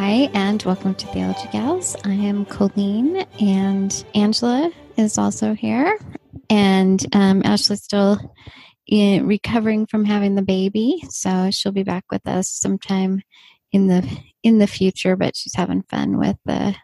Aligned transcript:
Hi, 0.00 0.30
and 0.32 0.62
welcome 0.62 0.94
to 0.94 1.06
Theology 1.08 1.48
Gals. 1.50 1.96
I 2.04 2.12
am 2.12 2.44
Colleen, 2.44 3.26
and 3.40 4.04
Angela 4.14 4.70
is 4.96 5.18
also 5.18 5.54
here. 5.54 5.98
And 6.48 7.04
um, 7.16 7.42
Ashley's 7.44 7.82
still 7.82 8.32
in, 8.86 9.26
recovering 9.26 9.86
from 9.86 10.04
having 10.04 10.36
the 10.36 10.42
baby, 10.42 11.02
so 11.10 11.50
she'll 11.50 11.72
be 11.72 11.82
back 11.82 12.04
with 12.12 12.24
us 12.28 12.48
sometime 12.48 13.22
in 13.72 13.88
the 13.88 14.08
in 14.44 14.58
the 14.58 14.68
future. 14.68 15.16
But 15.16 15.34
she's 15.34 15.56
having 15.56 15.82
fun 15.82 16.16
with 16.16 16.38
uh, 16.46 16.74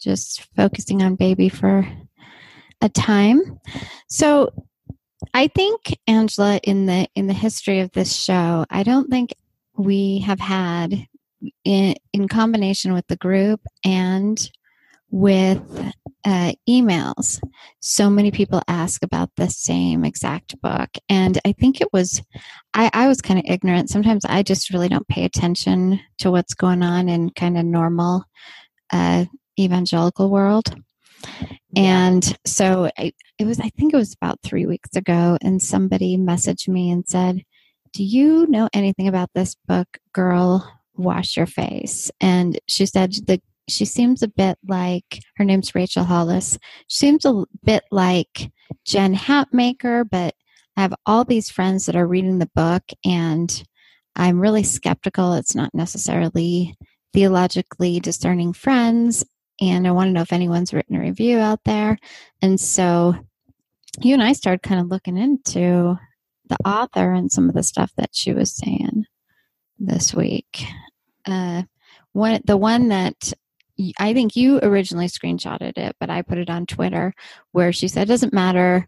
just 0.00 0.48
focusing 0.56 1.02
on 1.02 1.16
baby 1.16 1.50
for 1.50 1.86
a 2.80 2.88
time. 2.88 3.60
So, 4.08 4.50
I 5.34 5.48
think 5.48 5.94
Angela, 6.06 6.56
in 6.64 6.86
the 6.86 7.06
in 7.14 7.26
the 7.26 7.34
history 7.34 7.80
of 7.80 7.92
this 7.92 8.16
show, 8.16 8.64
I 8.70 8.82
don't 8.82 9.10
think 9.10 9.34
we 9.76 10.20
have 10.20 10.40
had 10.40 11.06
in, 11.64 11.94
in 12.12 12.28
combination 12.28 12.92
with 12.92 13.06
the 13.06 13.16
group 13.16 13.60
and 13.84 14.50
with 15.10 15.60
uh, 16.24 16.52
emails. 16.68 17.40
So 17.80 18.08
many 18.08 18.30
people 18.30 18.62
ask 18.68 19.02
about 19.02 19.30
the 19.36 19.48
same 19.48 20.04
exact 20.04 20.60
book. 20.60 20.90
And 21.08 21.38
I 21.44 21.52
think 21.52 21.80
it 21.80 21.88
was, 21.92 22.22
I, 22.74 22.90
I 22.92 23.08
was 23.08 23.20
kind 23.20 23.38
of 23.38 23.44
ignorant. 23.48 23.90
Sometimes 23.90 24.24
I 24.24 24.42
just 24.42 24.70
really 24.70 24.88
don't 24.88 25.08
pay 25.08 25.24
attention 25.24 26.00
to 26.18 26.30
what's 26.30 26.54
going 26.54 26.82
on 26.82 27.08
in 27.08 27.30
kind 27.30 27.58
of 27.58 27.64
normal 27.64 28.24
uh, 28.92 29.24
evangelical 29.58 30.30
world. 30.30 30.74
And 31.76 32.38
so 32.46 32.90
I, 32.96 33.12
it 33.38 33.46
was, 33.46 33.60
I 33.60 33.70
think 33.70 33.92
it 33.92 33.96
was 33.96 34.14
about 34.14 34.40
three 34.42 34.66
weeks 34.66 34.96
ago, 34.96 35.38
and 35.42 35.62
somebody 35.62 36.16
messaged 36.16 36.68
me 36.68 36.90
and 36.90 37.06
said, 37.06 37.42
Do 37.92 38.02
you 38.02 38.46
know 38.46 38.68
anything 38.72 39.06
about 39.06 39.30
this 39.34 39.56
book, 39.66 39.98
Girl 40.12 40.79
wash 40.96 41.36
your 41.36 41.46
face. 41.46 42.10
And 42.20 42.58
she 42.66 42.86
said 42.86 43.14
that 43.26 43.40
she 43.68 43.84
seems 43.84 44.22
a 44.22 44.28
bit 44.28 44.58
like 44.66 45.22
her 45.36 45.44
name's 45.44 45.74
Rachel 45.74 46.04
Hollis. 46.04 46.58
She 46.88 47.06
seems 47.06 47.24
a 47.24 47.44
bit 47.64 47.84
like 47.90 48.50
Jen 48.84 49.14
Hatmaker, 49.14 50.08
but 50.08 50.34
I 50.76 50.82
have 50.82 50.94
all 51.06 51.24
these 51.24 51.50
friends 51.50 51.86
that 51.86 51.96
are 51.96 52.06
reading 52.06 52.38
the 52.38 52.50
book, 52.54 52.82
and 53.04 53.62
I'm 54.16 54.40
really 54.40 54.62
skeptical. 54.62 55.34
It's 55.34 55.54
not 55.54 55.74
necessarily 55.74 56.74
theologically 57.12 58.00
discerning 58.00 58.52
friends, 58.52 59.24
and 59.60 59.86
I 59.86 59.90
want 59.92 60.08
to 60.08 60.12
know 60.12 60.22
if 60.22 60.32
anyone's 60.32 60.72
written 60.72 60.96
a 60.96 61.00
review 61.00 61.38
out 61.38 61.60
there. 61.64 61.98
And 62.42 62.58
so 62.58 63.14
you 64.00 64.14
and 64.14 64.22
I 64.22 64.32
started 64.32 64.62
kind 64.62 64.80
of 64.80 64.88
looking 64.88 65.16
into 65.16 65.98
the 66.48 66.56
author 66.64 67.12
and 67.12 67.30
some 67.30 67.48
of 67.48 67.54
the 67.54 67.62
stuff 67.62 67.92
that 67.96 68.10
she 68.12 68.32
was 68.32 68.56
saying 68.56 69.04
this 69.80 70.14
week. 70.14 70.64
Uh, 71.26 71.62
one, 72.12 72.40
the 72.44 72.56
one 72.56 72.88
that 72.88 73.32
I 73.98 74.12
think 74.12 74.36
you 74.36 74.60
originally 74.62 75.06
screenshotted 75.06 75.78
it, 75.78 75.96
but 75.98 76.10
I 76.10 76.22
put 76.22 76.38
it 76.38 76.50
on 76.50 76.66
Twitter 76.66 77.14
where 77.52 77.72
she 77.72 77.88
said, 77.88 78.08
doesn't 78.08 78.32
matter, 78.32 78.86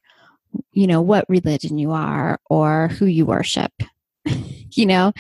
you 0.73 0.87
know, 0.87 1.01
what 1.01 1.25
religion 1.29 1.79
you 1.79 1.93
are 1.93 2.39
or 2.51 2.89
who 2.89 3.07
you 3.07 3.25
worship, 3.25 3.73
you 4.25 4.87
know, 4.87 5.13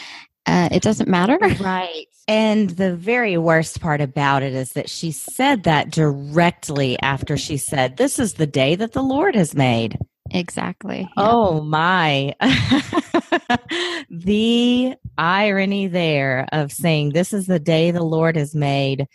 uh, 0.47 0.69
it 0.73 0.83
doesn't 0.83 1.09
matter. 1.09 1.39
Right. 1.61 2.07
And 2.29 2.71
the 2.71 2.95
very 2.95 3.37
worst 3.37 3.81
part 3.81 4.01
about 4.01 4.43
it 4.43 4.55
is 4.55 4.73
that 4.73 4.89
she 4.89 5.11
said 5.11 5.65
that 5.65 5.91
directly 5.91 6.99
after 7.01 7.37
she 7.37 7.57
said, 7.57 7.97
This 7.97 8.19
is 8.19 8.35
the 8.35 8.47
day 8.47 8.75
that 8.77 8.93
the 8.93 9.03
Lord 9.03 9.35
has 9.35 9.55
made. 9.55 9.99
Exactly. 10.33 11.01
Yeah. 11.01 11.09
Oh 11.17 11.61
my. 11.61 12.35
the 14.11 14.95
irony 15.19 15.87
there 15.89 16.49
of 16.53 16.73
saying, 16.73 17.11
This 17.11 17.33
is 17.33 17.47
the 17.47 17.59
day 17.59 17.91
the 17.91 18.03
Lord 18.03 18.37
has 18.37 18.55
made. 18.55 19.07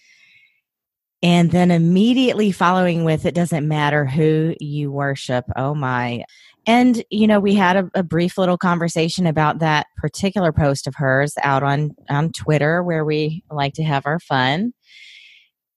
And 1.23 1.50
then 1.50 1.72
immediately 1.72 2.51
following 2.51 3.03
with, 3.03 3.25
It 3.25 3.33
doesn't 3.33 3.67
matter 3.67 4.05
who 4.05 4.53
you 4.59 4.91
worship. 4.91 5.45
Oh 5.55 5.73
my. 5.73 6.23
And, 6.67 7.03
you 7.09 7.28
know, 7.28 7.39
we 7.39 7.55
had 7.55 7.78
a, 7.78 7.89
a, 7.95 8.03
brief 8.03 8.38
little 8.38 8.57
conversation 8.57 9.25
about 9.25 9.59
that 9.59 9.88
particular 9.95 10.51
post 10.51 10.85
of 10.85 10.95
hers 10.95 11.34
out 11.41 11.63
on, 11.63 11.95
on 12.09 12.34
Twitter 12.34 12.84
where 12.84 13.05
we 13.05 13.41
like 13.49 13.73
to 13.75 13.84
have 13.84 14.05
our 14.05 14.19
fun. 14.19 14.73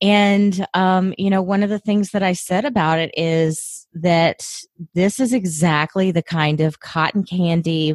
And, 0.02 0.66
um, 0.74 1.14
you 1.16 1.30
know, 1.30 1.42
one 1.42 1.62
of 1.62 1.70
the 1.70 1.78
things 1.78 2.10
that 2.10 2.24
I 2.24 2.32
said 2.32 2.64
about 2.64 2.98
it 2.98 3.12
is 3.16 3.79
that 3.94 4.46
this 4.94 5.20
is 5.20 5.32
exactly 5.32 6.10
the 6.10 6.22
kind 6.22 6.60
of 6.60 6.80
cotton 6.80 7.24
candy 7.24 7.94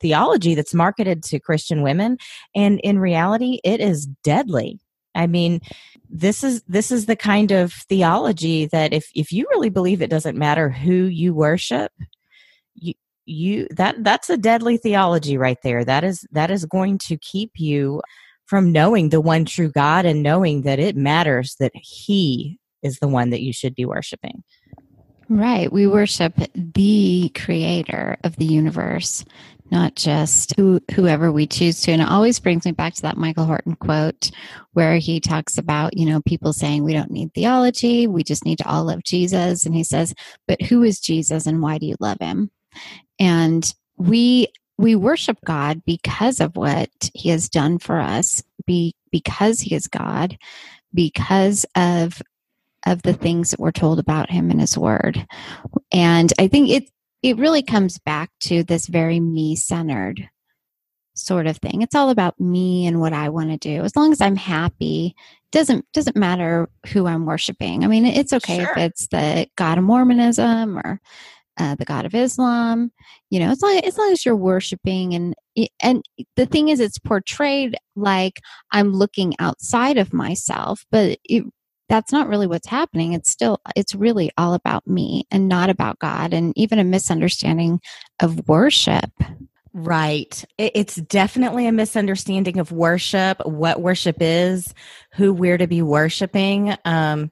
theology 0.00 0.54
that's 0.54 0.74
marketed 0.74 1.22
to 1.24 1.40
Christian 1.40 1.82
women. 1.82 2.18
And 2.54 2.80
in 2.80 2.98
reality, 2.98 3.60
it 3.64 3.80
is 3.80 4.06
deadly. 4.06 4.80
I 5.14 5.26
mean, 5.26 5.60
this 6.10 6.44
is 6.44 6.62
this 6.64 6.90
is 6.90 7.06
the 7.06 7.16
kind 7.16 7.50
of 7.50 7.72
theology 7.72 8.66
that 8.66 8.92
if 8.92 9.10
if 9.14 9.32
you 9.32 9.46
really 9.50 9.70
believe 9.70 10.02
it 10.02 10.10
doesn't 10.10 10.36
matter 10.36 10.68
who 10.68 10.92
you 10.92 11.34
worship 11.34 11.90
you 12.74 12.92
you 13.24 13.66
that 13.70 14.04
that's 14.04 14.30
a 14.30 14.36
deadly 14.36 14.76
theology 14.76 15.36
right 15.36 15.58
there 15.64 15.84
that 15.84 16.04
is 16.04 16.24
that 16.30 16.50
is 16.50 16.64
going 16.64 16.96
to 16.98 17.16
keep 17.16 17.50
you 17.56 18.00
from 18.46 18.70
knowing 18.70 19.08
the 19.08 19.20
one 19.20 19.44
true 19.44 19.70
God 19.70 20.06
and 20.06 20.22
knowing 20.22 20.62
that 20.62 20.78
it 20.78 20.96
matters 20.96 21.56
that 21.58 21.72
He 21.74 22.58
is 22.82 23.00
the 23.00 23.08
one 23.08 23.30
that 23.30 23.42
you 23.42 23.52
should 23.52 23.74
be 23.74 23.84
worshiping. 23.84 24.42
Right. 25.28 25.72
We 25.72 25.86
worship 25.86 26.34
the 26.54 27.30
creator 27.34 28.16
of 28.22 28.36
the 28.36 28.44
universe, 28.44 29.24
not 29.72 29.96
just 29.96 30.54
who, 30.56 30.80
whoever 30.94 31.32
we 31.32 31.48
choose 31.48 31.80
to. 31.82 31.92
And 31.92 32.00
it 32.00 32.08
always 32.08 32.38
brings 32.38 32.64
me 32.64 32.70
back 32.70 32.94
to 32.94 33.02
that 33.02 33.16
Michael 33.16 33.44
Horton 33.44 33.74
quote 33.74 34.30
where 34.74 34.98
he 34.98 35.18
talks 35.18 35.58
about, 35.58 35.96
you 35.96 36.06
know, 36.06 36.20
people 36.20 36.52
saying 36.52 36.84
we 36.84 36.92
don't 36.92 37.10
need 37.10 37.34
theology, 37.34 38.06
we 38.06 38.22
just 38.22 38.44
need 38.44 38.58
to 38.58 38.68
all 38.68 38.84
love 38.84 39.02
Jesus. 39.02 39.66
And 39.66 39.74
he 39.74 39.82
says, 39.82 40.14
but 40.46 40.62
who 40.62 40.84
is 40.84 41.00
Jesus 41.00 41.46
and 41.46 41.60
why 41.60 41.78
do 41.78 41.86
you 41.86 41.96
love 41.98 42.18
him? 42.20 42.50
And 43.18 43.74
we 43.96 44.48
we 44.78 44.94
worship 44.94 45.38
God 45.44 45.82
because 45.84 46.40
of 46.40 46.56
what 46.56 46.90
He 47.14 47.30
has 47.30 47.48
done 47.48 47.78
for 47.78 47.98
us, 47.98 48.42
be, 48.66 48.94
because 49.10 49.60
He 49.60 49.74
is 49.74 49.86
God, 49.86 50.36
because 50.92 51.64
of 51.74 52.20
of 52.86 53.02
the 53.02 53.12
things 53.12 53.50
that 53.50 53.60
we're 53.60 53.72
told 53.72 53.98
about 53.98 54.30
Him 54.30 54.50
in 54.50 54.58
His 54.58 54.78
Word, 54.78 55.26
and 55.92 56.32
I 56.38 56.48
think 56.48 56.70
it 56.70 56.90
it 57.22 57.38
really 57.38 57.62
comes 57.62 57.98
back 57.98 58.30
to 58.40 58.62
this 58.62 58.86
very 58.86 59.20
me 59.20 59.56
centered 59.56 60.28
sort 61.14 61.46
of 61.46 61.56
thing. 61.56 61.82
It's 61.82 61.94
all 61.94 62.10
about 62.10 62.38
me 62.38 62.86
and 62.86 63.00
what 63.00 63.12
I 63.12 63.30
want 63.30 63.50
to 63.50 63.56
do. 63.56 63.82
As 63.82 63.96
long 63.96 64.12
as 64.12 64.20
I'm 64.20 64.36
happy, 64.36 65.14
doesn't 65.52 65.84
doesn't 65.92 66.16
matter 66.16 66.68
who 66.92 67.06
I'm 67.06 67.26
worshiping. 67.26 67.84
I 67.84 67.88
mean, 67.88 68.04
it's 68.04 68.32
okay 68.32 68.58
Sure. 68.60 68.72
if 68.72 68.76
it's 68.76 69.08
the 69.08 69.48
God 69.56 69.78
of 69.78 69.84
Mormonism 69.84 70.78
or 70.78 71.00
uh, 71.58 71.74
the 71.76 71.84
God 71.86 72.04
of 72.04 72.14
Islam. 72.14 72.92
You 73.30 73.40
know, 73.40 73.50
as 73.50 73.62
long 73.62 73.78
as 73.78 73.96
long 73.96 74.12
as 74.12 74.24
you're 74.24 74.36
worshiping 74.36 75.14
and 75.14 75.34
and 75.80 76.04
the 76.36 76.46
thing 76.46 76.68
is, 76.68 76.80
it's 76.80 76.98
portrayed 76.98 77.76
like 77.96 78.40
I'm 78.72 78.92
looking 78.92 79.34
outside 79.38 79.96
of 79.96 80.12
myself, 80.12 80.84
but 80.90 81.18
it, 81.24 81.44
that's 81.88 82.12
not 82.12 82.28
really 82.28 82.46
what's 82.46 82.66
happening. 82.66 83.12
It's 83.12 83.30
still 83.30 83.60
it's 83.74 83.94
really 83.94 84.30
all 84.36 84.54
about 84.54 84.86
me 84.86 85.26
and 85.30 85.48
not 85.48 85.70
about 85.70 85.98
God, 85.98 86.32
and 86.32 86.52
even 86.56 86.78
a 86.78 86.84
misunderstanding 86.84 87.80
of 88.20 88.48
worship. 88.48 89.10
Right. 89.72 90.42
It's 90.56 90.96
definitely 90.96 91.66
a 91.66 91.72
misunderstanding 91.72 92.58
of 92.58 92.72
worship, 92.72 93.44
what 93.44 93.82
worship 93.82 94.16
is, 94.20 94.72
who 95.12 95.34
we're 95.34 95.58
to 95.58 95.66
be 95.66 95.82
worshiping. 95.82 96.74
Um, 96.86 97.30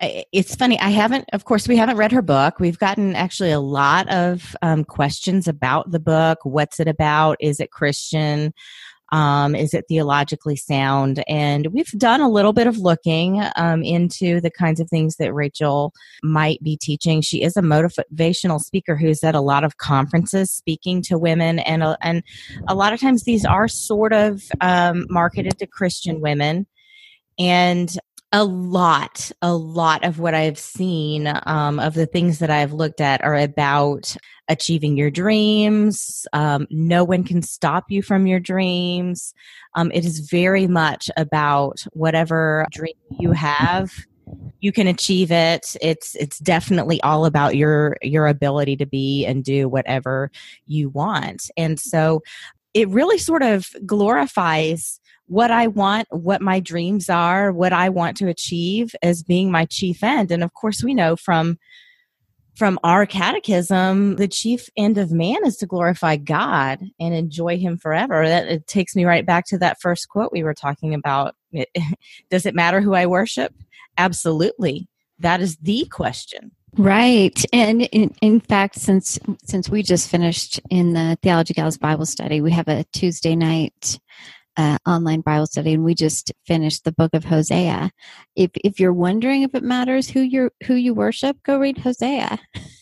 it's 0.00 0.54
funny. 0.54 0.78
I 0.78 0.90
haven't, 0.90 1.28
of 1.32 1.44
course, 1.44 1.68
we 1.68 1.76
haven't 1.76 1.96
read 1.96 2.12
her 2.12 2.22
book. 2.22 2.60
We've 2.60 2.78
gotten 2.78 3.14
actually 3.16 3.50
a 3.50 3.60
lot 3.60 4.08
of 4.08 4.56
um, 4.62 4.84
questions 4.84 5.48
about 5.48 5.90
the 5.90 6.00
book. 6.00 6.38
What's 6.44 6.80
it 6.80 6.88
about? 6.88 7.36
Is 7.40 7.60
it 7.60 7.70
Christian? 7.72 8.54
Um, 9.12 9.54
is 9.54 9.74
it 9.74 9.86
theologically 9.88 10.56
sound? 10.56 11.24
And 11.28 11.66
we've 11.68 11.90
done 11.92 12.20
a 12.20 12.28
little 12.28 12.52
bit 12.52 12.66
of 12.66 12.78
looking 12.78 13.42
um, 13.56 13.82
into 13.82 14.40
the 14.40 14.50
kinds 14.50 14.80
of 14.80 14.88
things 14.88 15.16
that 15.16 15.34
Rachel 15.34 15.92
might 16.22 16.62
be 16.62 16.76
teaching. 16.76 17.20
She 17.20 17.42
is 17.42 17.56
a 17.56 17.62
motivational 17.62 18.60
speaker 18.60 18.96
who's 18.96 19.24
at 19.24 19.34
a 19.34 19.40
lot 19.40 19.64
of 19.64 19.78
conferences 19.78 20.50
speaking 20.50 21.02
to 21.02 21.18
women, 21.18 21.58
and 21.58 21.82
a, 21.82 21.96
and 22.02 22.22
a 22.68 22.74
lot 22.74 22.92
of 22.92 23.00
times 23.00 23.24
these 23.24 23.44
are 23.44 23.68
sort 23.68 24.12
of 24.12 24.42
um, 24.60 25.06
marketed 25.08 25.58
to 25.58 25.66
Christian 25.66 26.20
women. 26.20 26.66
And 27.38 27.96
a 28.32 28.44
lot, 28.44 29.32
a 29.42 29.54
lot 29.54 30.04
of 30.04 30.20
what 30.20 30.34
I've 30.34 30.58
seen 30.58 31.32
um, 31.46 31.80
of 31.80 31.94
the 31.94 32.06
things 32.06 32.38
that 32.38 32.50
I've 32.50 32.72
looked 32.72 33.00
at 33.00 33.24
are 33.24 33.36
about 33.36 34.16
achieving 34.48 34.96
your 34.96 35.10
dreams. 35.10 36.26
Um, 36.32 36.66
no 36.70 37.02
one 37.02 37.24
can 37.24 37.42
stop 37.42 37.90
you 37.90 38.02
from 38.02 38.26
your 38.26 38.38
dreams. 38.38 39.34
Um, 39.74 39.90
it 39.92 40.04
is 40.04 40.20
very 40.20 40.68
much 40.68 41.10
about 41.16 41.84
whatever 41.92 42.66
dream 42.70 42.94
you 43.18 43.32
have. 43.32 43.92
You 44.60 44.70
can 44.70 44.86
achieve 44.86 45.32
it. 45.32 45.74
It's 45.80 46.14
it's 46.14 46.38
definitely 46.38 47.00
all 47.02 47.24
about 47.24 47.56
your 47.56 47.96
your 48.00 48.28
ability 48.28 48.76
to 48.76 48.86
be 48.86 49.26
and 49.26 49.42
do 49.42 49.68
whatever 49.68 50.30
you 50.66 50.88
want. 50.90 51.50
And 51.56 51.80
so 51.80 52.22
it 52.74 52.88
really 52.88 53.18
sort 53.18 53.42
of 53.42 53.68
glorifies 53.84 54.99
what 55.30 55.52
I 55.52 55.68
want, 55.68 56.08
what 56.10 56.42
my 56.42 56.58
dreams 56.58 57.08
are, 57.08 57.52
what 57.52 57.72
I 57.72 57.88
want 57.88 58.16
to 58.16 58.26
achieve 58.26 58.96
as 59.00 59.22
being 59.22 59.48
my 59.48 59.64
chief 59.64 60.02
end. 60.02 60.32
And 60.32 60.42
of 60.42 60.54
course, 60.54 60.82
we 60.82 60.92
know 60.92 61.14
from 61.14 61.56
from 62.56 62.80
our 62.82 63.06
catechism, 63.06 64.16
the 64.16 64.26
chief 64.26 64.68
end 64.76 64.98
of 64.98 65.12
man 65.12 65.38
is 65.46 65.56
to 65.58 65.66
glorify 65.66 66.16
God 66.16 66.80
and 66.98 67.14
enjoy 67.14 67.58
Him 67.58 67.78
forever. 67.78 68.26
That 68.26 68.48
it 68.48 68.66
takes 68.66 68.96
me 68.96 69.04
right 69.04 69.24
back 69.24 69.46
to 69.46 69.58
that 69.58 69.80
first 69.80 70.08
quote 70.08 70.32
we 70.32 70.42
were 70.42 70.52
talking 70.52 70.94
about. 70.94 71.36
It, 71.52 71.68
does 72.30 72.44
it 72.44 72.56
matter 72.56 72.80
who 72.80 72.94
I 72.94 73.06
worship? 73.06 73.54
Absolutely. 73.96 74.88
That 75.20 75.40
is 75.40 75.58
the 75.58 75.86
question. 75.92 76.50
Right. 76.76 77.44
And 77.52 77.82
in, 77.82 78.12
in 78.20 78.40
fact, 78.40 78.80
since 78.80 79.16
since 79.44 79.70
we 79.70 79.84
just 79.84 80.08
finished 80.08 80.60
in 80.70 80.92
the 80.92 81.16
Theology 81.22 81.54
Gals 81.54 81.78
Bible 81.78 82.06
study, 82.06 82.40
we 82.40 82.50
have 82.50 82.66
a 82.66 82.84
Tuesday 82.92 83.36
night 83.36 84.00
uh, 84.56 84.78
online 84.86 85.20
Bible 85.20 85.46
study, 85.46 85.74
and 85.74 85.84
we 85.84 85.94
just 85.94 86.32
finished 86.44 86.84
the 86.84 86.92
book 86.92 87.14
of 87.14 87.24
Hosea. 87.24 87.90
If 88.36 88.50
if 88.64 88.80
you're 88.80 88.92
wondering 88.92 89.42
if 89.42 89.54
it 89.54 89.62
matters 89.62 90.08
who 90.08 90.20
you 90.20 90.50
who 90.64 90.74
you 90.74 90.94
worship, 90.94 91.42
go 91.44 91.58
read 91.58 91.78
Hosea, 91.78 92.38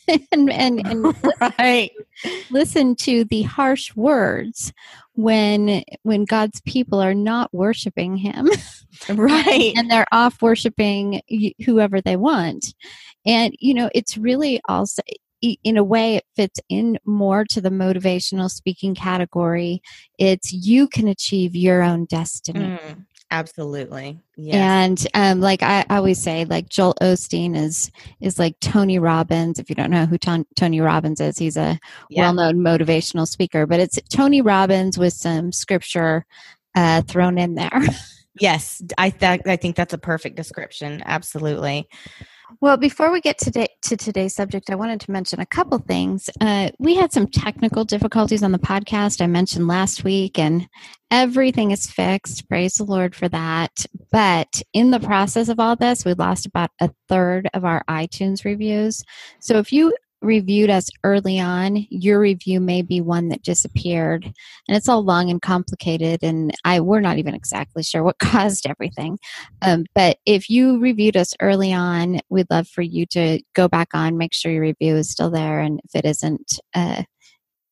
and 0.33 0.51
and 0.51 0.87
and 0.87 1.15
right. 1.59 1.91
listen 2.51 2.97
to 2.97 3.25
the 3.25 3.43
harsh 3.43 3.95
words 3.95 4.73
when 5.15 5.83
when 6.03 6.25
God's 6.25 6.61
people 6.63 7.01
are 7.01 7.15
not 7.15 7.53
worshiping 7.53 8.17
Him 8.17 8.49
Right. 9.09 9.73
and 9.77 9.91
they're 9.91 10.07
off 10.13 10.41
worshiping 10.43 11.21
whoever 11.65 12.01
they 12.01 12.17
want 12.17 12.75
and 13.27 13.55
you 13.59 13.75
know 13.75 13.91
it's 13.95 14.17
really 14.17 14.61
also 14.69 15.03
in 15.41 15.77
a 15.77 15.85
way 15.85 16.17
it 16.17 16.25
fits 16.37 16.61
in 16.69 16.99
more 17.05 17.45
to 17.45 17.61
the 17.61 17.71
motivational 17.71 18.51
speaking 18.51 18.95
category 18.95 19.81
it's 20.19 20.53
you 20.53 20.89
can 20.89 21.09
achieve 21.09 21.55
your 21.57 21.83
own 21.83 22.05
destiny 22.07 22.59
Mm, 22.61 23.05
absolutely. 23.31 24.19
Yes. 24.37 24.55
and 24.55 25.07
um, 25.15 25.41
like 25.41 25.63
I, 25.63 25.85
I 25.89 25.97
always 25.97 26.21
say 26.23 26.45
like 26.45 26.69
joel 26.69 26.95
osteen 27.01 27.57
is 27.57 27.91
is 28.21 28.39
like 28.39 28.59
tony 28.61 28.99
robbins 28.99 29.59
if 29.59 29.69
you 29.69 29.75
don't 29.77 29.91
know 29.91 30.07
who 30.07 30.19
Ton- 30.19 30.47
tony 30.57 30.81
robbins 30.81 31.21
is 31.21 31.39
he's 31.39 31.57
a 31.57 31.79
Yeah. 32.11 32.23
well-known 32.23 32.57
motivational 32.57 33.27
speaker 33.29 33.67
but 33.67 33.81
it's 33.81 33.99
tony 34.13 34.43
robbins 34.43 34.99
with 34.99 35.13
some 35.15 35.53
scripture 35.53 36.25
uh, 36.75 37.03
thrown 37.03 37.39
in 37.39 37.55
there 37.55 37.83
Yes, 38.41 38.81
I 38.97 39.11
th- 39.11 39.41
I 39.47 39.57
think 39.57 39.75
that's 39.75 39.95
a 39.95 39.99
perfect 39.99 40.37
description. 40.37 41.03
Absolutely. 41.05 41.89
Well, 42.61 42.79
before 42.79 43.13
we 43.13 43.21
get 43.21 43.39
today 43.39 43.69
to 43.83 43.97
today's 43.97 44.35
subject, 44.35 44.71
I 44.71 44.75
wanted 44.75 45.01
to 45.01 45.11
mention 45.11 45.39
a 45.39 45.47
couple 45.47 45.79
things. 45.79 46.31
Uh, 46.41 46.71
we 46.79 46.95
had 46.95 47.13
some 47.13 47.27
technical 47.27 47.85
difficulties 47.85 48.43
on 48.43 48.53
the 48.53 48.59
podcast 48.59 49.21
I 49.21 49.27
mentioned 49.27 49.69
last 49.69 50.03
week, 50.03 50.39
and 50.39 50.67
everything 51.11 51.73
is 51.73 51.91
fixed. 51.91 52.49
Praise 52.49 52.75
the 52.75 52.85
Lord 52.85 53.15
for 53.15 53.29
that. 53.29 53.85
But 54.11 54.63
in 54.73 54.91
the 54.91 55.01
process 55.01 55.51
of 55.51 55.61
all 55.61 55.77
this, 55.77 56.07
we 56.07 56.15
lost 56.15 56.47
about 56.47 56.71
a 56.81 56.91
third 57.09 57.51
of 57.53 57.67
our 57.67 57.85
iTunes 57.89 58.45
reviews. 58.45 59.05
So 59.41 59.59
if 59.59 59.71
you 59.71 59.95
reviewed 60.21 60.71
us 60.71 60.91
early 61.05 61.39
on, 61.39 61.87
your 61.91 62.21
review 62.21 62.61
may 62.61 62.83
be 62.83 63.01
one 63.01 63.29
that 63.29 63.43
disappeared, 63.43 64.25
and 64.25 64.77
it's 64.77 64.89
all 64.89 65.03
long 65.03 65.31
and 65.31 65.41
complicated. 65.41 66.23
And 66.23 66.53
I 66.65 66.81
we're 66.81 67.01
not 67.01 67.19
even 67.19 67.35
exactly 67.35 67.83
sure 67.83 68.03
what 68.03 68.19
caused 68.21 68.67
everything. 68.67 69.19
Um, 69.63 69.85
but 69.95 70.19
if 70.27 70.51
you 70.51 70.81
reviewed 70.81 71.17
us 71.17 71.35
early 71.41 71.73
on, 71.73 72.21
we'd 72.29 72.51
love 72.51 72.69
for 72.69 72.83
you 72.83 73.07
to 73.07 73.41
go 73.55 73.69
back 73.69 73.89
on, 73.95 74.19
make 74.19 74.35
sure 74.35 74.53
your 74.53 74.63
review 74.63 74.97
is 74.97 75.11
still 75.11 75.31
there, 75.31 75.61
and 75.61 75.81
if 75.85 75.95
it 75.95 76.05
isn't, 76.05 76.61
uh, 76.75 77.03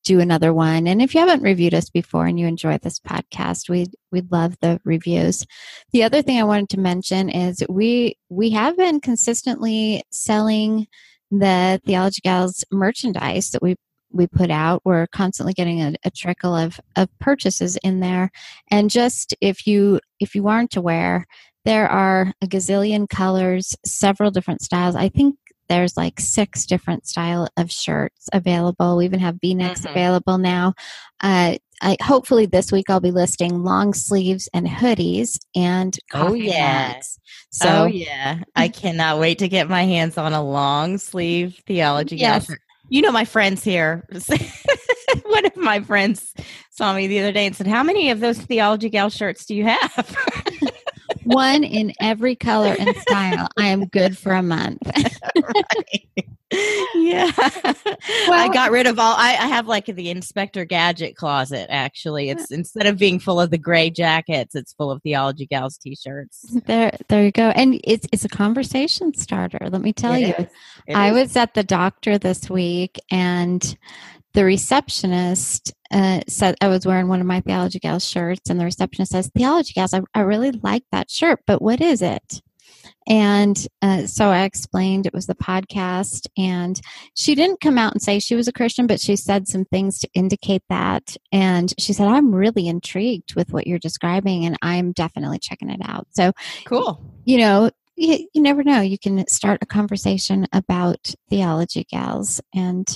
do 0.06 0.20
another 0.20 0.54
one. 0.54 0.86
And 0.86 1.02
if 1.02 1.14
you 1.14 1.20
haven't 1.20 1.42
reviewed 1.42 1.74
us 1.74 1.90
before 1.90 2.26
and 2.26 2.38
you 2.38 2.46
enjoy 2.46 2.78
this 2.78 3.00
podcast, 3.00 3.68
we'd 3.68 3.92
we'd 4.12 4.30
love 4.30 4.56
the 4.60 4.80
reviews. 4.84 5.44
The 5.92 6.04
other 6.04 6.22
thing 6.22 6.38
I 6.38 6.44
wanted 6.44 6.68
to 6.70 6.80
mention 6.80 7.28
is 7.28 7.62
we 7.68 8.16
we 8.28 8.50
have 8.50 8.76
been 8.76 9.00
consistently 9.00 10.04
selling 10.12 10.86
the 11.30 11.80
Theology 11.84 12.20
Gals 12.22 12.64
merchandise 12.70 13.50
that 13.50 13.62
we 13.62 13.76
we 14.12 14.26
put 14.26 14.50
out. 14.50 14.82
We're 14.84 15.06
constantly 15.08 15.52
getting 15.52 15.82
a, 15.82 15.94
a 16.04 16.10
trickle 16.10 16.54
of 16.54 16.80
of 16.96 17.08
purchases 17.18 17.76
in 17.82 18.00
there. 18.00 18.30
And 18.70 18.90
just 18.90 19.34
if 19.40 19.66
you 19.66 20.00
if 20.20 20.34
you 20.34 20.48
aren't 20.48 20.76
aware, 20.76 21.26
there 21.64 21.88
are 21.88 22.32
a 22.40 22.46
gazillion 22.46 23.08
colors, 23.08 23.74
several 23.84 24.30
different 24.30 24.62
styles. 24.62 24.94
I 24.94 25.08
think 25.08 25.36
there's 25.68 25.96
like 25.96 26.20
six 26.20 26.66
different 26.66 27.06
style 27.06 27.48
of 27.56 27.70
shirts 27.70 28.28
available. 28.32 28.96
We 28.96 29.04
even 29.04 29.20
have 29.20 29.38
V-necks 29.40 29.80
Mhm. 29.82 29.90
available 29.90 30.38
now. 30.38 30.74
Uh, 31.20 31.56
I, 31.82 31.96
hopefully 32.02 32.46
this 32.46 32.72
week 32.72 32.88
I'll 32.88 33.00
be 33.00 33.10
listing 33.10 33.62
long 33.62 33.92
sleeves 33.92 34.48
and 34.54 34.66
hoodies 34.66 35.38
and 35.54 35.96
Oh, 36.14 36.32
yeah. 36.32 37.00
So 37.50 37.82
oh 37.82 37.86
yeah, 37.86 38.38
I 38.54 38.68
cannot 38.68 39.18
wait 39.18 39.38
to 39.40 39.48
get 39.48 39.68
my 39.68 39.82
hands 39.84 40.16
on 40.16 40.32
a 40.32 40.42
long 40.42 40.96
sleeve 40.98 41.60
theology 41.66 42.16
Yes. 42.16 42.46
shirt. 42.46 42.60
You 42.88 43.02
know, 43.02 43.12
my 43.12 43.24
friends 43.24 43.62
here. 43.64 44.06
One 45.26 45.44
of 45.44 45.56
my 45.56 45.80
friends 45.80 46.32
saw 46.70 46.94
me 46.94 47.08
the 47.08 47.18
other 47.18 47.32
day 47.32 47.46
and 47.46 47.54
said, 47.56 47.66
"How 47.66 47.82
many 47.82 48.10
of 48.10 48.20
those 48.20 48.38
theology 48.38 48.88
gal 48.88 49.10
shirts 49.10 49.44
do 49.44 49.54
you 49.54 49.64
have?" 49.64 50.16
one 51.26 51.64
in 51.64 51.92
every 52.00 52.36
color 52.36 52.74
and 52.78 52.96
style. 52.96 53.48
I 53.56 53.68
am 53.68 53.86
good 53.86 54.16
for 54.16 54.32
a 54.32 54.42
month. 54.42 54.82
yeah, 56.94 57.32
Well, 57.36 58.40
I 58.40 58.48
got 58.52 58.70
rid 58.70 58.86
of 58.86 59.00
all. 59.00 59.14
I, 59.16 59.30
I 59.30 59.48
have 59.48 59.66
like 59.66 59.86
the 59.86 60.10
Inspector 60.10 60.64
Gadget 60.66 61.16
closet. 61.16 61.66
Actually, 61.70 62.30
it's 62.30 62.52
instead 62.52 62.86
of 62.86 62.98
being 62.98 63.18
full 63.18 63.40
of 63.40 63.50
the 63.50 63.58
gray 63.58 63.90
jackets, 63.90 64.54
it's 64.54 64.72
full 64.72 64.92
of 64.92 65.02
theology 65.02 65.46
gals 65.46 65.76
t-shirts. 65.76 66.56
There, 66.66 66.96
there 67.08 67.24
you 67.24 67.32
go. 67.32 67.48
And 67.50 67.80
it's 67.82 68.06
it's 68.12 68.24
a 68.24 68.28
conversation 68.28 69.12
starter. 69.14 69.68
Let 69.68 69.82
me 69.82 69.92
tell 69.92 70.14
It 70.14 70.38
you. 70.38 70.94
I 70.94 71.08
is. 71.10 71.14
was 71.14 71.36
at 71.36 71.54
the 71.54 71.64
doctor 71.64 72.16
this 72.16 72.48
week, 72.48 73.00
and 73.10 73.76
the 74.36 74.44
receptionist 74.44 75.72
uh, 75.90 76.20
said 76.28 76.56
I 76.60 76.68
was 76.68 76.86
wearing 76.86 77.08
one 77.08 77.20
of 77.20 77.26
my 77.26 77.40
Theology 77.40 77.78
Gals 77.78 78.06
shirts, 78.06 78.50
and 78.50 78.60
the 78.60 78.64
receptionist 78.64 79.12
says, 79.12 79.30
"Theology 79.34 79.72
Gals, 79.72 79.94
I, 79.94 80.02
I 80.14 80.20
really 80.20 80.52
like 80.52 80.84
that 80.92 81.10
shirt, 81.10 81.40
but 81.46 81.62
what 81.62 81.80
is 81.80 82.02
it?" 82.02 82.42
and 83.08 83.66
uh, 83.82 84.06
so 84.06 84.28
I 84.28 84.42
explained 84.42 85.06
it 85.06 85.14
was 85.14 85.26
the 85.26 85.34
podcast, 85.34 86.26
and 86.36 86.78
she 87.14 87.34
didn't 87.34 87.60
come 87.60 87.78
out 87.78 87.92
and 87.92 88.02
say 88.02 88.18
she 88.18 88.34
was 88.34 88.46
a 88.46 88.52
Christian, 88.52 88.86
but 88.86 89.00
she 89.00 89.16
said 89.16 89.48
some 89.48 89.64
things 89.64 90.00
to 90.00 90.08
indicate 90.12 90.62
that. 90.68 91.16
And 91.32 91.72
she 91.78 91.92
said, 91.92 92.08
I'm 92.08 92.34
really 92.34 92.66
intrigued 92.68 93.34
with 93.36 93.52
what 93.52 93.66
you're 93.66 93.78
describing, 93.78 94.44
and 94.44 94.56
I'm 94.60 94.92
definitely 94.92 95.38
checking 95.38 95.70
it 95.70 95.80
out. 95.84 96.08
So, 96.10 96.32
Cool. 96.64 97.00
you 97.24 97.38
know, 97.38 97.70
you, 97.94 98.28
you 98.34 98.42
never 98.42 98.64
know. 98.64 98.80
You 98.80 98.98
can 98.98 99.26
start 99.28 99.62
a 99.62 99.66
conversation 99.66 100.46
about 100.52 101.14
theology, 101.30 101.86
gals. 101.88 102.40
And 102.54 102.88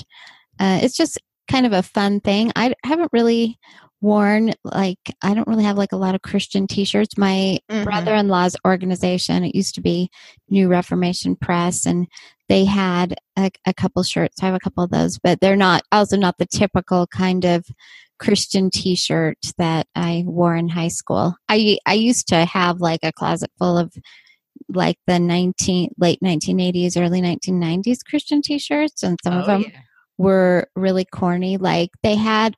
uh, 0.59 0.81
it's 0.83 0.97
just 0.97 1.19
kind 1.51 1.67
of 1.67 1.73
a 1.73 1.83
fun 1.83 2.21
thing. 2.21 2.53
I 2.57 2.75
haven't 2.85 3.11
really 3.13 3.59
worn 4.03 4.53
like 4.65 4.99
I 5.23 5.35
don't 5.35 5.47
really 5.47 5.65
have 5.65 5.77
like 5.77 5.93
a 5.93 5.97
lot 5.97 6.15
of 6.15 6.23
Christian 6.23 6.67
t-shirts. 6.67 7.19
My 7.19 7.59
Mhm. 7.71 7.85
brother-in-law's 7.85 8.57
organization, 8.67 9.45
it 9.45 9.55
used 9.55 9.75
to 9.75 9.83
be 9.83 10.09
New 10.49 10.69
Reformation 10.69 11.37
Press 11.37 11.85
and 11.85 12.07
they 12.49 12.65
had 12.65 13.17
a, 13.37 13.51
a 13.67 13.75
couple 13.75 14.03
shirts. 14.03 14.43
I 14.43 14.47
have 14.47 14.55
a 14.55 14.61
couple 14.61 14.83
of 14.83 14.91
those, 14.91 15.19
but 15.19 15.41
they're 15.41 15.55
not 15.57 15.83
also 15.93 16.17
not 16.17 16.39
the 16.39 16.47
typical 16.47 17.07
kind 17.09 17.45
of 17.45 17.67
Christian 18.19 18.71
t-shirt 18.71 19.39
that 19.59 19.87
I 19.95 20.25
wore 20.27 20.57
in 20.57 20.69
high 20.69 20.89
school. 20.89 21.37
I 21.49 21.79
I 21.87 21.95
used 21.95 22.27
to 22.29 22.45
have 22.47 22.81
like 22.81 23.01
a 23.03 23.13
closet 23.13 23.51
full 23.59 23.77
of 23.77 23.93
like 24.69 24.97
the 25.07 25.19
19 25.19 25.91
late 25.99 26.21
1980s 26.23 26.97
early 26.97 27.21
1990s 27.21 28.03
Christian 28.03 28.41
t-shirts 28.43 29.03
and 29.03 29.19
some 29.23 29.37
of 29.37 29.45
Oh, 29.45 29.47
them 29.47 29.63
yeah. 29.63 29.81
Were 30.21 30.69
really 30.77 31.07
corny. 31.07 31.57
Like 31.57 31.91
they 32.03 32.15
had 32.15 32.55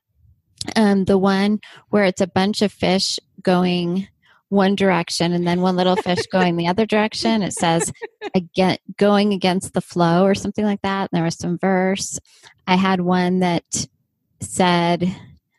um, 0.75 1.05
the 1.05 1.17
one 1.17 1.61
where 1.89 2.03
it's 2.03 2.19
a 2.19 2.27
bunch 2.27 2.61
of 2.61 2.73
fish 2.73 3.21
going 3.41 4.09
one 4.49 4.75
direction 4.75 5.31
and 5.31 5.47
then 5.47 5.61
one 5.61 5.77
little 5.77 5.95
fish 5.95 6.27
going 6.31 6.57
the 6.57 6.67
other 6.67 6.85
direction. 6.85 7.41
It 7.41 7.53
says 7.53 7.89
again 8.35 8.79
going 8.97 9.31
against 9.31 9.73
the 9.73 9.79
flow 9.79 10.25
or 10.25 10.35
something 10.35 10.65
like 10.65 10.81
that. 10.81 11.03
And 11.03 11.17
there 11.17 11.23
was 11.23 11.37
some 11.37 11.57
verse. 11.57 12.19
I 12.67 12.75
had 12.75 12.99
one 12.99 13.39
that 13.39 13.87
said 14.41 15.15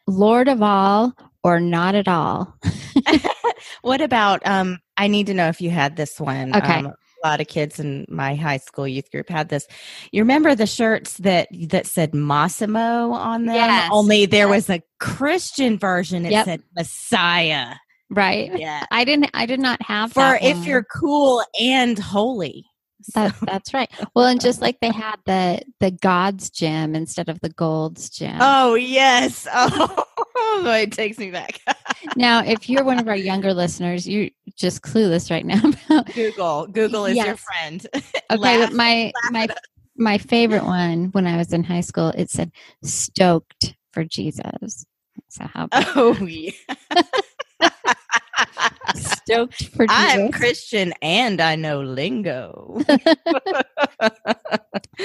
Lord 0.06 0.48
of 0.48 0.60
all 0.60 1.14
or 1.42 1.58
not 1.58 1.94
at 1.94 2.06
all. 2.06 2.54
What 3.80 4.02
about 4.02 4.42
um 4.46 4.78
I 4.96 5.08
need 5.08 5.26
to 5.28 5.34
know 5.34 5.48
if 5.48 5.62
you 5.62 5.70
had 5.70 5.96
this 5.96 6.20
one. 6.20 6.54
Okay. 6.54 6.80
Um, 6.80 6.94
a 7.24 7.28
lot 7.28 7.40
of 7.40 7.48
kids 7.48 7.80
in 7.80 8.04
my 8.08 8.34
high 8.34 8.58
school 8.58 8.86
youth 8.86 9.10
group 9.10 9.28
had 9.28 9.48
this. 9.48 9.66
You 10.12 10.22
remember 10.22 10.54
the 10.54 10.66
shirts 10.66 11.16
that 11.18 11.48
that 11.68 11.86
said 11.86 12.12
Mossimo 12.12 13.12
on 13.12 13.46
them? 13.46 13.54
Yes. 13.56 13.88
Only 13.92 14.26
there 14.26 14.48
was 14.48 14.68
a 14.68 14.82
Christian 15.00 15.78
version. 15.78 16.26
It 16.26 16.32
Yep. 16.32 16.44
said 16.44 16.62
Messiah. 16.76 17.74
Right. 18.10 18.56
Yeah. 18.58 18.84
I 18.90 19.04
didn't 19.04 19.30
I 19.34 19.46
did 19.46 19.60
not 19.60 19.80
have 19.82 20.12
For 20.12 20.38
if 20.40 20.58
one. 20.58 20.66
you're 20.66 20.84
cool 20.84 21.42
and 21.60 21.98
holy. 21.98 22.66
That, 23.14 23.34
that's 23.42 23.74
right. 23.74 23.90
Well, 24.14 24.24
and 24.26 24.40
just 24.40 24.62
like 24.62 24.80
they 24.80 24.90
had 24.90 25.16
the 25.26 25.60
the 25.80 25.90
God's 25.90 26.48
gym 26.48 26.94
instead 26.94 27.28
of 27.28 27.38
the 27.40 27.50
Gold's 27.50 28.08
gym. 28.10 28.36
Oh 28.40 28.74
yes. 28.74 29.46
Oh, 29.54 30.04
it 30.82 30.92
takes 30.92 31.18
me 31.18 31.30
back. 31.30 31.60
Now, 32.16 32.44
if 32.44 32.68
you're 32.68 32.84
one 32.84 32.98
of 32.98 33.08
our 33.08 33.16
younger 33.16 33.54
listeners, 33.54 34.06
you're 34.06 34.28
just 34.56 34.82
clueless 34.82 35.30
right 35.30 35.44
now. 35.44 35.58
about- 35.88 36.12
Google. 36.14 36.66
Google 36.66 37.06
is 37.06 37.16
your 37.16 37.36
friend. 37.36 37.86
okay, 38.30 38.58
Laugh. 38.58 38.72
my 38.72 39.10
my 39.30 39.48
my 39.96 40.18
favorite 40.18 40.64
one 40.64 41.06
when 41.12 41.26
I 41.26 41.38
was 41.38 41.52
in 41.54 41.64
high 41.64 41.80
school, 41.80 42.08
it 42.10 42.30
said 42.30 42.52
"stoked 42.82 43.74
for 43.92 44.04
Jesus." 44.04 44.84
So 45.30 45.44
how 45.52 45.64
about 45.64 45.96
Oh 45.96 46.12
yeah. 46.26 46.50
Stoked 48.94 49.68
for 49.76 49.86
I'm 49.88 50.30
Christian 50.30 50.92
and 51.02 51.40
I 51.40 51.56
know 51.56 51.80
lingo. 51.80 52.80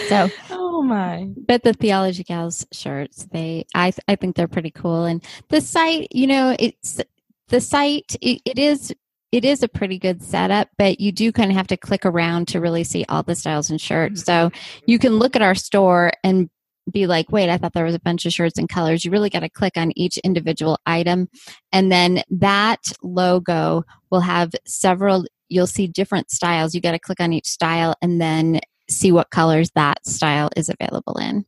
So, 0.07 0.29
oh 0.50 0.81
my. 0.81 1.29
but 1.48 1.63
the 1.63 1.74
theology 1.74 2.24
gals 2.24 2.65
shirts, 2.71 3.27
they 3.31 3.65
I 3.74 3.91
I 4.07 4.15
think 4.15 4.36
they're 4.36 4.48
pretty 4.48 4.71
cool. 4.71 5.05
And 5.05 5.24
the 5.50 5.62
site, 5.62 6.07
you 6.12 6.27
know, 6.27 6.55
it's 6.59 7.01
the 7.48 7.62
site. 7.62 8.15
It, 8.21 8.41
it 8.45 8.59
is 8.59 8.93
it 9.31 9.45
is 9.45 9.62
a 9.62 9.67
pretty 9.67 10.00
good 10.00 10.24
setup, 10.24 10.69
but 10.77 11.00
you 11.00 11.12
do 11.12 11.31
kind 11.31 11.51
of 11.51 11.57
have 11.57 11.67
to 11.67 11.77
click 11.77 12.05
around 12.05 12.48
to 12.50 12.59
really 12.59 12.83
see 12.83 13.05
all 13.09 13.24
the 13.24 13.36
styles 13.36 13.69
and 13.69 13.79
shirts. 13.79 14.24
Mm-hmm. 14.24 14.50
So 14.50 14.59
you 14.86 15.00
can 15.00 15.17
look 15.17 15.36
at 15.36 15.41
our 15.41 15.55
store 15.55 16.12
and 16.24 16.50
be 16.89 17.08
like, 17.08 17.31
wait, 17.31 17.50
I 17.50 17.58
thought 17.58 17.74
there 17.74 17.86
was 17.86 17.96
a 17.96 18.00
bunch 18.00 18.25
of 18.25 18.34
shirts 18.34 18.58
and 18.58 18.69
colors. 18.69 19.03
You 19.03 19.12
really 19.12 19.29
got 19.29 19.41
to 19.41 19.50
click 19.50 19.77
on 19.77 19.91
each 19.96 20.17
individual 20.19 20.79
item. 20.86 21.29
And 21.72 21.91
then 21.91 22.24
that 22.29 22.91
logo 23.01 23.84
will 24.10 24.22
have 24.22 24.51
several, 24.65 25.25
you'll 25.48 25.67
see 25.67 25.88
different 25.88 26.31
styles. 26.31 26.74
You 26.74 26.81
got 26.81 26.91
to 26.91 27.00
click 27.00 27.19
on 27.19 27.34
each 27.34 27.48
style 27.48 27.96
and 28.01 28.19
then 28.19 28.60
see 28.89 29.12
what 29.12 29.29
colors 29.29 29.72
that 29.75 30.05
style 30.05 30.50
is 30.55 30.69
available 30.69 31.17
in. 31.17 31.46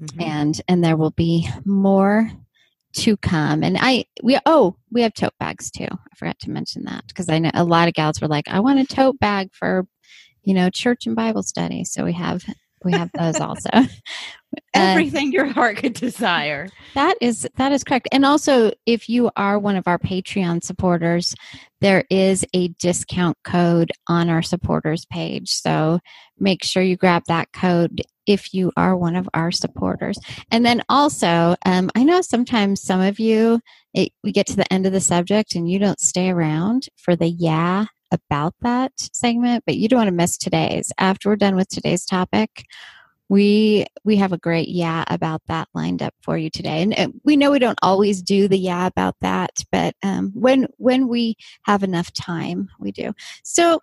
Mm-hmm. 0.00 0.22
And 0.22 0.60
and 0.68 0.82
there 0.84 0.96
will 0.96 1.12
be 1.12 1.48
more 1.64 2.30
to 2.94 3.16
come. 3.16 3.62
And 3.62 3.76
I 3.80 4.04
we 4.22 4.38
oh, 4.46 4.76
we 4.90 5.02
have 5.02 5.14
tote 5.14 5.38
bags 5.38 5.70
too. 5.70 5.88
I 5.90 6.16
forgot 6.16 6.38
to 6.40 6.50
mention 6.50 6.84
that 6.84 7.04
because 7.08 7.28
I 7.28 7.38
know 7.38 7.50
a 7.54 7.64
lot 7.64 7.88
of 7.88 7.94
gals 7.94 8.20
were 8.20 8.28
like, 8.28 8.48
I 8.48 8.60
want 8.60 8.80
a 8.80 8.84
tote 8.86 9.18
bag 9.18 9.50
for, 9.52 9.86
you 10.42 10.54
know, 10.54 10.70
church 10.70 11.06
and 11.06 11.16
Bible 11.16 11.42
study. 11.42 11.84
So 11.84 12.04
we 12.04 12.12
have 12.12 12.44
we 12.84 12.92
have 12.92 13.10
those 13.16 13.40
also. 13.40 13.70
Everything 14.74 15.32
your 15.32 15.46
heart 15.46 15.78
could 15.78 15.94
desire. 15.94 16.68
that 16.94 17.16
is 17.20 17.48
that 17.56 17.72
is 17.72 17.82
correct. 17.82 18.08
And 18.12 18.24
also, 18.24 18.72
if 18.86 19.08
you 19.08 19.30
are 19.36 19.58
one 19.58 19.76
of 19.76 19.88
our 19.88 19.98
Patreon 19.98 20.62
supporters, 20.62 21.34
there 21.80 22.04
is 22.10 22.44
a 22.54 22.68
discount 22.68 23.36
code 23.44 23.90
on 24.08 24.28
our 24.28 24.42
supporters 24.42 25.06
page. 25.06 25.50
So 25.50 25.98
make 26.38 26.62
sure 26.62 26.82
you 26.82 26.96
grab 26.96 27.24
that 27.26 27.52
code 27.52 28.02
if 28.26 28.54
you 28.54 28.72
are 28.76 28.96
one 28.96 29.16
of 29.16 29.28
our 29.34 29.50
supporters. 29.50 30.18
And 30.50 30.64
then 30.64 30.82
also, 30.88 31.56
um, 31.66 31.90
I 31.94 32.04
know 32.04 32.20
sometimes 32.20 32.82
some 32.82 33.00
of 33.00 33.18
you 33.18 33.60
it, 33.92 34.12
we 34.22 34.32
get 34.32 34.46
to 34.48 34.56
the 34.56 34.72
end 34.72 34.86
of 34.86 34.92
the 34.92 35.00
subject 35.00 35.54
and 35.54 35.70
you 35.70 35.78
don't 35.78 36.00
stay 36.00 36.30
around 36.30 36.88
for 36.96 37.16
the 37.16 37.28
yeah 37.28 37.86
about 38.14 38.54
that 38.62 38.92
segment, 38.96 39.64
but 39.66 39.76
you 39.76 39.88
don't 39.88 39.98
want 39.98 40.08
to 40.08 40.14
miss 40.14 40.38
today's. 40.38 40.92
After 40.98 41.28
we're 41.28 41.36
done 41.36 41.56
with 41.56 41.68
today's 41.68 42.04
topic, 42.04 42.64
we 43.28 43.86
we 44.04 44.16
have 44.16 44.32
a 44.32 44.38
great 44.38 44.68
yeah 44.68 45.04
about 45.08 45.42
that 45.46 45.68
lined 45.74 46.02
up 46.02 46.14
for 46.22 46.36
you 46.36 46.50
today. 46.50 46.82
And 46.82 46.98
uh, 46.98 47.08
we 47.24 47.36
know 47.36 47.50
we 47.50 47.58
don't 47.58 47.78
always 47.82 48.22
do 48.22 48.48
the 48.48 48.58
yeah 48.58 48.86
about 48.86 49.16
that 49.20 49.62
but 49.72 49.94
um, 50.02 50.30
when 50.34 50.66
when 50.76 51.08
we 51.08 51.36
have 51.64 51.82
enough 51.82 52.12
time 52.12 52.68
we 52.78 52.92
do. 52.92 53.12
So 53.42 53.80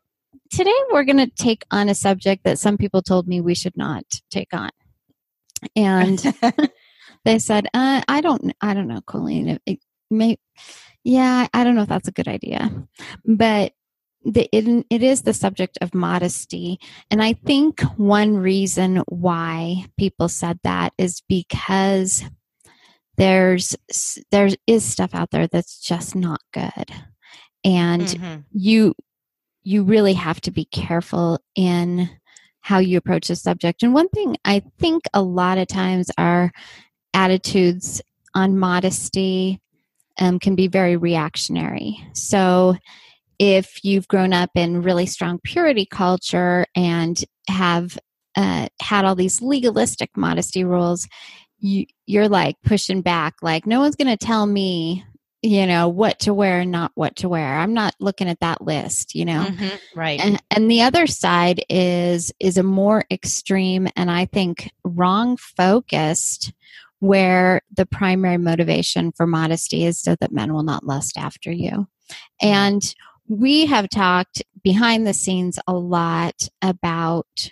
today 0.51 0.71
we're 0.91 1.03
going 1.03 1.17
to 1.17 1.29
take 1.29 1.65
on 1.71 1.89
a 1.89 1.95
subject 1.95 2.43
that 2.43 2.59
some 2.59 2.77
people 2.77 3.01
told 3.01 3.27
me 3.27 3.41
we 3.41 3.55
should 3.55 3.75
not 3.75 4.03
take 4.29 4.53
on. 4.53 4.69
And 5.75 6.19
they 7.25 7.39
said 7.39 7.67
uh, 7.73 8.01
i 8.07 8.21
don't 8.21 8.53
i 8.61 8.73
don't 8.73 8.87
know 8.87 9.01
colleen 9.05 9.47
it, 9.49 9.61
it 9.65 9.79
may 10.09 10.37
yeah 11.03 11.47
i 11.53 11.63
don't 11.63 11.75
know 11.75 11.83
if 11.83 11.89
that's 11.89 12.07
a 12.07 12.13
good 12.13 12.27
idea. 12.27 12.69
But 13.25 13.73
the, 14.23 14.47
it, 14.55 14.85
it 14.89 15.01
is 15.03 15.23
the 15.23 15.33
subject 15.33 15.77
of 15.81 15.93
modesty 15.95 16.79
and 17.09 17.21
I 17.23 17.33
think 17.33 17.81
one 17.97 18.37
reason 18.37 18.97
why 19.07 19.85
people 19.97 20.29
said 20.29 20.59
that 20.63 20.93
is 20.97 21.21
because 21.27 22.23
there's 23.17 23.75
there 24.31 24.49
is 24.67 24.83
stuff 24.85 25.13
out 25.13 25.31
there 25.31 25.47
that's 25.47 25.79
just 25.79 26.15
not 26.15 26.39
good. 26.53 26.85
And 27.63 28.07
Mhm. 28.07 28.45
you 28.51 28.95
you 29.63 29.83
really 29.83 30.13
have 30.13 30.41
to 30.41 30.51
be 30.51 30.65
careful 30.65 31.39
in 31.55 32.09
how 32.61 32.79
you 32.79 32.97
approach 32.97 33.27
the 33.27 33.35
subject. 33.35 33.83
And 33.83 33.93
one 33.93 34.09
thing 34.09 34.37
I 34.45 34.63
think 34.79 35.03
a 35.13 35.21
lot 35.21 35.57
of 35.57 35.67
times 35.67 36.09
our 36.17 36.51
attitudes 37.13 38.01
on 38.33 38.57
modesty 38.57 39.59
um, 40.19 40.39
can 40.39 40.55
be 40.55 40.67
very 40.67 40.97
reactionary. 40.97 41.97
So 42.13 42.75
if 43.41 43.83
you've 43.83 44.07
grown 44.07 44.33
up 44.33 44.51
in 44.53 44.83
really 44.83 45.07
strong 45.07 45.39
purity 45.43 45.83
culture 45.83 46.63
and 46.75 47.25
have 47.49 47.97
uh, 48.35 48.67
had 48.79 49.03
all 49.03 49.15
these 49.15 49.41
legalistic 49.41 50.11
modesty 50.15 50.63
rules, 50.63 51.07
you, 51.57 51.87
you're 52.05 52.29
like 52.29 52.55
pushing 52.63 53.01
back, 53.01 53.33
like, 53.41 53.65
no 53.65 53.79
one's 53.79 53.95
going 53.95 54.15
to 54.15 54.25
tell 54.25 54.45
me, 54.45 55.03
you 55.41 55.65
know, 55.65 55.89
what 55.89 56.19
to 56.19 56.35
wear 56.35 56.59
and 56.59 56.69
not 56.69 56.91
what 56.93 57.15
to 57.15 57.29
wear. 57.29 57.57
I'm 57.57 57.73
not 57.73 57.95
looking 57.99 58.29
at 58.29 58.41
that 58.41 58.61
list, 58.61 59.15
you 59.15 59.25
know. 59.25 59.47
Mhm. 59.49 59.79
Right. 59.95 60.19
And, 60.19 60.39
and 60.51 60.69
the 60.69 60.83
other 60.83 61.07
side 61.07 61.65
is 61.67 62.31
is 62.39 62.59
a 62.59 62.63
more 62.63 63.05
extreme 63.09 63.87
and 63.95 64.11
I 64.11 64.25
think 64.25 64.69
wrong 64.83 65.35
focused 65.37 66.53
where 66.99 67.63
the 67.75 67.87
primary 67.87 68.37
motivation 68.37 69.11
for 69.13 69.25
modesty 69.25 69.83
is 69.83 69.99
so 69.99 70.15
that 70.21 70.31
men 70.31 70.53
will 70.53 70.61
not 70.61 70.85
lust 70.85 71.17
after 71.17 71.51
you. 71.51 71.87
And 72.39 72.83
we 73.31 73.65
have 73.65 73.87
talked 73.89 74.43
behind 74.61 75.07
the 75.07 75.13
scenes 75.13 75.57
a 75.65 75.73
lot 75.73 76.49
about 76.61 77.49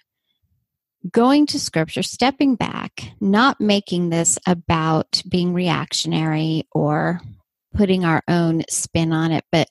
going 1.09 1.45
to 1.45 1.57
scripture, 1.57 2.03
stepping 2.03 2.55
back, 2.55 3.13
not 3.21 3.61
making 3.61 4.09
this 4.09 4.37
about 4.45 5.23
being 5.29 5.53
reactionary 5.53 6.67
or 6.73 7.21
putting 7.73 8.03
our 8.03 8.21
own 8.27 8.61
spin 8.69 9.13
on 9.13 9.31
it, 9.31 9.45
but 9.53 9.69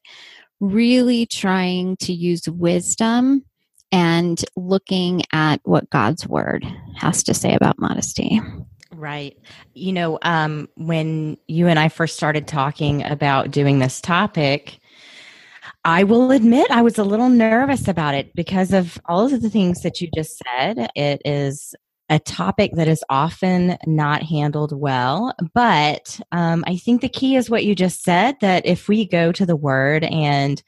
really 0.61 1.27
trying 1.27 1.95
to 1.99 2.15
use 2.15 2.49
wisdom 2.49 3.45
and 3.93 4.43
looking 4.57 5.21
at 5.31 5.61
what 5.65 5.91
God's 5.91 6.27
word 6.27 6.65
has 6.97 7.23
to 7.25 7.35
say 7.35 7.55
about 7.55 7.79
modesty. 7.79 8.41
Right. 8.95 9.37
You 9.75 9.93
know, 9.93 10.19
um, 10.23 10.71
when 10.75 11.37
you 11.49 11.67
and 11.67 11.79
I 11.79 11.91
first 11.91 12.17
started 12.17 12.49
talking 12.49 13.05
about 13.05 13.51
doing 13.51 13.79
this 13.79 14.01
topic, 14.01 14.79
I 15.89 16.05
will 16.05 16.33
admit 16.33 16.71
I 16.71 16.83
was 16.83 16.99
a 16.99 17.03
little 17.03 17.31
nervous 17.31 17.89
about 17.89 18.15
it 18.15 18.35
because 18.35 18.75
of 18.75 19.01
all 19.07 19.33
of 19.33 19.41
the 19.41 19.49
things 19.49 19.81
that 19.81 20.03
you 20.03 20.11
just 20.15 20.37
said. 20.37 20.91
It 20.95 21.23
is 21.25 21.75
a 22.11 22.19
topic 22.19 22.73
that 22.75 22.89
is 22.89 23.03
often 23.09 23.79
not 23.87 24.23
handled 24.23 24.79
well. 24.79 25.35
But 25.55 26.21
um, 26.31 26.63
I 26.67 26.77
think 26.77 27.01
the 27.01 27.09
key 27.09 27.37
is 27.37 27.49
what 27.49 27.65
you 27.65 27.75
just 27.75 28.03
said 28.03 28.37
that 28.43 28.67
if 28.67 28.87
we 28.87 29.07
go 29.07 29.33
to 29.33 29.47
the 29.47 29.57
word 29.57 30.05
and 30.05 30.63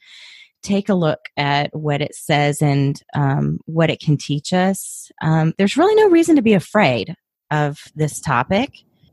take 0.63 0.89
a 0.89 0.95
look 0.95 1.29
at 1.37 1.69
what 1.75 2.01
it 2.01 2.15
says 2.15 2.59
and 2.59 2.99
um, 3.13 3.59
what 3.65 3.91
it 3.91 3.99
can 3.99 4.17
teach 4.17 4.51
us, 4.53 5.11
um, 5.21 5.53
there's 5.59 5.77
really 5.77 5.93
no 5.93 6.09
reason 6.09 6.35
to 6.35 6.41
be 6.41 6.55
afraid 6.55 7.13
of 7.51 7.83
this 7.93 8.19
topic. 8.19 8.71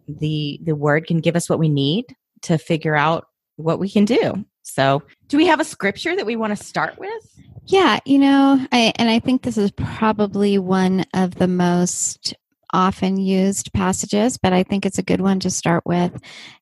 The, 0.09 0.59
the 0.65 0.75
word 0.75 1.07
can 1.07 1.19
give 1.19 1.37
us 1.37 1.51
what 1.51 1.59
we 1.59 1.69
need 1.69 2.07
to 2.45 2.57
figure 2.57 2.97
out 2.97 3.27
what 3.57 3.79
we 3.79 3.91
can 3.91 4.07
do. 4.07 4.47
So, 4.69 5.03
do 5.29 5.37
we 5.37 5.47
have 5.47 5.61
a 5.61 5.65
scripture 5.65 6.15
that 6.15 6.27
we 6.27 6.37
want 6.37 6.57
to 6.57 6.63
start 6.63 6.99
with? 6.99 7.41
Yeah, 7.65 7.99
you 8.05 8.19
know, 8.19 8.65
I, 8.71 8.93
and 8.97 9.09
I 9.09 9.19
think 9.19 9.43
this 9.43 9.59
is 9.59 9.71
probably 9.71 10.59
one 10.59 11.05
of 11.15 11.35
the 11.35 11.49
most 11.49 12.35
often 12.73 13.17
used 13.17 13.73
passages, 13.73 14.37
but 14.37 14.53
I 14.53 14.63
think 14.63 14.85
it's 14.85 14.99
a 14.99 15.03
good 15.03 15.23
one 15.23 15.41
to 15.41 15.51
start 15.51 15.85
with. 15.87 16.21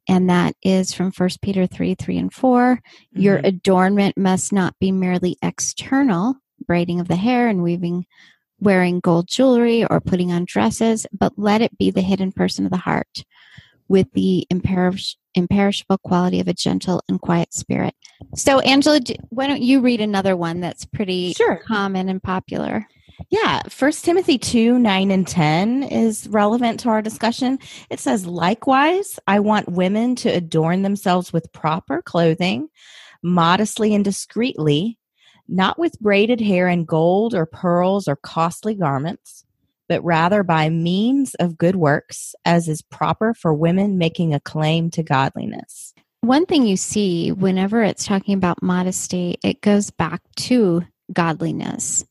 And 0.08 0.30
that 0.30 0.54
is 0.62 0.94
from 0.94 1.10
1 1.10 1.30
Peter 1.42 1.66
3 1.66 1.96
3 1.96 2.18
and 2.18 2.32
4. 2.32 2.76
Mm-hmm. 2.76 3.20
Your 3.20 3.40
adornment 3.42 4.16
must 4.16 4.52
not 4.52 4.78
be 4.78 4.92
merely 4.92 5.36
external, 5.42 6.36
braiding 6.64 7.00
of 7.00 7.08
the 7.08 7.16
hair 7.16 7.48
and 7.48 7.62
weaving, 7.62 8.06
wearing 8.60 9.00
gold 9.00 9.26
jewelry 9.28 9.84
or 9.84 10.00
putting 10.00 10.30
on 10.32 10.44
dresses, 10.44 11.06
but 11.12 11.32
let 11.36 11.60
it 11.60 11.76
be 11.76 11.90
the 11.90 12.02
hidden 12.02 12.30
person 12.30 12.64
of 12.64 12.70
the 12.70 12.76
heart 12.78 13.24
with 13.88 14.10
the 14.12 14.46
imperish- 14.52 15.16
imperishable 15.34 15.98
quality 15.98 16.40
of 16.40 16.48
a 16.48 16.54
gentle 16.54 17.02
and 17.08 17.20
quiet 17.20 17.52
spirit. 17.52 17.94
So, 18.34 18.60
Angela, 18.60 19.00
why 19.28 19.46
don't 19.46 19.62
you 19.62 19.80
read 19.80 20.00
another 20.00 20.36
one 20.36 20.60
that's 20.60 20.84
pretty 20.84 21.34
sure. 21.34 21.56
common 21.66 22.08
and 22.08 22.22
popular? 22.22 22.86
Yeah, 23.30 23.62
First 23.68 24.04
Timothy 24.04 24.38
2 24.38 24.78
9 24.78 25.10
and 25.10 25.26
10 25.26 25.84
is 25.84 26.28
relevant 26.28 26.80
to 26.80 26.90
our 26.90 27.00
discussion. 27.00 27.58
It 27.88 27.98
says, 27.98 28.26
Likewise, 28.26 29.18
I 29.26 29.40
want 29.40 29.70
women 29.70 30.16
to 30.16 30.28
adorn 30.28 30.82
themselves 30.82 31.32
with 31.32 31.52
proper 31.52 32.02
clothing, 32.02 32.68
modestly 33.22 33.94
and 33.94 34.04
discreetly, 34.04 34.98
not 35.48 35.78
with 35.78 35.98
braided 35.98 36.40
hair 36.40 36.68
and 36.68 36.86
gold 36.86 37.34
or 37.34 37.46
pearls 37.46 38.06
or 38.06 38.16
costly 38.16 38.74
garments 38.74 39.45
but 39.88 40.04
rather 40.04 40.42
by 40.42 40.68
means 40.68 41.34
of 41.36 41.58
good 41.58 41.76
works, 41.76 42.34
as 42.44 42.68
is 42.68 42.82
proper 42.82 43.34
for 43.34 43.54
women 43.54 43.98
making 43.98 44.34
a 44.34 44.40
claim 44.40 44.90
to 44.90 45.02
godliness. 45.02 45.94
One 46.22 46.46
thing 46.46 46.66
you 46.66 46.76
see 46.76 47.30
whenever 47.30 47.82
it's 47.82 48.04
talking 48.04 48.34
about 48.34 48.62
modesty, 48.62 49.36
it 49.44 49.60
goes 49.60 49.90
back 49.90 50.22
to 50.36 50.82
godliness. 51.12 52.04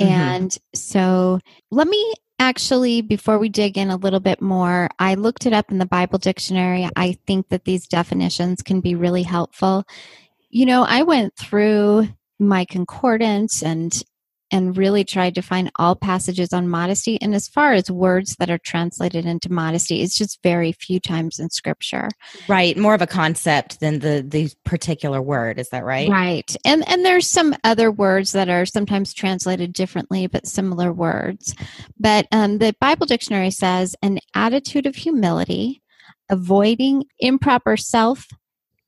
Mm-hmm. 0.00 0.12
And 0.12 0.58
so 0.74 1.40
let 1.70 1.88
me 1.88 2.14
actually, 2.38 3.00
before 3.00 3.38
we 3.38 3.48
dig 3.48 3.78
in 3.78 3.90
a 3.90 3.96
little 3.96 4.20
bit 4.20 4.40
more, 4.40 4.88
I 4.98 5.14
looked 5.14 5.46
it 5.46 5.52
up 5.52 5.70
in 5.70 5.78
the 5.78 5.86
Bible 5.86 6.18
dictionary. 6.18 6.88
I 6.94 7.16
think 7.26 7.48
that 7.48 7.64
these 7.64 7.88
definitions 7.88 8.62
can 8.62 8.80
be 8.80 8.94
really 8.94 9.22
helpful. 9.22 9.84
You 10.50 10.66
know, 10.66 10.84
I 10.84 11.02
went 11.02 11.34
through 11.36 12.08
my 12.38 12.66
concordance 12.66 13.62
and 13.62 14.02
and 14.52 14.76
really 14.76 15.04
tried 15.04 15.34
to 15.34 15.42
find 15.42 15.70
all 15.76 15.96
passages 15.96 16.52
on 16.52 16.68
modesty. 16.68 17.20
And 17.20 17.34
as 17.34 17.48
far 17.48 17.72
as 17.72 17.90
words 17.90 18.36
that 18.36 18.50
are 18.50 18.58
translated 18.58 19.26
into 19.26 19.52
modesty, 19.52 20.02
it's 20.02 20.16
just 20.16 20.42
very 20.42 20.72
few 20.72 21.00
times 21.00 21.38
in 21.38 21.50
scripture. 21.50 22.08
Right. 22.48 22.76
More 22.76 22.94
of 22.94 23.02
a 23.02 23.06
concept 23.06 23.80
than 23.80 23.98
the, 23.98 24.24
the 24.26 24.50
particular 24.64 25.20
word. 25.20 25.58
Is 25.58 25.68
that 25.70 25.84
right? 25.84 26.08
Right. 26.08 26.54
And, 26.64 26.88
and 26.88 27.04
there's 27.04 27.28
some 27.28 27.54
other 27.64 27.90
words 27.90 28.32
that 28.32 28.48
are 28.48 28.66
sometimes 28.66 29.12
translated 29.12 29.72
differently, 29.72 30.26
but 30.26 30.46
similar 30.46 30.92
words. 30.92 31.54
But 31.98 32.26
um, 32.30 32.58
the 32.58 32.74
Bible 32.80 33.06
dictionary 33.06 33.50
says 33.50 33.96
an 34.02 34.20
attitude 34.34 34.86
of 34.86 34.94
humility, 34.94 35.82
avoiding 36.30 37.04
improper 37.18 37.76
self 37.76 38.28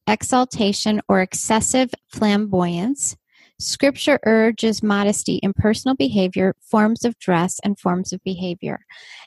exaltation 0.08 1.02
or 1.08 1.20
excessive 1.20 1.92
flamboyance 2.08 3.14
Scripture 3.58 4.20
urges 4.24 4.82
modesty 4.82 5.36
in 5.36 5.52
personal 5.52 5.96
behavior, 5.96 6.54
forms 6.60 7.04
of 7.04 7.18
dress, 7.18 7.58
and 7.64 7.78
forms 7.78 8.12
of 8.12 8.22
behavior. 8.22 8.80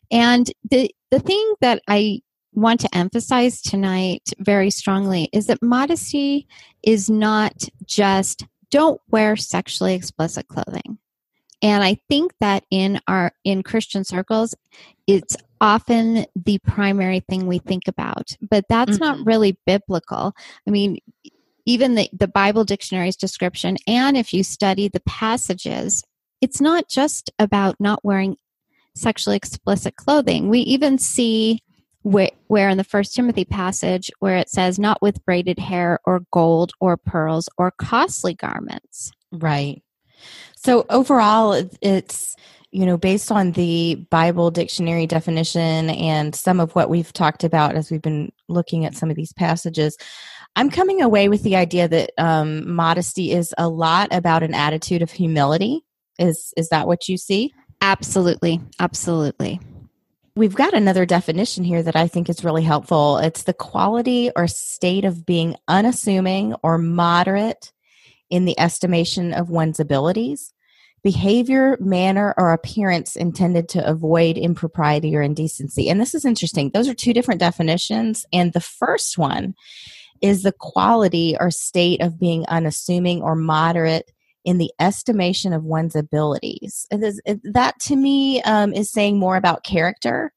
And 0.09 0.51
the, 0.69 0.93
the 1.09 1.19
thing 1.19 1.53
that 1.61 1.81
I 1.87 2.21
want 2.53 2.79
to 2.81 2.95
emphasize 2.95 3.61
tonight 3.61 4.33
very 4.39 4.69
strongly 4.69 5.29
is 5.33 5.47
that 5.47 5.61
modesty 5.61 6.47
is 6.83 7.09
not 7.09 7.53
just 7.85 8.45
don't 8.69 9.01
wear 9.09 9.35
sexually 9.35 9.93
explicit 9.93 10.47
clothing. 10.47 10.97
And 11.61 11.83
I 11.83 11.99
think 12.09 12.33
that 12.39 12.63
in 12.71 12.99
our 13.07 13.33
in 13.43 13.61
Christian 13.61 14.03
circles, 14.03 14.55
it's 15.05 15.35
often 15.59 16.25
the 16.35 16.57
primary 16.59 17.19
thing 17.19 17.45
we 17.45 17.59
think 17.59 17.87
about, 17.87 18.35
but 18.49 18.65
that's 18.67 18.93
mm-hmm. 18.93 19.03
not 19.03 19.25
really 19.25 19.57
biblical. 19.67 20.33
I 20.67 20.71
mean, 20.71 20.97
even 21.65 21.95
the, 21.95 22.09
the 22.13 22.27
Bible 22.27 22.63
dictionary's 22.63 23.15
description, 23.15 23.77
and 23.87 24.17
if 24.17 24.33
you 24.33 24.43
study 24.43 24.87
the 24.87 25.01
passages, 25.01 26.03
it's 26.41 26.61
not 26.61 26.87
just 26.89 27.31
about 27.39 27.75
not 27.79 28.03
wearing 28.03 28.37
sexually 28.95 29.37
explicit 29.37 29.95
clothing. 29.95 30.49
We 30.49 30.59
even 30.59 30.97
see 30.97 31.59
where, 32.01 32.31
where 32.47 32.69
in 32.69 32.77
the 32.77 32.83
First 32.83 33.13
Timothy 33.15 33.45
passage 33.45 34.09
where 34.19 34.37
it 34.37 34.49
says, 34.49 34.79
not 34.79 35.01
with 35.01 35.23
braided 35.25 35.59
hair 35.59 35.99
or 36.03 36.23
gold 36.31 36.73
or 36.79 36.97
pearls 36.97 37.47
or 37.57 37.71
costly 37.71 38.33
garments. 38.33 39.11
Right. 39.31 39.83
So 40.55 40.85
overall, 40.89 41.63
it's 41.81 42.35
you 42.71 42.85
know, 42.85 42.97
based 42.97 43.31
on 43.31 43.51
the 43.51 43.95
Bible 44.09 44.49
dictionary 44.49 45.05
definition 45.05 45.89
and 45.89 46.33
some 46.33 46.59
of 46.59 46.73
what 46.73 46.89
we've 46.89 47.11
talked 47.11 47.43
about 47.43 47.75
as 47.75 47.91
we've 47.91 48.01
been 48.01 48.31
looking 48.47 48.85
at 48.85 48.95
some 48.95 49.09
of 49.09 49.17
these 49.17 49.33
passages, 49.33 49.97
I'm 50.55 50.69
coming 50.69 51.01
away 51.01 51.29
with 51.29 51.43
the 51.43 51.55
idea 51.55 51.87
that 51.87 52.11
um, 52.17 52.69
modesty 52.73 53.31
is 53.31 53.53
a 53.57 53.69
lot 53.69 54.09
about 54.13 54.43
an 54.43 54.53
attitude 54.53 55.01
of 55.01 55.11
humility. 55.11 55.85
Is 56.19 56.53
is 56.57 56.69
that 56.69 56.87
what 56.87 57.07
you 57.07 57.17
see? 57.17 57.53
Absolutely, 57.81 58.59
absolutely. 58.79 59.59
We've 60.35 60.55
got 60.55 60.73
another 60.73 61.05
definition 61.05 61.63
here 61.63 61.83
that 61.83 61.95
I 61.95 62.07
think 62.07 62.29
is 62.29 62.43
really 62.43 62.63
helpful. 62.63 63.17
It's 63.17 63.43
the 63.43 63.53
quality 63.53 64.31
or 64.35 64.47
state 64.47 65.03
of 65.03 65.25
being 65.25 65.55
unassuming 65.67 66.53
or 66.63 66.77
moderate 66.77 67.71
in 68.29 68.45
the 68.45 68.57
estimation 68.59 69.33
of 69.33 69.49
one's 69.49 69.79
abilities, 69.79 70.53
behavior, 71.03 71.77
manner, 71.81 72.33
or 72.37 72.53
appearance 72.53 73.17
intended 73.17 73.67
to 73.69 73.85
avoid 73.85 74.37
impropriety 74.37 75.15
or 75.17 75.21
indecency. 75.21 75.89
And 75.89 75.99
this 75.99 76.15
is 76.15 76.23
interesting. 76.23 76.71
Those 76.73 76.87
are 76.87 76.93
two 76.93 77.13
different 77.13 77.41
definitions. 77.41 78.25
And 78.31 78.53
the 78.53 78.61
first 78.61 79.17
one 79.17 79.53
is 80.21 80.43
the 80.43 80.51
quality 80.51 81.35
or 81.39 81.51
state 81.51 82.01
of 82.01 82.19
being 82.19 82.45
unassuming 82.47 83.21
or 83.21 83.35
moderate 83.35 84.11
in 84.43 84.57
the 84.57 84.71
estimation 84.79 85.53
of 85.53 85.63
one's 85.63 85.95
abilities. 85.95 86.87
that 86.91 87.79
to 87.79 87.95
me 87.95 88.41
um, 88.43 88.73
is 88.73 88.91
saying 88.91 89.19
more 89.19 89.35
about 89.35 89.63
character. 89.63 90.33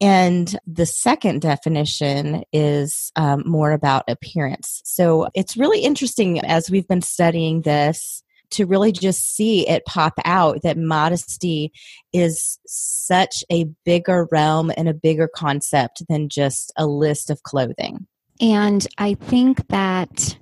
And 0.00 0.56
the 0.66 0.86
second 0.86 1.42
definition 1.42 2.44
is 2.52 3.10
um, 3.16 3.42
more 3.44 3.72
about 3.72 4.04
appearance. 4.08 4.80
So 4.84 5.28
it's 5.34 5.56
really 5.56 5.80
interesting 5.80 6.40
as 6.40 6.70
we've 6.70 6.86
been 6.86 7.02
studying 7.02 7.62
this 7.62 8.22
to 8.50 8.64
really 8.64 8.92
just 8.92 9.34
see 9.34 9.68
it 9.68 9.84
pop 9.84 10.14
out 10.24 10.62
that 10.62 10.78
modesty 10.78 11.72
is 12.12 12.58
such 12.66 13.44
a 13.52 13.64
bigger 13.84 14.26
realm 14.30 14.72
and 14.76 14.88
a 14.88 14.94
bigger 14.94 15.28
concept 15.28 16.02
than 16.08 16.28
just 16.28 16.72
a 16.76 16.86
list 16.86 17.28
of 17.28 17.42
clothing. 17.42 18.06
And 18.40 18.86
I 18.98 19.14
think 19.14 19.66
that 19.68 20.38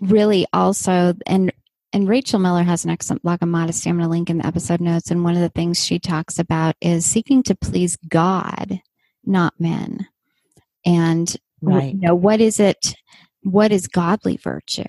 really 0.00 0.46
also, 0.52 1.14
and 1.26 1.52
and 1.92 2.08
Rachel 2.08 2.38
Miller 2.38 2.62
has 2.62 2.84
an 2.84 2.90
excellent 2.90 3.22
blog 3.22 3.42
on 3.42 3.50
modesty. 3.50 3.90
I'm 3.90 3.96
going 3.96 4.06
to 4.06 4.10
link 4.10 4.30
in 4.30 4.38
the 4.38 4.46
episode 4.46 4.80
notes. 4.80 5.10
And 5.10 5.24
one 5.24 5.34
of 5.34 5.40
the 5.40 5.48
things 5.48 5.84
she 5.84 5.98
talks 5.98 6.38
about 6.38 6.76
is 6.80 7.04
seeking 7.04 7.42
to 7.44 7.56
please 7.56 7.96
God, 8.08 8.80
not 9.24 9.54
men. 9.58 10.06
And 10.86 11.34
right. 11.60 11.92
you 11.94 12.00
know, 12.00 12.14
what 12.14 12.40
is 12.40 12.60
it? 12.60 12.94
What 13.42 13.72
is 13.72 13.88
godly 13.88 14.36
virtue? 14.36 14.84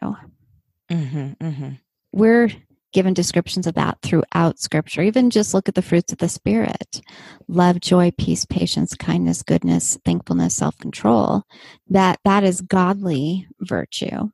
Mm-hmm, 0.92 1.32
mm-hmm. 1.44 1.70
We're 2.12 2.52
given 2.92 3.14
descriptions 3.14 3.68
of 3.68 3.76
that 3.76 4.02
throughout 4.02 4.60
scripture. 4.60 5.02
Even 5.02 5.30
just 5.30 5.54
look 5.54 5.68
at 5.70 5.76
the 5.76 5.82
fruits 5.82 6.12
of 6.12 6.20
the 6.20 6.30
spirit. 6.30 7.02
Love 7.48 7.80
joy 7.80 8.12
peace 8.18 8.46
patience 8.46 8.96
kindness 8.96 9.44
goodness 9.44 9.98
thankfulness 10.06 10.56
self-control. 10.56 11.44
That 11.90 12.20
that 12.26 12.44
is 12.44 12.62
godly 12.62 13.48
virtue. 13.60 14.30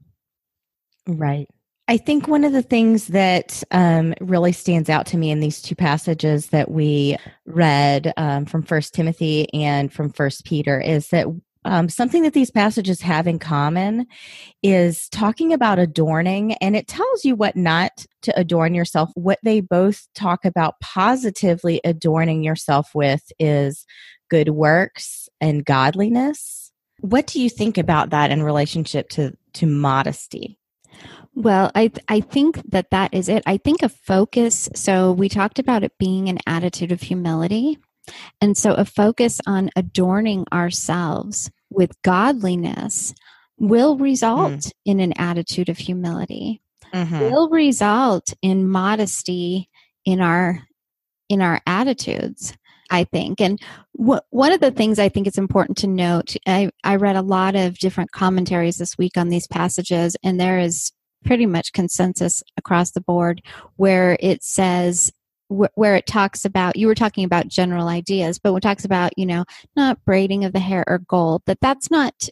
Right. 1.07 1.47
I 1.89 1.95
think 1.95 2.27
one 2.27 2.43
of 2.43 2.51
the 2.51 2.61
things 2.61 3.07
that 3.07 3.63
um, 3.71 4.13
really 4.19 4.51
stands 4.51 4.89
out 4.89 5.05
to 5.07 5.17
me 5.17 5.31
in 5.31 5.39
these 5.39 5.61
two 5.61 5.75
passages 5.75 6.47
that 6.47 6.69
we 6.69 7.15
read 7.45 8.11
um, 8.17 8.45
from 8.45 8.63
First 8.63 8.93
Timothy 8.93 9.47
and 9.53 9.91
from 9.91 10.11
First 10.11 10.43
Peter 10.43 10.81
is 10.81 11.07
that 11.09 11.27
um, 11.67 11.89
something 11.89 12.23
that 12.23 12.33
these 12.33 12.49
passages 12.49 13.01
have 13.01 13.27
in 13.27 13.39
common 13.39 14.07
is 14.63 15.09
talking 15.09 15.51
about 15.51 15.79
adorning, 15.79 16.53
and 16.55 16.75
it 16.75 16.87
tells 16.87 17.25
you 17.25 17.35
what 17.35 17.57
not 17.57 18.05
to 18.21 18.39
adorn 18.39 18.73
yourself. 18.73 19.11
What 19.15 19.39
they 19.43 19.59
both 19.59 20.07
talk 20.15 20.45
about 20.45 20.79
positively 20.79 21.81
adorning 21.83 22.43
yourself 22.43 22.91
with 22.95 23.21
is 23.37 23.85
good 24.29 24.49
works 24.49 25.27
and 25.41 25.65
godliness. 25.65 26.71
What 27.01 27.27
do 27.27 27.41
you 27.41 27.49
think 27.49 27.77
about 27.77 28.11
that 28.11 28.31
in 28.31 28.43
relationship 28.43 29.09
to 29.09 29.33
to 29.55 29.65
modesty? 29.65 30.57
Well, 31.35 31.69
I 31.75 31.91
I 32.07 32.21
think 32.21 32.61
that 32.71 32.91
that 32.91 33.13
is 33.13 33.27
it. 33.27 33.43
I 33.45 33.57
think 33.57 33.83
a 33.83 33.89
focus. 33.89 34.69
So 34.73 35.11
we 35.11 35.27
talked 35.27 35.59
about 35.59 35.83
it 35.83 35.91
being 35.99 36.29
an 36.29 36.39
attitude 36.47 36.93
of 36.93 37.01
humility, 37.01 37.77
and 38.39 38.57
so 38.57 38.73
a 38.73 38.85
focus 38.85 39.41
on 39.45 39.69
adorning 39.75 40.45
ourselves 40.51 41.51
with 41.69 42.01
godliness 42.01 43.13
will 43.57 43.97
result 43.97 44.51
mm. 44.51 44.71
in 44.85 44.99
an 44.99 45.13
attitude 45.17 45.69
of 45.69 45.77
humility. 45.77 46.61
Mm-hmm. 46.93 47.19
Will 47.19 47.49
result 47.49 48.33
in 48.41 48.67
modesty 48.67 49.69
in 50.05 50.21
our 50.21 50.63
in 51.29 51.41
our 51.41 51.61
attitudes. 51.65 52.55
I 52.89 53.03
think. 53.03 53.41
And 53.41 53.59
wh- 53.99 54.23
one 54.29 54.53
of 54.53 54.61
the 54.61 54.71
things 54.71 54.97
I 54.97 55.09
think 55.09 55.27
it's 55.27 55.37
important 55.37 55.77
to 55.79 55.87
note, 55.87 56.37
I, 56.47 56.69
I 56.85 56.95
read 56.95 57.17
a 57.17 57.21
lot 57.21 57.55
of 57.55 57.77
different 57.79 58.11
commentaries 58.11 58.77
this 58.77 58.97
week 58.97 59.17
on 59.17 59.27
these 59.27 59.45
passages, 59.45 60.15
and 60.23 60.39
there 60.39 60.59
is 60.59 60.93
pretty 61.25 61.45
much 61.45 61.73
consensus 61.73 62.43
across 62.55 62.91
the 62.91 63.01
board 63.01 63.41
where 63.75 64.17
it 64.21 64.43
says 64.43 65.11
wh- 65.49 65.75
where 65.75 65.95
it 65.95 66.05
talks 66.05 66.45
about 66.45 66.75
you 66.75 66.87
were 66.87 66.95
talking 66.95 67.23
about 67.23 67.47
general 67.47 67.87
ideas 67.87 68.39
but 68.39 68.53
when 68.53 68.59
it 68.59 68.61
talks 68.61 68.85
about 68.85 69.11
you 69.17 69.25
know 69.25 69.45
not 69.75 70.03
braiding 70.05 70.45
of 70.45 70.53
the 70.53 70.59
hair 70.59 70.83
or 70.87 70.99
gold 70.99 71.41
that 71.45 71.59
that's 71.61 71.89
not 71.89 72.29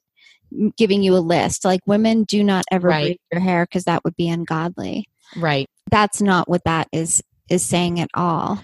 giving 0.77 1.03
you 1.03 1.15
a 1.15 1.19
list. 1.19 1.65
Like 1.65 1.81
women 1.85 2.23
do 2.23 2.43
not 2.43 2.65
ever 2.71 2.87
right. 2.87 3.03
braid 3.03 3.19
their 3.31 3.41
hair 3.41 3.65
because 3.65 3.85
that 3.85 4.03
would 4.03 4.15
be 4.15 4.29
ungodly. 4.29 5.07
Right. 5.35 5.67
That's 5.91 6.21
not 6.21 6.49
what 6.49 6.63
that 6.65 6.87
is 6.91 7.21
is 7.49 7.63
saying 7.63 7.99
at 7.99 8.09
all. 8.13 8.63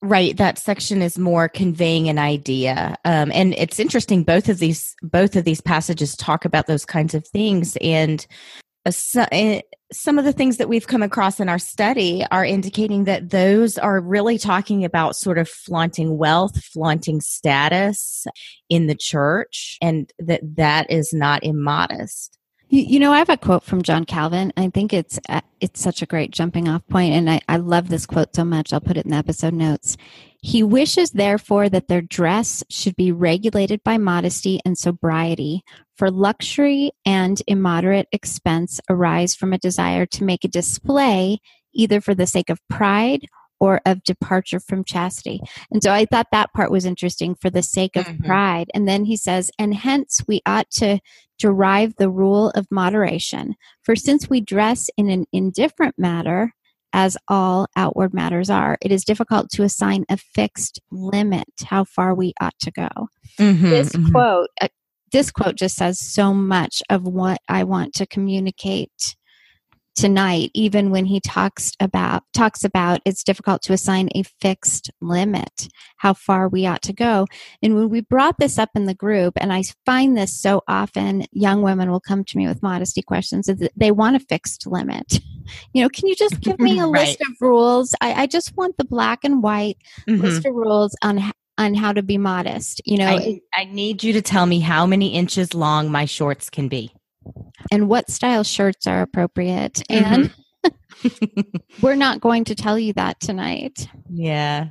Right. 0.00 0.36
That 0.36 0.58
section 0.58 1.00
is 1.00 1.18
more 1.18 1.48
conveying 1.48 2.08
an 2.08 2.18
idea. 2.18 2.96
Um, 3.04 3.32
and 3.32 3.54
it's 3.54 3.80
interesting 3.80 4.22
both 4.22 4.48
of 4.48 4.58
these 4.58 4.94
both 5.02 5.34
of 5.34 5.44
these 5.44 5.60
passages 5.60 6.16
talk 6.16 6.44
about 6.44 6.66
those 6.66 6.84
kinds 6.84 7.14
of 7.14 7.26
things. 7.26 7.76
And 7.80 8.24
Eh, 8.86 9.62
some 9.92 10.18
of 10.18 10.24
the 10.24 10.32
things 10.32 10.58
that 10.58 10.68
we've 10.68 10.86
come 10.86 11.02
across 11.02 11.40
in 11.40 11.48
our 11.48 11.58
study 11.58 12.24
are 12.30 12.44
indicating 12.44 13.04
that 13.04 13.30
those 13.30 13.78
are 13.78 14.00
really 14.00 14.36
talking 14.36 14.84
about 14.84 15.16
sort 15.16 15.38
of 15.38 15.48
flaunting 15.48 16.18
wealth, 16.18 16.62
flaunting 16.64 17.20
status 17.20 18.26
in 18.68 18.86
the 18.86 18.94
church, 18.94 19.78
and 19.80 20.12
that 20.18 20.40
that 20.56 20.90
is 20.90 21.14
not 21.14 21.44
immodest. 21.44 22.38
You, 22.74 22.82
you 22.82 22.98
know, 22.98 23.12
I 23.12 23.18
have 23.18 23.28
a 23.28 23.36
quote 23.36 23.62
from 23.62 23.82
John 23.82 24.04
Calvin. 24.04 24.52
I 24.56 24.68
think 24.68 24.92
it's 24.92 25.20
uh, 25.28 25.42
it's 25.60 25.80
such 25.80 26.02
a 26.02 26.06
great 26.06 26.32
jumping 26.32 26.66
off 26.66 26.84
point, 26.88 27.14
and 27.14 27.30
I, 27.30 27.40
I 27.48 27.58
love 27.58 27.88
this 27.88 28.04
quote 28.04 28.34
so 28.34 28.44
much. 28.44 28.72
I'll 28.72 28.80
put 28.80 28.96
it 28.96 29.04
in 29.04 29.12
the 29.12 29.16
episode 29.16 29.54
notes. 29.54 29.96
He 30.42 30.64
wishes, 30.64 31.12
therefore, 31.12 31.68
that 31.68 31.86
their 31.86 32.02
dress 32.02 32.64
should 32.68 32.96
be 32.96 33.12
regulated 33.12 33.80
by 33.84 33.96
modesty 33.98 34.58
and 34.64 34.76
sobriety, 34.76 35.62
for 35.96 36.10
luxury 36.10 36.90
and 37.06 37.40
immoderate 37.46 38.08
expense 38.10 38.80
arise 38.90 39.36
from 39.36 39.52
a 39.52 39.58
desire 39.58 40.04
to 40.06 40.24
make 40.24 40.42
a 40.42 40.48
display 40.48 41.38
either 41.74 42.00
for 42.00 42.12
the 42.12 42.26
sake 42.26 42.50
of 42.50 42.58
pride 42.68 43.28
or 43.64 43.80
of 43.86 44.04
departure 44.04 44.60
from 44.60 44.84
chastity. 44.84 45.40
And 45.70 45.82
so 45.82 45.90
I 45.90 46.04
thought 46.04 46.26
that 46.32 46.52
part 46.52 46.70
was 46.70 46.84
interesting 46.84 47.34
for 47.34 47.48
the 47.48 47.62
sake 47.62 47.96
of 47.96 48.04
mm-hmm. 48.04 48.24
pride. 48.24 48.70
And 48.74 48.86
then 48.86 49.06
he 49.06 49.16
says, 49.16 49.50
and 49.58 49.74
hence 49.74 50.20
we 50.28 50.42
ought 50.44 50.70
to 50.72 50.98
derive 51.38 51.96
the 51.96 52.10
rule 52.10 52.50
of 52.50 52.66
moderation. 52.70 53.54
For 53.82 53.96
since 53.96 54.28
we 54.28 54.42
dress 54.42 54.90
in 54.98 55.08
an 55.08 55.24
indifferent 55.32 55.94
matter, 55.98 56.52
as 56.92 57.16
all 57.26 57.66
outward 57.74 58.12
matters 58.12 58.50
are, 58.50 58.76
it 58.82 58.92
is 58.92 59.02
difficult 59.02 59.48
to 59.52 59.62
assign 59.62 60.04
a 60.10 60.18
fixed 60.18 60.78
limit 60.92 61.48
how 61.64 61.84
far 61.84 62.14
we 62.14 62.34
ought 62.42 62.58
to 62.60 62.70
go. 62.70 62.88
Mm-hmm, 63.40 63.70
this 63.70 63.92
mm-hmm. 63.92 64.12
quote, 64.12 64.50
uh, 64.60 64.68
this 65.10 65.30
quote 65.30 65.56
just 65.56 65.76
says 65.76 65.98
so 65.98 66.34
much 66.34 66.82
of 66.90 67.04
what 67.04 67.38
I 67.48 67.64
want 67.64 67.94
to 67.94 68.06
communicate 68.06 69.16
tonight 69.94 70.50
even 70.54 70.90
when 70.90 71.04
he 71.04 71.20
talks 71.20 71.72
about 71.80 72.24
talks 72.32 72.64
about 72.64 73.00
it's 73.04 73.22
difficult 73.22 73.62
to 73.62 73.72
assign 73.72 74.08
a 74.14 74.22
fixed 74.40 74.90
limit 75.00 75.68
how 75.98 76.12
far 76.12 76.48
we 76.48 76.66
ought 76.66 76.82
to 76.82 76.92
go. 76.92 77.26
And 77.62 77.74
when 77.74 77.88
we 77.88 78.00
brought 78.00 78.38
this 78.38 78.58
up 78.58 78.70
in 78.74 78.86
the 78.86 78.94
group 78.94 79.34
and 79.36 79.52
i 79.52 79.62
find 79.86 80.16
this 80.16 80.38
so 80.38 80.62
often 80.68 81.24
young 81.32 81.62
women 81.62 81.90
will 81.90 82.00
come 82.00 82.24
to 82.24 82.36
me 82.36 82.46
with 82.46 82.62
modesty 82.62 83.02
questions 83.02 83.48
they 83.76 83.90
want 83.90 84.16
a 84.16 84.20
fixed 84.20 84.66
limit. 84.66 85.20
You 85.72 85.82
know 85.82 85.88
can 85.88 86.08
you 86.08 86.16
just 86.16 86.40
give 86.40 86.58
me 86.58 86.78
a 86.80 86.86
right. 86.86 87.06
list 87.06 87.20
of 87.20 87.36
rules? 87.40 87.94
I, 88.00 88.22
I, 88.22 88.26
just 88.26 88.56
want 88.56 88.76
the 88.78 88.84
black 88.84 89.24
and 89.24 89.42
white 89.42 89.78
mm-hmm. 90.08 90.22
list 90.22 90.46
of 90.46 90.54
rules 90.54 90.96
on 91.02 91.22
on 91.58 91.74
how 91.74 91.92
to 91.92 92.02
be 92.02 92.18
modest 92.18 92.80
you 92.84 92.98
know? 92.98 93.06
I, 93.06 93.40
I 93.54 93.64
need 93.64 94.02
you 94.02 94.12
to 94.14 94.22
tell 94.22 94.46
me 94.46 94.60
how 94.60 94.86
many 94.86 95.14
inches 95.14 95.54
long 95.54 95.90
my 95.90 96.04
shorts 96.04 96.50
can 96.50 96.68
be 96.68 96.92
and 97.70 97.88
what 97.88 98.10
style 98.10 98.44
shirts 98.44 98.86
are 98.86 99.02
appropriate. 99.02 99.82
And 99.90 100.30
mm-hmm. 100.30 101.40
we're 101.82 101.96
not 101.96 102.20
going 102.20 102.44
to 102.44 102.54
tell 102.54 102.78
you 102.78 102.92
that 102.94 103.20
tonight. 103.20 103.88
Yeah. 104.10 104.68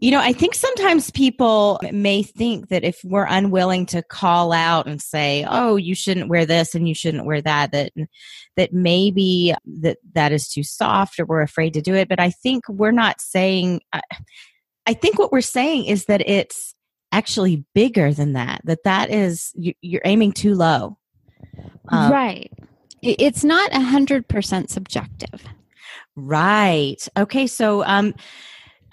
You 0.00 0.10
know, 0.10 0.20
I 0.20 0.32
think 0.32 0.54
sometimes 0.54 1.10
people 1.10 1.80
may 1.92 2.22
think 2.22 2.68
that 2.68 2.84
if 2.84 3.00
we're 3.02 3.26
unwilling 3.26 3.86
to 3.86 4.02
call 4.02 4.52
out 4.52 4.86
and 4.86 5.00
say, 5.00 5.46
"Oh, 5.48 5.76
you 5.76 5.94
shouldn't 5.94 6.28
wear 6.28 6.44
this 6.44 6.74
and 6.74 6.86
you 6.86 6.94
shouldn't 6.94 7.24
wear 7.24 7.40
that," 7.40 7.72
that 7.72 7.92
that 8.56 8.72
maybe 8.72 9.54
that 9.80 9.96
that 10.12 10.30
is 10.30 10.48
too 10.48 10.62
soft 10.62 11.18
or 11.18 11.24
we're 11.24 11.40
afraid 11.40 11.72
to 11.74 11.80
do 11.80 11.94
it. 11.94 12.08
But 12.08 12.20
I 12.20 12.30
think 12.30 12.68
we're 12.68 12.92
not 12.92 13.20
saying. 13.20 13.80
I 14.86 14.94
think 14.94 15.18
what 15.18 15.32
we're 15.32 15.40
saying 15.40 15.86
is 15.86 16.04
that 16.04 16.22
it's 16.28 16.74
actually 17.10 17.64
bigger 17.74 18.12
than 18.12 18.34
that. 18.34 18.60
That 18.64 18.84
that 18.84 19.10
is 19.10 19.52
you're 19.56 20.02
aiming 20.04 20.32
too 20.32 20.54
low. 20.54 20.97
Um, 21.90 22.12
right. 22.12 22.52
It's 23.02 23.44
not 23.44 23.72
a 23.72 23.80
hundred 23.80 24.26
percent 24.28 24.70
subjective. 24.70 25.44
Right. 26.16 27.06
Okay. 27.16 27.46
So, 27.46 27.84
um, 27.84 28.14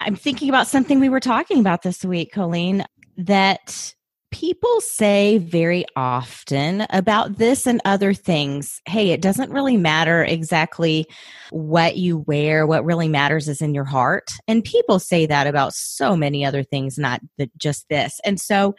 I'm 0.00 0.14
thinking 0.14 0.48
about 0.48 0.66
something 0.66 1.00
we 1.00 1.08
were 1.08 1.20
talking 1.20 1.58
about 1.58 1.82
this 1.82 2.04
week, 2.04 2.32
Colleen, 2.32 2.84
that 3.16 3.94
people 4.36 4.82
say 4.82 5.38
very 5.38 5.86
often 5.96 6.86
about 6.90 7.38
this 7.38 7.66
and 7.66 7.80
other 7.86 8.12
things 8.12 8.82
hey 8.86 9.10
it 9.10 9.22
doesn't 9.22 9.50
really 9.50 9.78
matter 9.78 10.22
exactly 10.22 11.06
what 11.50 11.96
you 11.96 12.18
wear. 12.18 12.66
What 12.66 12.84
really 12.84 13.08
matters 13.08 13.48
is 13.48 13.62
in 13.62 13.74
your 13.74 13.84
heart. 13.84 14.32
And 14.48 14.64
people 14.64 14.98
say 14.98 15.26
that 15.26 15.46
about 15.46 15.74
so 15.74 16.16
many 16.16 16.44
other 16.44 16.62
things 16.62 16.98
not 16.98 17.20
just 17.56 17.88
this. 17.88 18.20
And 18.24 18.40
so 18.40 18.74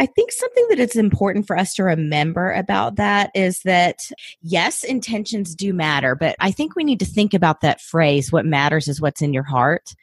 i 0.00 0.06
think 0.06 0.32
something 0.32 0.66
that 0.68 0.80
it's 0.80 0.96
important 0.96 1.46
for 1.46 1.56
us 1.56 1.72
to 1.74 1.84
remember 1.84 2.50
about 2.50 2.96
that 2.96 3.30
is 3.36 3.60
that 3.62 4.00
yes 4.42 4.82
intentions 4.82 5.54
do 5.54 5.72
matter 5.72 6.16
but 6.16 6.34
i 6.40 6.50
think 6.50 6.74
we 6.74 6.82
need 6.82 6.98
to 6.98 7.06
think 7.06 7.32
about 7.32 7.60
that 7.60 7.80
phrase 7.80 8.32
what 8.32 8.44
matters 8.44 8.88
is 8.88 9.00
what's 9.00 9.22
in 9.22 9.32
your 9.32 9.44
heart. 9.44 9.94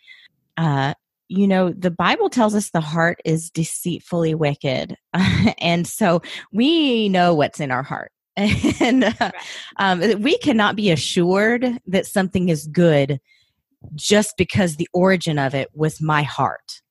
Uh, 0.56 0.94
you 1.36 1.48
know, 1.48 1.72
the 1.72 1.90
Bible 1.90 2.30
tells 2.30 2.54
us 2.54 2.70
the 2.70 2.80
heart 2.80 3.20
is 3.26 3.50
deceitfully 3.50 4.36
wicked. 4.36 4.96
and 5.58 5.88
so 5.88 6.22
we 6.52 7.10
know 7.10 7.34
what's 7.34 7.60
in 7.60 7.72
our 7.72 7.82
heart. 7.82 8.12
and 8.38 9.04
uh, 9.20 9.32
um, 9.78 10.22
we 10.22 10.38
cannot 10.38 10.76
be 10.76 10.92
assured 10.92 11.80
that 11.88 12.06
something 12.06 12.50
is 12.50 12.68
good 12.68 13.20
just 13.96 14.36
because 14.38 14.76
the 14.76 14.88
origin 14.94 15.40
of 15.40 15.56
it 15.56 15.70
was 15.74 16.00
my 16.00 16.22
heart 16.22 16.83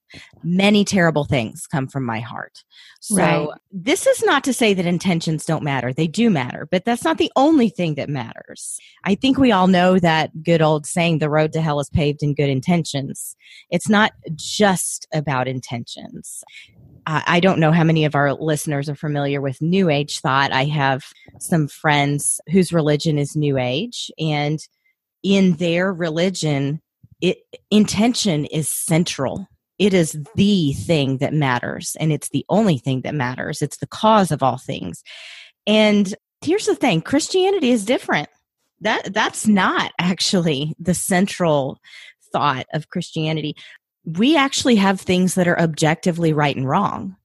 many 0.42 0.85
terrible 0.85 1.25
things 1.25 1.66
come 1.66 1.87
from 1.87 2.05
my 2.05 2.20
heart. 2.20 2.64
So, 3.01 3.16
right. 3.16 3.48
this 3.70 4.07
is 4.07 4.22
not 4.22 4.44
to 4.44 4.53
say 4.53 4.75
that 4.75 4.87
intentions 4.87 5.44
don't 5.44 5.64
matter. 5.64 5.92
They 5.92 6.07
do 6.07 6.31
matter, 6.31 6.68
but 6.70 6.85
that's 6.85 7.05
not 7.05 7.18
the 7.18 7.33
only 7.37 7.68
thing 7.68 7.94
that 7.96 8.09
matters. 8.09 8.79
I 9.05 9.14
think 9.14 9.38
we 9.38 9.53
all 9.53 9.66
know 9.66 9.98
that 9.98 10.42
good 10.42 10.62
old 10.62 10.87
saying, 10.87 11.18
the 11.18 11.31
road 11.31 11.53
to 11.53 11.61
hell 11.61 11.81
is 11.81 11.90
paved 11.90 12.22
in 12.22 12.35
good 12.35 12.51
intentions. 12.51 13.37
It's 13.70 13.88
not 13.88 14.12
just 14.37 15.07
about 15.12 15.48
intentions. 15.48 16.44
I 17.05 17.40
don't 17.40 17.59
know 17.59 17.72
how 17.72 17.83
many 17.83 18.05
of 18.05 18.14
our 18.14 18.33
listeners 18.33 18.88
are 18.88 18.94
familiar 18.94 19.40
with 19.40 19.61
New 19.61 19.90
Age 19.90 20.20
thought. 20.20 20.53
I 20.53 20.66
have 20.66 21.05
some 21.40 21.66
friends 21.66 22.40
whose 22.51 22.72
religion 22.72 23.18
is 23.18 23.35
New 23.35 23.59
Age, 23.59 24.11
and 24.18 24.61
in 25.22 25.55
their 25.55 25.92
religion, 25.92 26.81
it, 27.20 27.38
intention 27.70 28.44
is 28.46 28.68
central 28.68 29.48
it 29.79 29.95
is 29.95 30.17
the 30.35 30.73
thing 30.75 31.19
that 31.19 31.33
matters 31.33 31.97
and 31.99 32.13
it's 32.13 32.29
the 32.31 32.45
only 32.49 32.79
thing 32.79 33.03
that 33.03 33.15
matters 33.15 33.63
it's 33.63 33.79
the 33.79 33.87
cause 33.87 34.31
of 34.31 34.43
all 34.43 34.59
things 34.59 35.03
and 35.67 36.15
here's 36.41 36.67
the 36.67 36.75
thing 36.75 37.01
christianity 37.01 37.71
is 37.71 37.85
different 37.85 38.29
that 38.83 39.15
that's 39.15 39.47
not 39.47 39.93
actually 39.99 40.75
the 40.79 40.95
central 40.95 41.79
thought 42.33 42.67
of 42.73 42.89
Christianity. 42.89 43.57
We 44.05 44.37
actually 44.37 44.77
have 44.77 45.01
things 45.01 45.37
that 45.37 45.47
are 45.47 45.59
objectively 45.59 46.33
right 46.33 46.57
and 46.57 46.69
wrong. 46.69 47.17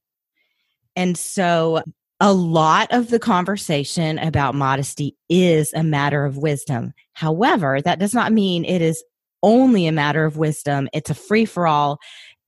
And 0.95 1.17
so 1.17 1.81
a 2.19 2.33
lot 2.33 2.91
of 2.91 3.09
the 3.09 3.19
conversation 3.19 4.19
about 4.19 4.55
modesty 4.55 5.15
is 5.29 5.73
a 5.73 5.83
matter 5.83 6.25
of 6.25 6.37
wisdom. 6.37 6.93
However, 7.13 7.81
that 7.81 7.99
does 7.99 8.13
not 8.13 8.31
mean 8.31 8.65
it 8.65 8.81
is 8.81 9.03
only 9.43 9.87
a 9.87 9.91
matter 9.91 10.25
of 10.25 10.37
wisdom. 10.37 10.89
It's 10.93 11.09
a 11.09 11.15
free 11.15 11.45
for 11.45 11.67
all. 11.67 11.99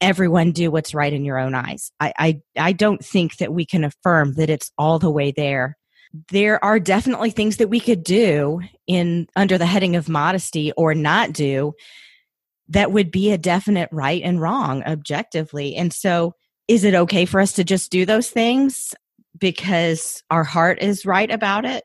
Everyone 0.01 0.51
do 0.51 0.71
what's 0.71 0.93
right 0.93 1.11
in 1.11 1.25
your 1.25 1.37
own 1.37 1.55
eyes. 1.55 1.91
I, 1.99 2.13
I, 2.17 2.41
I 2.57 2.71
don't 2.71 3.03
think 3.03 3.37
that 3.37 3.53
we 3.53 3.65
can 3.65 3.83
affirm 3.83 4.33
that 4.33 4.49
it's 4.49 4.71
all 4.77 4.99
the 4.99 5.11
way 5.11 5.31
there. 5.31 5.77
There 6.31 6.63
are 6.63 6.79
definitely 6.79 7.31
things 7.31 7.57
that 7.57 7.69
we 7.69 7.79
could 7.79 8.03
do 8.03 8.61
in 8.87 9.27
under 9.35 9.57
the 9.57 9.65
heading 9.65 9.95
of 9.95 10.09
modesty 10.09 10.71
or 10.73 10.95
not 10.95 11.33
do 11.33 11.73
that 12.69 12.91
would 12.91 13.11
be 13.11 13.31
a 13.31 13.37
definite 13.37 13.89
right 13.91 14.21
and 14.23 14.41
wrong 14.41 14.83
objectively. 14.83 15.75
And 15.75 15.91
so 15.91 16.33
is 16.67 16.83
it 16.83 16.95
okay 16.95 17.25
for 17.25 17.39
us 17.39 17.53
to 17.53 17.63
just 17.63 17.91
do 17.91 18.05
those 18.05 18.29
things? 18.29 18.93
because 19.39 20.23
our 20.29 20.43
heart 20.43 20.81
is 20.81 21.05
right 21.05 21.29
about 21.29 21.65
it? 21.65 21.83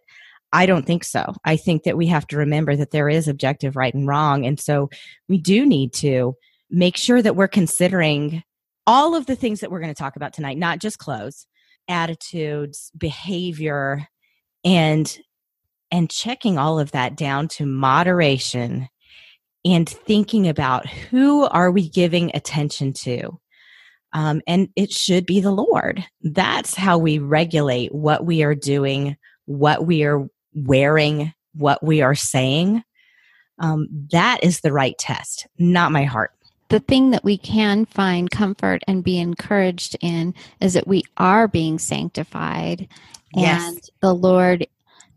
I 0.52 0.66
don't 0.66 0.86
think 0.86 1.04
so. 1.04 1.34
I 1.44 1.56
think 1.56 1.82
that 1.82 1.96
we 1.96 2.06
have 2.06 2.26
to 2.28 2.36
remember 2.36 2.76
that 2.76 2.92
there 2.92 3.08
is 3.08 3.26
objective 3.26 3.76
right 3.76 3.92
and 3.92 4.06
wrong. 4.06 4.46
And 4.46 4.60
so 4.60 4.88
we 5.28 5.38
do 5.38 5.66
need 5.66 5.92
to 5.94 6.36
make 6.74 6.96
sure 6.96 7.22
that 7.22 7.36
we're 7.36 7.48
considering 7.48 8.42
all 8.86 9.14
of 9.14 9.26
the 9.26 9.36
things 9.36 9.60
that 9.60 9.70
we're 9.70 9.80
going 9.80 9.94
to 9.94 9.98
talk 9.98 10.16
about 10.16 10.32
tonight, 10.32 10.58
not 10.58 10.78
just 10.78 10.98
clothes, 10.98 11.46
attitudes, 11.88 12.90
behavior, 12.96 14.06
and 14.64 15.18
and 15.90 16.10
checking 16.10 16.58
all 16.58 16.78
of 16.78 16.90
that 16.92 17.16
down 17.16 17.46
to 17.46 17.66
moderation 17.66 18.88
and 19.64 19.88
thinking 19.88 20.48
about 20.48 20.88
who 20.88 21.44
are 21.44 21.70
we 21.70 21.88
giving 21.88 22.30
attention 22.34 22.92
to 22.92 23.38
um, 24.14 24.40
and 24.46 24.68
it 24.76 24.92
should 24.92 25.26
be 25.26 25.40
the 25.40 25.50
Lord. 25.50 26.04
That's 26.22 26.74
how 26.74 26.98
we 26.98 27.18
regulate 27.18 27.92
what 27.92 28.24
we 28.24 28.44
are 28.44 28.54
doing, 28.54 29.16
what 29.46 29.86
we 29.86 30.04
are 30.04 30.26
wearing, 30.54 31.34
what 31.52 31.82
we 31.82 32.00
are 32.00 32.14
saying. 32.14 32.84
Um, 33.58 33.88
that 34.12 34.42
is 34.42 34.60
the 34.60 34.72
right 34.72 34.96
test, 34.98 35.48
not 35.58 35.92
my 35.92 36.04
heart. 36.04 36.30
The 36.74 36.80
thing 36.80 37.10
that 37.10 37.22
we 37.22 37.38
can 37.38 37.84
find 37.84 38.28
comfort 38.28 38.82
and 38.88 39.04
be 39.04 39.20
encouraged 39.20 39.96
in 40.00 40.34
is 40.60 40.72
that 40.74 40.88
we 40.88 41.04
are 41.16 41.46
being 41.46 41.78
sanctified 41.78 42.88
Yes. 43.32 43.68
and 43.68 43.80
the 44.02 44.12
Lord 44.12 44.66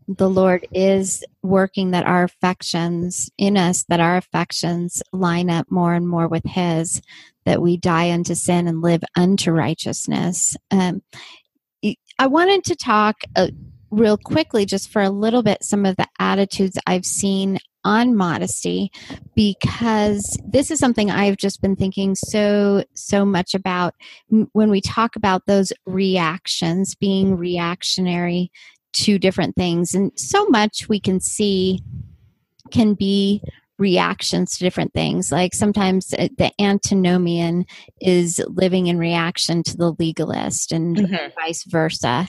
the 0.07 0.29
Lord 0.29 0.67
is 0.71 1.23
working 1.41 1.89
that 1.91 2.05
our 2.05 2.23
affections 2.25 3.31
in 3.39 3.57
us, 3.57 3.85
that 3.89 3.99
our 3.99 4.17
affections 4.17 5.01
line 5.11 5.49
up 5.49 5.65
more 5.71 5.95
and 5.95 6.07
more 6.07 6.27
with 6.27 6.45
His, 6.45 7.01
that 7.45 7.59
we 7.59 7.75
die 7.75 8.11
unto 8.11 8.35
sin 8.35 8.67
and 8.67 8.83
live 8.83 9.01
unto 9.15 9.49
righteousness. 9.49 10.55
Um, 10.69 11.01
I 12.19 12.27
wanted 12.27 12.65
to 12.65 12.75
talk 12.75 13.15
uh, 13.35 13.47
real 13.89 14.17
quickly, 14.17 14.67
just 14.67 14.89
for 14.89 15.01
a 15.01 15.09
little 15.09 15.41
bit, 15.41 15.63
some 15.63 15.87
of 15.87 15.95
the 15.95 16.07
attitudes 16.19 16.77
I've 16.85 17.05
seen 17.05 17.57
on 17.87 18.15
modesty, 18.15 18.91
because 19.33 20.37
this 20.45 20.69
is 20.71 20.79
something 20.79 21.09
I've 21.09 21.37
just 21.37 21.61
been 21.61 21.75
thinking 21.77 22.15
so, 22.15 22.83
so 22.93 23.25
much 23.25 23.55
about 23.55 23.95
when 24.51 24.69
we 24.69 24.81
talk 24.81 25.15
about 25.15 25.45
those 25.45 25.71
reactions, 25.85 26.95
being 26.95 27.37
reactionary 27.37 28.51
to 28.93 29.17
different 29.17 29.55
things. 29.55 29.93
And 29.93 30.11
so 30.17 30.47
much 30.47 30.89
we 30.89 30.99
can 30.99 31.21
see 31.21 31.79
can 32.71 32.93
be 32.93 33.41
reactions 33.79 34.57
to 34.57 34.63
different 34.65 34.91
things. 34.93 35.31
Like 35.31 35.53
sometimes 35.53 36.13
uh, 36.13 36.29
the 36.37 36.51
antinomian 36.59 37.65
is 38.01 38.41
living 38.47 38.87
in 38.87 38.97
reaction 38.97 39.61
to 39.63 39.77
the 39.77 39.93
legalist 39.99 40.71
and 40.71 40.97
Mhm. 40.97 41.31
vice 41.35 41.63
versa. 41.63 42.27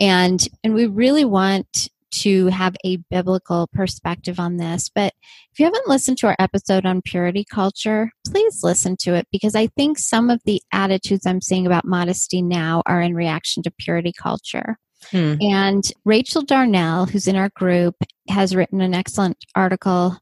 And 0.00 0.48
and 0.64 0.74
we 0.74 0.86
really 0.86 1.24
want 1.26 1.88
to 2.22 2.46
have 2.46 2.76
a 2.84 2.98
biblical 3.10 3.68
perspective 3.72 4.38
on 4.38 4.56
this. 4.56 4.90
But 4.94 5.12
if 5.52 5.58
you 5.58 5.64
haven't 5.64 5.88
listened 5.88 6.18
to 6.18 6.28
our 6.28 6.36
episode 6.38 6.86
on 6.86 7.02
purity 7.02 7.44
culture, 7.44 8.10
please 8.26 8.60
listen 8.62 8.96
to 9.00 9.14
it 9.14 9.26
because 9.30 9.54
I 9.54 9.68
think 9.68 9.98
some 9.98 10.30
of 10.30 10.40
the 10.44 10.62
attitudes 10.72 11.26
I'm 11.26 11.40
seeing 11.40 11.66
about 11.66 11.84
modesty 11.84 12.42
now 12.42 12.82
are 12.86 13.00
in 13.00 13.14
reaction 13.14 13.62
to 13.64 13.70
purity 13.70 14.12
culture. 14.12 14.78
Hmm. 15.10 15.34
And 15.40 15.84
Rachel 16.04 16.42
Darnell, 16.42 17.06
who's 17.06 17.28
in 17.28 17.36
our 17.36 17.50
group, 17.50 17.96
has 18.28 18.56
written 18.56 18.80
an 18.80 18.94
excellent 18.94 19.36
article 19.54 20.16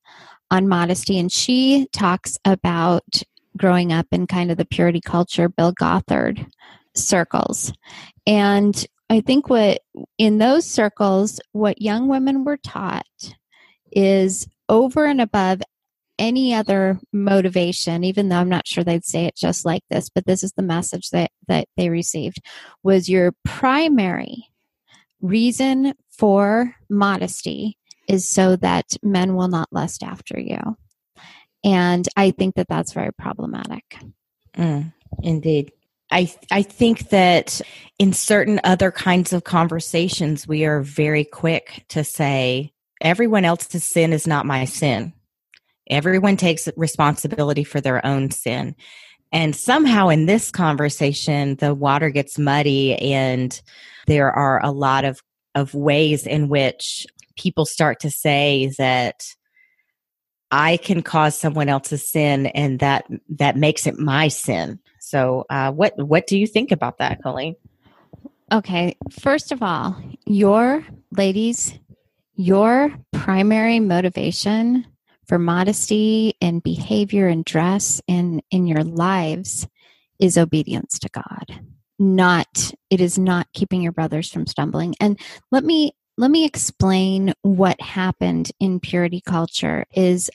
on 0.51 0.69
modesty, 0.69 1.19
and 1.19 1.33
she 1.33 1.89
talks 1.93 2.37
about 2.45 3.23
growing 3.57 3.93
up 3.93 4.07
in 4.13 4.27
kind 4.27 4.51
of 4.51 4.57
the 4.57 4.65
purity 4.65 5.01
culture, 5.01 5.49
Bill 5.49 5.73
Gothard 5.73 6.47
circles. 6.95 7.73
And 8.27 8.87
I 9.14 9.20
think 9.20 9.48
what 9.48 9.81
in 10.18 10.38
those 10.38 10.66
circles, 10.66 11.40
what 11.53 11.81
young 11.81 12.09
women 12.09 12.42
were 12.42 12.57
taught 12.57 13.07
is 13.92 14.48
over 14.68 15.05
and 15.05 15.20
above 15.20 15.62
any 16.18 16.53
other 16.53 16.98
motivation, 17.12 18.03
even 18.03 18.29
though 18.29 18.38
I'm 18.38 18.48
not 18.48 18.66
sure 18.66 18.83
they'd 18.83 19.05
say 19.05 19.27
it 19.27 19.37
just 19.37 19.64
like 19.64 19.83
this, 19.88 20.11
but 20.11 20.27
this 20.27 20.42
is 20.42 20.53
the 20.55 20.64
message 20.64 21.11
that, 21.11 21.31
that 21.46 21.68
they 21.77 21.90
received, 21.90 22.40
was 22.83 23.09
your 23.09 23.33
primary 23.44 24.48
reason 25.20 25.94
for 26.11 26.74
modesty 26.90 27.79
is 28.09 28.29
so 28.29 28.57
that 28.57 28.96
men 29.00 29.37
will 29.37 29.48
not 29.48 29.72
lust 29.72 30.03
after 30.03 30.40
you. 30.40 30.77
And 31.62 32.09
I 32.16 32.33
think 32.33 32.57
that 32.57 32.66
that's 32.68 32.92
very 32.92 33.12
problematic. 33.12 33.96
Mm, 34.55 34.92
indeed. 35.22 35.70
I 36.11 36.33
I 36.51 36.62
think 36.62 37.11
that 37.11 37.61
in 37.99 38.12
certain 38.12 38.61
other 38.64 38.90
kinds 38.90 39.33
of 39.33 39.45
conversations 39.45 40.47
we 40.47 40.64
are 40.64 40.81
very 40.81 41.25
quick 41.25 41.85
to 41.88 42.05
say 42.05 42.73
everyone 43.01 43.45
else's 43.45 43.85
sin 43.85 44.12
is 44.12 44.27
not 44.27 44.47
my 44.47 44.64
sin. 44.64 45.12
Everyone 45.90 46.37
takes 46.37 46.69
responsibility 46.77 47.64
for 47.64 47.81
their 47.81 48.05
own 48.07 48.31
sin. 48.31 48.75
And 49.33 49.57
somehow 49.57 50.09
in 50.09 50.27
this 50.27 50.51
conversation 50.51 51.57
the 51.57 51.75
water 51.75 52.11
gets 52.11 52.38
muddy 52.38 52.95
and 52.97 53.61
there 54.07 54.31
are 54.31 54.64
a 54.64 54.71
lot 54.71 55.05
of 55.05 55.21
of 55.55 55.75
ways 55.75 56.27
in 56.27 56.49
which 56.49 57.07
people 57.37 57.64
start 57.64 58.01
to 58.01 58.11
say 58.11 58.73
that 58.79 59.25
I 60.51 60.77
can 60.77 61.03
cause 61.03 61.38
someone 61.38 61.69
else's 61.69 62.09
sin 62.09 62.47
and 62.47 62.79
that 62.79 63.07
that 63.31 63.57
makes 63.57 63.87
it 63.87 63.99
my 63.99 64.29
sin. 64.29 64.79
So 65.14 65.46
uh, 65.48 65.70
what 65.70 65.96
what 65.96 66.27
do 66.27 66.37
you 66.37 66.44
think 66.44 66.72
about 66.72 66.98
that, 66.98 67.22
Colleen? 67.22 67.55
Okay, 68.50 68.96
first 69.20 69.53
of 69.53 69.62
all, 69.62 69.96
your 70.27 70.85
ladies, 71.16 71.79
your 72.35 72.92
primary 73.12 73.79
motivation 73.79 74.85
for 75.29 75.38
modesty 75.38 76.35
and 76.40 76.64
behavior 76.64 77.29
and 77.29 77.44
dress 77.44 78.03
in 78.09 78.42
in 78.50 78.66
your 78.66 78.83
lives 78.83 79.68
is 80.18 80.37
obedience 80.37 80.98
to 80.98 81.09
God. 81.11 81.61
Not 82.00 82.72
it 82.90 83.00
is 83.00 83.16
not 83.16 83.46
keeping 83.53 83.83
your 83.83 83.92
brothers 83.92 84.33
from 84.33 84.48
stumbling. 84.48 84.96
And 84.98 85.16
let 85.53 85.62
me 85.62 85.92
let 86.18 86.33
me 86.33 86.44
explain 86.44 87.35
what 87.42 87.81
happened 87.81 88.50
in 88.59 88.81
purity 88.81 89.20
culture 89.24 89.85
is 89.94 90.29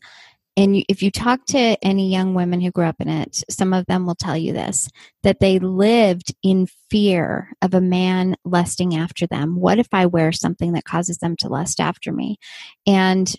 and 0.60 0.84
if 0.90 1.02
you 1.02 1.10
talk 1.10 1.46
to 1.46 1.78
any 1.84 2.12
young 2.12 2.34
women 2.34 2.60
who 2.60 2.72
grew 2.72 2.86
up 2.86 3.00
in 3.00 3.08
it 3.08 3.44
some 3.50 3.74
of 3.74 3.86
them 3.86 4.06
will 4.06 4.16
tell 4.16 4.38
you 4.38 4.54
this 4.54 4.90
that 5.24 5.40
they 5.40 5.60
lived 5.60 6.34
in 6.44 6.68
fear 6.90 7.52
of 7.62 7.74
a 7.74 7.82
man 7.82 8.36
lusting 8.46 8.96
after 8.96 9.28
them. 9.28 9.56
What 9.56 9.80
if 9.80 9.88
i 9.92 10.06
wear 10.06 10.32
something 10.32 10.74
that 10.74 10.86
causes 10.86 11.18
them 11.20 11.36
to 11.38 11.50
lust 11.50 11.80
after 11.80 12.12
me? 12.12 12.38
And 12.86 13.34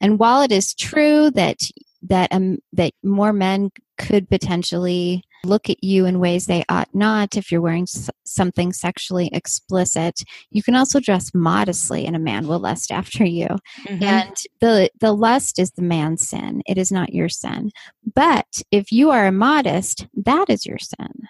and 0.00 0.18
while 0.18 0.42
it 0.42 0.52
is 0.52 0.74
true 0.74 1.30
that 1.32 1.58
that 2.08 2.32
um, 2.32 2.58
that 2.72 2.92
more 3.02 3.32
men 3.32 3.70
could 3.98 4.28
potentially 4.28 5.22
look 5.44 5.70
at 5.70 5.82
you 5.82 6.06
in 6.06 6.18
ways 6.18 6.46
they 6.46 6.64
ought 6.68 6.88
not 6.94 7.36
if 7.36 7.50
you're 7.52 7.60
wearing 7.60 7.84
s- 7.84 8.10
something 8.24 8.72
sexually 8.72 9.30
explicit 9.32 10.20
you 10.50 10.62
can 10.62 10.74
also 10.74 10.98
dress 11.00 11.30
modestly 11.34 12.04
and 12.04 12.16
a 12.16 12.18
man 12.18 12.46
will 12.48 12.58
lust 12.58 12.90
after 12.90 13.24
you 13.24 13.46
and 14.02 14.36
the 14.60 14.90
the 15.00 15.12
lust 15.12 15.58
is 15.58 15.70
the 15.72 15.82
man's 15.82 16.26
sin 16.28 16.62
it 16.66 16.76
is 16.78 16.90
not 16.90 17.14
your 17.14 17.28
sin 17.28 17.70
but 18.14 18.46
if 18.72 18.90
you 18.90 19.10
are 19.10 19.26
immodest 19.26 20.06
that 20.14 20.50
is 20.50 20.66
your 20.66 20.78
sin 20.78 21.28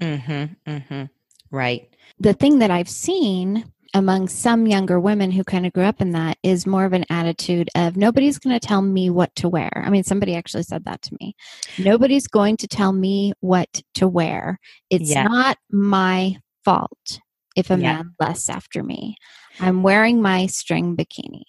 Mm-hmm. 0.00 0.70
Mm-hmm. 0.70 1.04
Right. 1.50 1.94
the 2.20 2.32
thing 2.34 2.58
that 2.60 2.70
i've 2.70 2.88
seen 2.88 3.70
among 3.94 4.28
some 4.28 4.66
younger 4.66 5.00
women 5.00 5.30
who 5.30 5.44
kind 5.44 5.66
of 5.66 5.72
grew 5.72 5.84
up 5.84 6.00
in 6.00 6.12
that 6.12 6.36
is 6.42 6.66
more 6.66 6.84
of 6.84 6.92
an 6.92 7.04
attitude 7.10 7.68
of 7.74 7.96
nobody's 7.96 8.38
going 8.38 8.58
to 8.58 8.66
tell 8.66 8.82
me 8.82 9.10
what 9.10 9.34
to 9.36 9.48
wear. 9.48 9.70
I 9.84 9.90
mean, 9.90 10.04
somebody 10.04 10.34
actually 10.34 10.64
said 10.64 10.84
that 10.84 11.02
to 11.02 11.16
me. 11.20 11.34
Nobody's 11.78 12.26
going 12.26 12.56
to 12.58 12.68
tell 12.68 12.92
me 12.92 13.32
what 13.40 13.82
to 13.94 14.06
wear. 14.06 14.58
It's 14.90 15.10
Yeah. 15.10 15.24
not 15.24 15.58
my 15.70 16.38
fault 16.64 17.20
if 17.56 17.70
a 17.70 17.74
Yeah. 17.78 17.94
man 17.94 18.14
lusts 18.20 18.48
after 18.50 18.82
me. 18.82 19.16
I'm 19.60 19.82
wearing 19.82 20.20
my 20.22 20.46
string 20.46 20.96
bikini. 20.96 21.44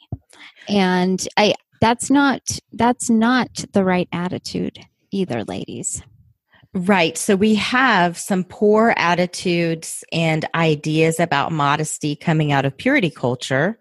And 0.68 1.26
I 1.38 1.56
that's 1.82 2.10
not 2.10 2.42
that's 2.74 3.10
not 3.10 3.64
the 3.74 3.84
right 3.84 4.08
attitude 4.12 4.80
either, 5.12 5.44
ladies. 5.46 6.02
Right. 6.88 7.18
So 7.18 7.36
we 7.36 7.56
have 7.56 8.18
some 8.18 8.46
poor 8.46 8.94
attitudes 8.96 10.06
and 10.14 10.46
ideas 10.56 11.20
about 11.20 11.52
modesty 11.52 12.16
coming 12.16 12.54
out 12.54 12.64
of 12.64 12.78
purity 12.78 13.10
culture, 13.10 13.78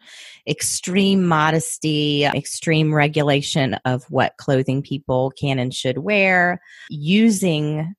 extreme 0.48 1.24
modesty, 1.24 2.24
extreme 2.24 2.92
regulation 2.92 3.74
of 3.84 4.02
what 4.10 4.36
clothing 4.36 4.82
people 4.82 5.30
can 5.38 5.60
and 5.60 5.72
should 5.72 5.98
wear, 5.98 6.60
using 6.90 7.94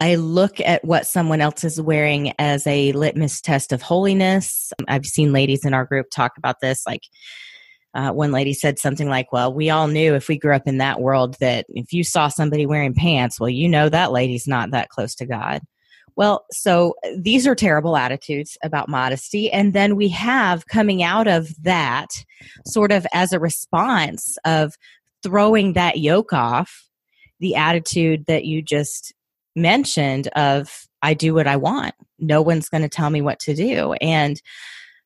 a 0.00 0.16
look 0.18 0.60
at 0.60 0.84
what 0.84 1.06
someone 1.06 1.40
else 1.40 1.64
is 1.64 1.80
wearing 1.80 2.32
as 2.38 2.64
a 2.68 2.92
litmus 2.92 3.40
test 3.40 3.72
of 3.72 3.82
holiness. 3.82 4.72
I've 4.86 5.06
seen 5.06 5.32
ladies 5.32 5.64
in 5.64 5.74
our 5.74 5.84
group 5.84 6.10
talk 6.10 6.38
about 6.38 6.60
this 6.60 6.86
like 6.86 7.02
uh, 7.96 8.12
one 8.12 8.30
lady 8.30 8.52
said 8.52 8.78
something 8.78 9.08
like, 9.08 9.32
Well, 9.32 9.52
we 9.52 9.70
all 9.70 9.88
knew 9.88 10.14
if 10.14 10.28
we 10.28 10.38
grew 10.38 10.54
up 10.54 10.66
in 10.66 10.78
that 10.78 11.00
world 11.00 11.36
that 11.40 11.64
if 11.70 11.92
you 11.94 12.04
saw 12.04 12.28
somebody 12.28 12.66
wearing 12.66 12.94
pants, 12.94 13.40
well, 13.40 13.48
you 13.48 13.68
know 13.68 13.88
that 13.88 14.12
lady's 14.12 14.46
not 14.46 14.70
that 14.72 14.90
close 14.90 15.14
to 15.16 15.26
God. 15.26 15.62
Well, 16.14 16.44
so 16.50 16.94
these 17.16 17.46
are 17.46 17.54
terrible 17.54 17.96
attitudes 17.96 18.56
about 18.62 18.88
modesty. 18.88 19.50
And 19.50 19.72
then 19.72 19.96
we 19.96 20.08
have 20.08 20.66
coming 20.66 21.02
out 21.02 21.26
of 21.26 21.50
that 21.62 22.08
sort 22.66 22.92
of 22.92 23.06
as 23.12 23.32
a 23.32 23.40
response 23.40 24.38
of 24.44 24.74
throwing 25.22 25.72
that 25.72 25.98
yoke 25.98 26.32
off, 26.32 26.86
the 27.40 27.54
attitude 27.54 28.26
that 28.26 28.44
you 28.44 28.62
just 28.62 29.14
mentioned 29.54 30.28
of, 30.28 30.86
I 31.02 31.14
do 31.14 31.34
what 31.34 31.46
I 31.46 31.56
want. 31.56 31.94
No 32.18 32.40
one's 32.42 32.68
going 32.68 32.82
to 32.82 32.88
tell 32.88 33.10
me 33.10 33.20
what 33.20 33.38
to 33.40 33.54
do. 33.54 33.92
And 33.94 34.40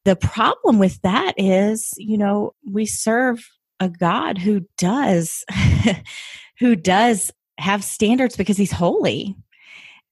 the 0.05 0.17
problem 0.17 0.79
with 0.79 1.01
that 1.03 1.35
is, 1.37 1.93
you 1.97 2.17
know, 2.17 2.55
we 2.71 2.87
serve 2.87 3.47
a 3.81 3.89
God 3.89 4.39
who 4.39 4.67
does, 4.79 5.45
who 6.59 6.77
does 6.77 7.31
have 7.59 7.85
standards 7.85 8.37
because 8.37 8.57
he's 8.57 8.73
holy. 8.73 9.37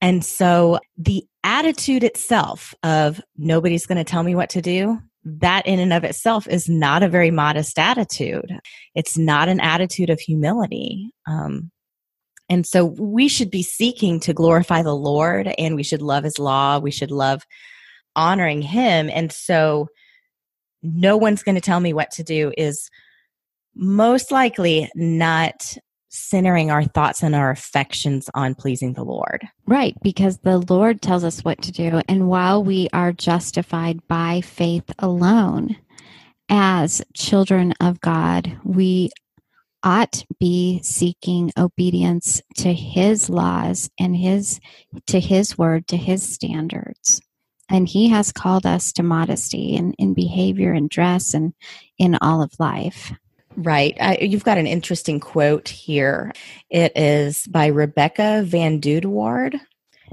And 0.01 0.23
so 0.23 0.79
the 0.97 1.25
attitude 1.43 2.03
itself 2.03 2.73
of 2.83 3.21
nobody's 3.37 3.85
going 3.85 3.97
to 3.97 4.03
tell 4.03 4.23
me 4.23 4.35
what 4.35 4.49
to 4.51 4.61
do, 4.61 4.99
that 5.25 5.65
in 5.65 5.79
and 5.79 5.93
of 5.93 6.03
itself 6.03 6.47
is 6.47 6.69
not 6.69 7.03
a 7.03 7.09
very 7.09 7.31
modest 7.31 7.77
attitude. 7.77 8.59
It's 8.95 9.17
not 9.17 9.49
an 9.49 9.59
attitude 9.59 10.09
of 10.09 10.19
humility. 10.19 11.11
Um, 11.27 11.71
and 12.49 12.65
so 12.65 12.85
we 12.85 13.27
should 13.27 13.51
be 13.51 13.61
seeking 13.61 14.19
to 14.21 14.33
glorify 14.33 14.81
the 14.81 14.95
Lord 14.95 15.53
and 15.57 15.75
we 15.75 15.83
should 15.83 16.01
love 16.01 16.23
his 16.23 16.39
law. 16.39 16.79
We 16.79 16.91
should 16.91 17.11
love 17.11 17.43
honoring 18.15 18.61
him. 18.61 19.09
And 19.13 19.31
so 19.31 19.89
no 20.81 21.17
one's 21.17 21.43
going 21.43 21.55
to 21.55 21.61
tell 21.61 21.79
me 21.79 21.93
what 21.93 22.11
to 22.11 22.23
do 22.23 22.51
is 22.57 22.89
most 23.75 24.31
likely 24.31 24.89
not 24.95 25.77
centering 26.09 26.71
our 26.71 26.83
thoughts 26.83 27.21
and 27.21 27.35
our 27.35 27.51
affections 27.51 28.29
on 28.33 28.55
pleasing 28.55 28.93
the 28.93 29.03
Lord. 29.03 29.47
Right, 29.67 29.95
because 30.01 30.39
the 30.39 30.57
Lord 30.57 31.01
tells 31.01 31.23
us 31.23 31.43
what 31.43 31.61
to 31.61 31.71
do. 31.71 32.01
And 32.07 32.27
while 32.27 32.63
we 32.63 32.89
are 32.93 33.13
justified 33.13 34.05
by 34.07 34.41
faith 34.41 34.91
alone 34.97 35.77
as 36.49 37.03
children 37.13 37.73
of 37.79 38.01
God, 38.01 38.57
we 38.63 39.11
ought 39.83 40.25
be 40.39 40.81
seeking 40.83 41.51
obedience 41.57 42.41
to 42.57 42.73
his 42.73 43.29
laws 43.29 43.89
and 43.99 44.15
his 44.15 44.59
to 45.07 45.19
his 45.21 45.57
word 45.57 45.87
to 45.87 45.95
his 45.95 46.21
standards 46.21 47.21
and 47.69 47.87
he 47.87 48.09
has 48.09 48.31
called 48.31 48.65
us 48.65 48.91
to 48.93 49.03
modesty 49.03 49.75
in, 49.75 49.93
in 49.93 50.13
behavior 50.13 50.73
and 50.73 50.89
dress 50.89 51.33
and 51.33 51.53
in 51.97 52.17
all 52.21 52.41
of 52.41 52.51
life 52.59 53.11
Right. 53.55 54.21
You've 54.21 54.45
got 54.45 54.57
an 54.57 54.67
interesting 54.67 55.19
quote 55.19 55.67
here. 55.67 56.31
It 56.69 56.93
is 56.95 57.45
by 57.47 57.67
Rebecca 57.67 58.43
VanDoodewaard. 58.45 59.59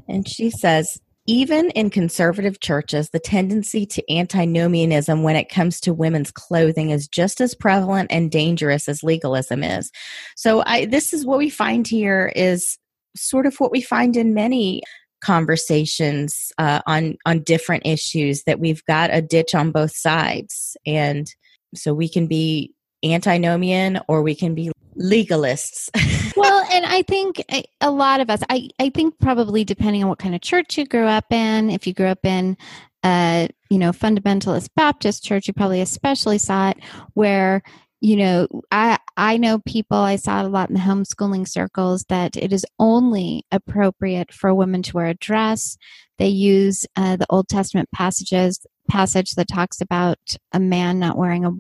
And 0.08 0.28
she 0.28 0.50
says, 0.50 0.98
even 1.28 1.70
in 1.70 1.90
conservative 1.90 2.60
churches, 2.60 3.10
the 3.10 3.20
tendency 3.20 3.86
to 3.86 4.12
antinomianism 4.12 5.22
when 5.22 5.36
it 5.36 5.48
comes 5.48 5.80
to 5.80 5.94
women's 5.94 6.30
clothing 6.30 6.90
is 6.90 7.08
just 7.08 7.40
as 7.40 7.54
prevalent 7.54 8.10
and 8.10 8.30
dangerous 8.30 8.88
as 8.88 9.02
legalism 9.02 9.62
is. 9.62 9.90
So 10.36 10.62
I, 10.66 10.86
this 10.86 11.12
is 11.12 11.26
what 11.26 11.38
we 11.38 11.50
find 11.50 11.86
here 11.86 12.32
is 12.34 12.78
sort 13.16 13.46
of 13.46 13.56
what 13.58 13.72
we 13.72 13.80
find 13.80 14.16
in 14.16 14.34
many 14.34 14.82
conversations 15.20 16.52
uh, 16.58 16.80
on 16.86 17.16
on 17.26 17.42
different 17.42 17.86
issues 17.86 18.44
that 18.44 18.60
we've 18.60 18.84
got 18.86 19.10
a 19.12 19.22
ditch 19.22 19.54
on 19.54 19.72
both 19.72 19.96
sides. 19.96 20.76
And 20.86 21.26
so 21.74 21.94
we 21.94 22.08
can 22.08 22.26
be 22.26 22.72
antinomian 23.04 24.00
or 24.08 24.22
we 24.22 24.34
can 24.34 24.54
be 24.54 24.70
legalists. 24.98 25.88
Well 26.36 26.66
and 26.70 26.84
i 26.84 27.00
think 27.00 27.42
a- 27.50 27.64
a 27.80 27.90
lot 27.90 28.20
of 28.20 28.28
us 28.28 28.42
i 28.50 28.68
i 28.78 28.90
think 28.90 29.18
probably 29.18 29.64
depending 29.64 30.02
on 30.02 30.10
what 30.10 30.18
kind 30.18 30.34
of 30.34 30.42
church 30.42 30.76
you 30.76 30.84
grew 30.84 31.06
up 31.06 31.32
in 31.32 31.70
if 31.70 31.86
you 31.86 31.94
grew 31.94 32.08
up 32.08 32.26
in 32.26 32.58
uh 33.02 33.48
you 33.70 33.78
know 33.78 33.90
fundamentalist 33.90 34.68
baptist 34.76 35.24
church 35.24 35.48
you 35.48 35.54
probably 35.54 35.80
especially 35.80 36.36
saw 36.36 36.68
it 36.70 36.78
where 37.14 37.62
you 38.00 38.16
know 38.16 38.46
i 38.70 38.98
i 39.16 39.36
know 39.36 39.58
people 39.60 39.96
i 39.96 40.16
saw 40.16 40.42
a 40.42 40.48
lot 40.48 40.68
in 40.68 40.74
the 40.74 40.80
homeschooling 40.80 41.48
circles 41.48 42.04
that 42.08 42.36
it 42.36 42.52
is 42.52 42.66
only 42.78 43.44
appropriate 43.50 44.32
for 44.32 44.48
a 44.48 44.54
woman 44.54 44.82
to 44.82 44.92
wear 44.94 45.06
a 45.06 45.14
dress 45.14 45.76
they 46.18 46.28
use 46.28 46.86
uh, 46.96 47.16
the 47.16 47.26
old 47.30 47.48
testament 47.48 47.88
passages 47.94 48.66
passage 48.88 49.32
that 49.32 49.48
talks 49.48 49.80
about 49.80 50.18
a 50.52 50.60
man 50.60 50.98
not 50.98 51.18
wearing 51.18 51.44
a 51.44 51.50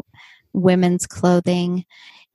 women's 0.52 1.06
clothing 1.06 1.84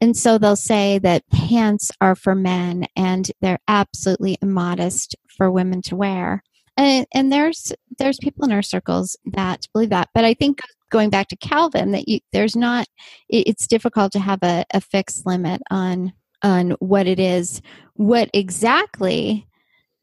and 0.02 0.18
so 0.18 0.40
they'll 0.40 0.56
say 0.56 0.98
that 0.98 1.30
pants 1.30 1.92
are 2.02 2.16
for 2.16 2.34
men 2.34 2.88
and 2.96 3.32
they're 3.40 3.60
absolutely 3.68 4.36
immodest 4.42 5.16
for 5.38 5.52
women 5.52 5.84
to 5.84 5.96
wear. 5.96 6.44
And, 6.76 7.06
and 7.14 7.32
there's 7.32 7.72
there's 8.00 8.18
people 8.20 8.44
in 8.44 8.52
our 8.52 8.64
circles 8.64 9.16
that 9.26 9.68
believe 9.72 9.92
that. 9.92 10.10
But 10.16 10.26
I 10.26 10.34
think 10.34 10.60
going 10.92 11.10
back 11.10 11.28
to 11.30 11.36
Calvin, 11.36 11.92
that 11.92 12.08
you, 12.08 12.20
there's 12.32 12.56
not 12.56 12.88
it, 13.30 13.48
it's 13.48 13.68
difficult 13.68 14.12
to 14.12 14.20
have 14.20 14.40
a, 14.44 14.66
a 14.74 14.82
fixed 14.82 15.26
limit 15.26 15.62
on 15.72 16.14
on 16.44 16.72
what 16.80 17.08
it 17.08 17.20
is, 17.20 17.62
what 17.94 18.30
exactly 18.34 19.48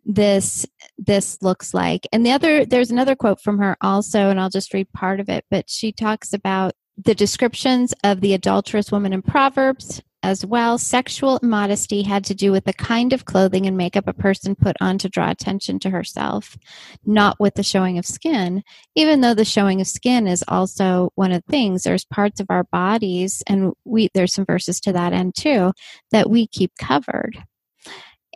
this 0.05 0.67
this 0.97 1.41
looks 1.43 1.75
like. 1.75 2.09
And 2.13 2.25
the 2.27 2.33
other 2.33 2.65
there's 2.65 2.91
another 2.91 3.15
quote 3.15 3.41
from 3.41 3.59
her 3.59 3.77
also, 3.81 4.31
and 4.31 4.41
I'll 4.41 4.51
just 4.51 4.75
read 4.75 4.93
part 4.93 5.21
of 5.21 5.29
it, 5.29 5.45
but 5.51 5.71
she 5.71 5.93
talks 5.93 6.33
about 6.33 6.73
the 6.97 7.15
descriptions 7.15 7.95
of 8.03 8.21
the 8.21 8.35
adulterous 8.35 8.91
woman 8.91 9.13
in 9.13 9.23
Proverbs 9.23 10.03
as 10.23 10.45
well. 10.45 10.79
Sexual 10.79 11.39
modesty 11.43 12.03
had 12.03 12.25
to 12.25 12.35
do 12.35 12.51
with 12.51 12.65
the 12.65 12.73
kind 12.73 13.13
of 13.13 13.25
clothing 13.25 13.67
and 13.67 13.77
makeup 13.77 14.09
a 14.09 14.13
person 14.13 14.55
put 14.55 14.77
on 14.81 14.99
to 14.99 15.09
draw 15.09 15.31
attention 15.31 15.79
to 15.81 15.91
herself, 15.91 16.59
not 17.07 17.39
with 17.39 17.55
the 17.55 17.63
showing 17.63 17.99
of 17.99 18.07
skin. 18.07 18.63
Even 18.95 19.21
though 19.21 19.35
the 19.35 19.45
showing 19.45 19.81
of 19.81 19.87
skin 19.87 20.27
is 20.27 20.45
also 20.49 21.13
one 21.15 21.33
of 21.33 21.43
the 21.47 21.51
things, 21.51 21.83
there's 21.83 22.05
parts 22.05 22.41
of 22.41 22.47
our 22.51 22.65
bodies, 22.65 23.43
and 23.47 23.73
we 23.85 24.09
there's 24.15 24.35
some 24.35 24.45
verses 24.47 24.81
to 24.81 24.93
that 24.93 25.13
end 25.13 25.35
too, 25.35 25.73
that 26.11 26.31
we 26.31 26.47
keep 26.47 26.73
covered. 26.79 27.43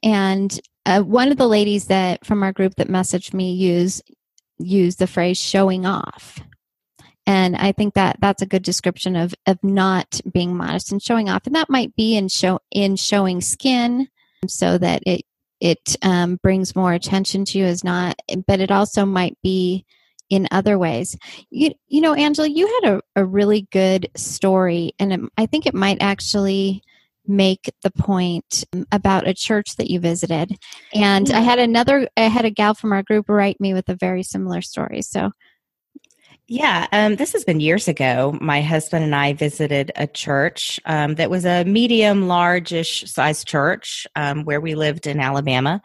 And 0.03 0.59
uh, 0.87 1.03
one 1.03 1.31
of 1.31 1.37
the 1.37 1.49
ladies 1.49 1.87
that 1.87 2.25
from 2.25 2.43
our 2.43 2.53
group 2.53 2.75
that 2.77 2.89
messaged 2.89 3.35
me 3.35 3.53
use 3.53 4.03
use 4.59 4.97
the 4.97 5.07
phrase 5.07 5.39
showing 5.39 5.87
off 5.87 6.41
and 7.27 7.57
i 7.57 7.73
think 7.73 7.95
that 7.95 8.17
that's 8.21 8.43
a 8.43 8.47
good 8.47 8.63
description 8.63 9.17
of 9.17 9.35
of 9.47 9.63
not 9.63 10.21
being 10.33 10.57
modest 10.57 10.93
and 10.93 11.03
showing 11.03 11.29
off. 11.29 11.47
And 11.47 11.55
that 11.55 11.71
might 11.71 11.95
be 11.97 12.17
in 12.17 12.29
show 12.29 12.61
in 12.71 12.97
showing 12.97 13.41
skin 13.41 14.09
so 14.47 14.79
that 14.79 15.03
it 15.07 15.23
it 15.61 15.97
um, 16.03 16.37
brings 16.43 16.75
more 16.75 16.93
attention 16.93 17.45
to 17.47 17.59
you 17.59 17.65
as 17.65 17.85
not 17.85 18.17
but 18.47 18.61
it 18.61 18.71
also 18.71 19.05
might 19.05 19.37
be 19.43 19.85
in 20.31 20.49
other 20.51 20.79
ways. 20.79 21.17
You, 21.51 21.73
you 21.89 22.01
know 22.01 22.15
angela 22.15 22.49
you 22.49 22.67
had 22.83 22.95
a, 22.95 23.01
a 23.17 23.25
really 23.25 23.69
good 23.71 24.09
story 24.17 24.93
and 24.99 25.13
it, 25.13 25.21
i 25.37 25.47
think 25.47 25.67
it 25.67 25.75
might 25.75 25.99
actually 26.01 26.83
make 27.25 27.73
the 27.83 27.91
point 27.93 28.65
about 28.91 29.29
a 29.29 29.35
church 29.35 29.77
that 29.77 29.89
you 29.89 30.01
visited. 30.01 30.57
And 30.93 31.31
i 31.31 31.41
had 31.41 31.59
another 31.59 32.09
i 32.17 32.23
had 32.23 32.45
a 32.45 32.51
gal 32.51 32.75
from 32.75 32.93
our 32.93 33.03
group 33.03 33.29
write 33.29 33.61
me 33.61 33.75
with 33.75 33.89
a 33.89 33.95
very 33.95 34.23
similar 34.23 34.63
story. 34.63 35.03
So 35.03 35.33
Yeah, 36.49 36.87
um, 36.93 37.17
this 37.17 37.33
has 37.33 37.45
been 37.45 37.61
years 37.61 37.89
ago. 37.89 38.37
My 38.41 38.61
husband 38.63 39.05
and 39.05 39.15
I 39.15 39.33
visited 39.33 39.93
a 39.97 40.07
church 40.07 40.81
um, 40.85 41.15
that 41.15 41.31
was 41.31 41.45
a 41.45 41.65
medium, 41.65 42.27
large-ish 42.29 43.05
size 43.11 43.45
church 43.45 44.07
um, 44.17 44.45
where 44.45 44.61
we 44.61 44.75
lived 44.75 45.07
in 45.07 45.21
Alabama, 45.21 45.81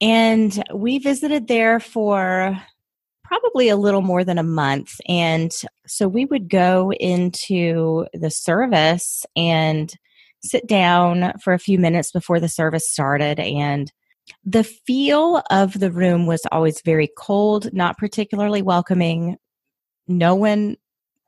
and 0.00 0.62
we 0.74 0.98
visited 0.98 1.48
there 1.48 1.80
for 1.80 2.60
probably 3.24 3.68
a 3.68 3.76
little 3.76 4.02
more 4.02 4.24
than 4.24 4.38
a 4.38 4.42
month. 4.42 4.94
And 5.08 5.52
so 5.86 6.08
we 6.08 6.24
would 6.24 6.48
go 6.48 6.92
into 6.92 8.06
the 8.14 8.30
service 8.30 9.24
and 9.36 9.92
sit 10.42 10.66
down 10.66 11.32
for 11.42 11.52
a 11.52 11.58
few 11.58 11.78
minutes 11.78 12.10
before 12.10 12.40
the 12.40 12.48
service 12.48 12.90
started 12.90 13.38
and 13.38 13.92
the 14.44 14.64
feel 14.64 15.42
of 15.50 15.78
the 15.78 15.90
room 15.90 16.26
was 16.26 16.42
always 16.52 16.80
very 16.82 17.08
cold, 17.16 17.72
not 17.72 17.98
particularly 17.98 18.62
welcoming. 18.62 19.36
No 20.06 20.34
one 20.34 20.76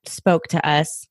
spoke 0.04 0.48
to 0.48 0.66
us. 0.66 1.06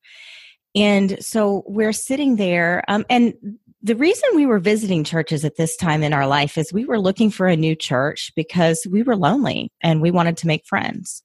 And 0.76 1.24
so 1.24 1.64
we're 1.66 1.94
sitting 1.94 2.36
there. 2.36 2.84
Um, 2.88 3.06
and 3.10 3.34
the 3.82 3.96
reason 3.96 4.30
we 4.36 4.46
were 4.46 4.60
visiting 4.60 5.04
churches 5.04 5.46
at 5.46 5.56
this 5.56 5.76
time 5.76 6.04
in 6.04 6.14
our 6.14 6.28
life 6.28 6.58
is 6.58 6.74
we 6.74 6.86
were 6.86 7.00
looking 7.00 7.32
for 7.32 7.48
a 7.48 7.56
new 7.56 7.76
church 7.76 8.32
because 8.36 8.86
we 8.90 9.04
were 9.04 9.16
lonely 9.16 9.72
and 9.82 10.02
we 10.02 10.12
wanted 10.12 10.38
to 10.38 10.48
make 10.48 10.66
friends. 10.66 11.24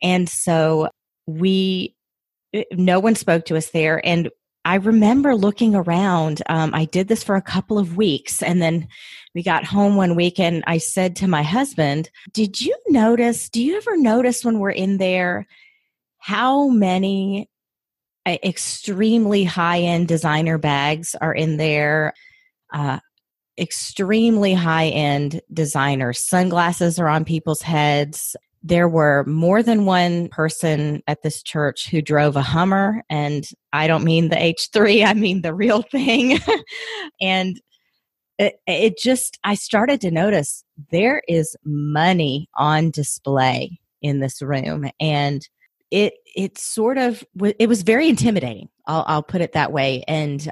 And 0.00 0.28
so 0.28 0.88
we, 1.26 1.94
eh, 2.52 2.64
no 2.72 3.00
one 3.00 3.14
spoke 3.14 3.44
to 3.46 3.56
us 3.56 3.70
there. 3.70 4.04
And 4.06 4.30
I 4.64 4.76
remember 4.76 5.34
looking 5.34 5.74
around. 5.74 6.42
Um, 6.48 6.72
I 6.74 6.84
did 6.84 7.08
this 7.08 7.24
for 7.24 7.34
a 7.34 7.42
couple 7.42 7.78
of 7.78 7.96
weeks 7.96 8.42
and 8.42 8.62
then 8.62 8.88
we 9.34 9.42
got 9.42 9.64
home 9.64 9.96
one 9.96 10.14
week 10.14 10.38
and 10.38 10.62
I 10.66 10.78
said 10.78 11.16
to 11.16 11.28
my 11.28 11.42
husband, 11.42 12.10
Did 12.32 12.60
you 12.60 12.76
notice? 12.88 13.48
Do 13.48 13.62
you 13.62 13.76
ever 13.76 13.96
notice 13.96 14.44
when 14.44 14.58
we're 14.58 14.70
in 14.70 14.98
there 14.98 15.46
how 16.18 16.68
many 16.68 17.50
uh, 18.24 18.36
extremely 18.44 19.42
high 19.42 19.80
end 19.80 20.06
designer 20.06 20.58
bags 20.58 21.16
are 21.20 21.34
in 21.34 21.56
there? 21.56 22.14
Uh, 22.72 23.00
extremely 23.58 24.54
high 24.54 24.88
end 24.88 25.40
designer 25.52 26.12
sunglasses 26.12 26.98
are 26.98 27.08
on 27.08 27.24
people's 27.24 27.62
heads 27.62 28.36
there 28.62 28.88
were 28.88 29.24
more 29.24 29.62
than 29.62 29.84
one 29.84 30.28
person 30.28 31.02
at 31.06 31.22
this 31.22 31.42
church 31.42 31.88
who 31.90 32.00
drove 32.00 32.36
a 32.36 32.42
Hummer, 32.42 33.02
and 33.10 33.44
I 33.72 33.86
don't 33.86 34.04
mean 34.04 34.28
the 34.28 34.36
H3, 34.36 35.04
I 35.06 35.14
mean 35.14 35.42
the 35.42 35.54
real 35.54 35.82
thing. 35.82 36.38
and 37.20 37.60
it, 38.38 38.54
it, 38.66 38.98
just, 38.98 39.38
I 39.44 39.54
started 39.54 40.00
to 40.02 40.10
notice 40.10 40.64
there 40.90 41.22
is 41.28 41.56
money 41.64 42.48
on 42.54 42.90
display 42.90 43.78
in 44.00 44.20
this 44.20 44.42
room. 44.42 44.90
And 44.98 45.46
it, 45.90 46.14
it 46.34 46.58
sort 46.58 46.98
of, 46.98 47.22
it 47.58 47.68
was 47.68 47.82
very 47.82 48.08
intimidating. 48.08 48.68
I'll, 48.86 49.04
I'll 49.06 49.22
put 49.22 49.42
it 49.42 49.52
that 49.52 49.72
way. 49.72 50.02
And 50.08 50.50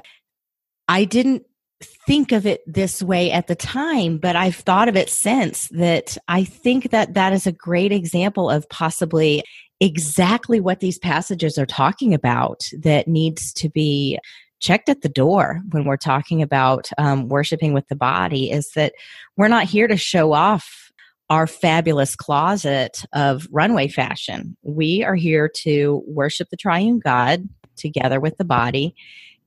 I 0.87 1.05
didn't 1.05 1.43
think 1.83 2.31
of 2.31 2.45
it 2.45 2.61
this 2.65 3.01
way 3.01 3.31
at 3.31 3.47
the 3.47 3.55
time, 3.55 4.17
but 4.17 4.35
I've 4.35 4.55
thought 4.55 4.87
of 4.87 4.95
it 4.95 5.09
since 5.09 5.67
that 5.69 6.17
I 6.27 6.43
think 6.43 6.91
that 6.91 7.13
that 7.13 7.33
is 7.33 7.47
a 7.47 7.51
great 7.51 7.91
example 7.91 8.49
of 8.49 8.67
possibly 8.69 9.43
exactly 9.79 10.59
what 10.59 10.79
these 10.79 10.99
passages 10.99 11.57
are 11.57 11.65
talking 11.65 12.13
about 12.13 12.63
that 12.79 13.07
needs 13.07 13.51
to 13.53 13.69
be 13.69 14.19
checked 14.59 14.89
at 14.89 15.01
the 15.01 15.09
door 15.09 15.59
when 15.71 15.85
we're 15.85 15.97
talking 15.97 16.41
about 16.41 16.89
um, 16.99 17.27
worshiping 17.27 17.73
with 17.73 17.87
the 17.87 17.95
body 17.95 18.51
is 18.51 18.71
that 18.73 18.93
we're 19.35 19.47
not 19.47 19.65
here 19.65 19.87
to 19.87 19.97
show 19.97 20.33
off 20.33 20.91
our 21.31 21.47
fabulous 21.47 22.15
closet 22.15 23.03
of 23.13 23.47
runway 23.51 23.87
fashion. 23.87 24.55
We 24.63 25.03
are 25.03 25.15
here 25.15 25.49
to 25.63 26.03
worship 26.05 26.49
the 26.49 26.57
triune 26.57 26.99
God 26.99 27.47
together 27.75 28.19
with 28.19 28.37
the 28.37 28.45
body. 28.45 28.95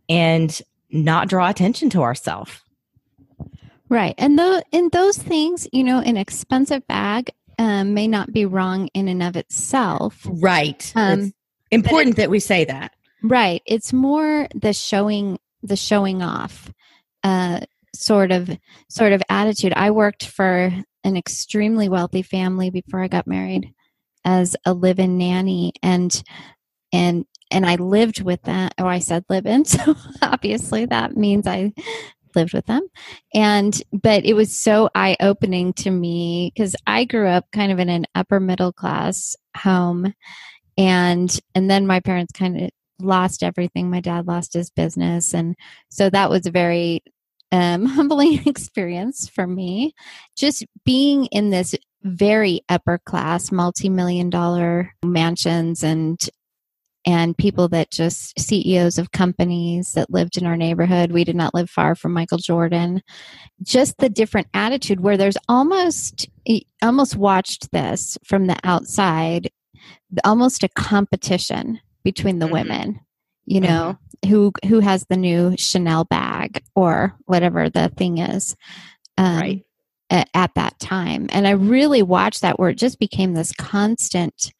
And 0.09 0.61
not 0.95 1.29
draw 1.29 1.49
attention 1.49 1.91
to 1.91 2.03
ourselves. 2.03 2.63
Right. 3.89 4.15
And 4.17 4.39
though 4.39 4.63
in 4.73 4.89
those 4.93 5.19
things, 5.19 5.69
you 5.73 5.85
know, 5.85 5.99
an 5.99 6.17
expensive 6.17 6.87
bag 6.87 7.31
um, 7.59 7.95
may 7.95 8.09
not 8.09 8.33
be 8.33 8.47
wrong 8.47 8.89
in 8.95 9.09
and 9.09 9.23
of 9.23 9.37
itself. 9.37 10.27
Right. 10.27 10.91
Um, 10.97 11.21
it's 11.21 11.33
important 11.71 12.15
it, 12.15 12.17
that 12.17 12.31
we 12.31 12.41
say 12.41 12.65
that. 12.65 12.93
Right. 13.23 13.63
It's 13.67 13.93
more 13.93 14.49
the 14.55 14.73
showing 14.73 15.39
the 15.63 15.77
showing 15.77 16.23
off 16.23 16.73
uh, 17.23 17.61
sort 17.95 18.33
of 18.33 18.51
sort 18.89 19.13
of 19.13 19.23
attitude. 19.29 19.73
I 19.75 19.91
worked 19.91 20.27
for 20.27 20.73
an 21.05 21.17
extremely 21.17 21.89
wealthy 21.89 22.23
family 22.23 22.71
before 22.71 23.03
I 23.03 23.09
got 23.09 23.27
married 23.27 23.73
as 24.25 24.57
a 24.65 24.73
live-in 24.73 25.19
nanny 25.19 25.73
and 25.83 26.23
and 26.93 27.27
and 27.55 27.65
I 27.65 27.77
lived 27.77 28.23
with 28.23 28.43
them, 28.43 28.71
or 28.79 28.87
I 28.87 28.99
said 28.99 29.25
live 29.29 29.47
in. 29.47 29.65
So 29.75 29.97
obviously 30.21 30.87
that 30.87 31.17
means 31.17 31.47
I 31.47 31.73
lived 32.35 32.53
with 32.53 32.67
them. 32.67 32.83
And, 33.33 33.81
but 33.93 34.25
it 34.25 34.35
was 34.35 34.55
so 34.55 34.91
eye 34.95 35.17
opening 35.21 35.73
to 35.75 35.91
me 35.91 36.53
because 36.55 36.75
I 36.87 37.05
grew 37.05 37.29
up 37.29 37.47
kind 37.53 37.73
of 37.73 37.79
in 37.79 37.89
an 37.89 38.07
upper 38.15 38.41
middle 38.41 38.73
class 38.73 39.37
home. 39.57 40.13
And, 40.77 41.41
and 41.55 41.71
then 41.71 41.87
my 41.87 42.01
parents 42.01 42.33
kind 42.33 42.61
of 42.61 42.71
lost 43.01 43.43
everything. 43.43 43.91
My 43.91 44.01
dad 44.01 44.27
lost 44.27 44.55
his 44.55 44.71
business. 44.71 45.33
And 45.33 45.55
so 45.89 46.11
that 46.11 46.31
was 46.31 46.47
a 46.47 46.51
very 46.51 47.03
um, 47.53 47.87
humbling 47.87 48.47
experience 48.47 49.29
for 49.29 49.47
me. 49.47 49.95
Just 50.37 50.65
being 50.85 51.27
in 51.27 51.51
this 51.51 51.75
very 52.03 52.61
upper 52.69 52.99
class, 52.99 53.51
multi 53.51 53.89
million 53.89 54.29
dollar 54.31 54.93
mansions 55.05 55.83
and 55.83 56.21
and 57.07 57.37
people 57.37 57.69
that 57.69 57.91
just 57.91 58.39
CEOs 58.39 58.99
of 58.99 59.13
companies 59.13 59.93
that 59.93 60.11
lived 60.11 60.37
in 60.37 60.47
our 60.47 60.57
neighborhood. 60.57 61.13
We 61.13 61.25
did 61.25 61.37
not 61.37 61.55
live 61.55 61.69
far 61.69 61.95
from 61.95 62.13
Michael 62.13 62.39
Jordan. 62.39 63.03
Just 63.63 63.99
the 63.99 64.09
different 64.09 64.49
attitude 64.55 65.01
where 65.01 65.17
there's 65.17 65.37
almost 65.49 66.29
almost 66.83 67.17
watched 67.17 67.71
this 67.73 68.19
from 68.25 68.47
the 68.47 68.57
outside, 68.65 69.51
almost 70.25 70.63
a 70.63 70.69
competition 70.69 71.81
between 72.03 72.39
the 72.39 72.47
mm-hmm. 72.47 72.55
women. 72.55 73.01
You 73.47 73.61
know, 73.61 73.99
mm-hmm. 74.25 74.31
who 74.31 74.53
who 74.67 74.81
has 74.81 75.05
the 75.09 75.19
new 75.19 75.55
Chanel 75.59 76.05
bag 76.05 76.63
or 76.75 77.15
whatever 77.27 77.69
the 77.69 77.91
thing 77.91 78.19
is. 78.19 78.57
Um, 79.19 79.37
right 79.37 79.65
at, 80.11 80.55
that 80.55 80.79
time. 80.79 81.27
And 81.31 81.47
I 81.47 81.53
really 81.53 82.03
watched 82.03 82.43
that 82.43 82.59
where 82.59 82.71
it 82.71 82.79
just 82.79 82.99
became 82.99 83.35
this 83.35 83.53
constant 83.53 84.53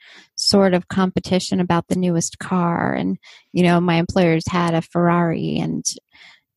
sort 0.45 0.75
of 0.75 0.89
competition 0.89 1.61
about 1.61 1.89
the 1.89 1.97
newest 1.97 2.39
car. 2.39 2.95
And, 2.95 3.19
you 3.53 3.63
know, 3.63 3.81
my 3.81 3.97
employers 3.97 4.47
had 4.49 4.75
a 4.75 4.83
Ferrari 4.83 5.59
and 5.59 5.85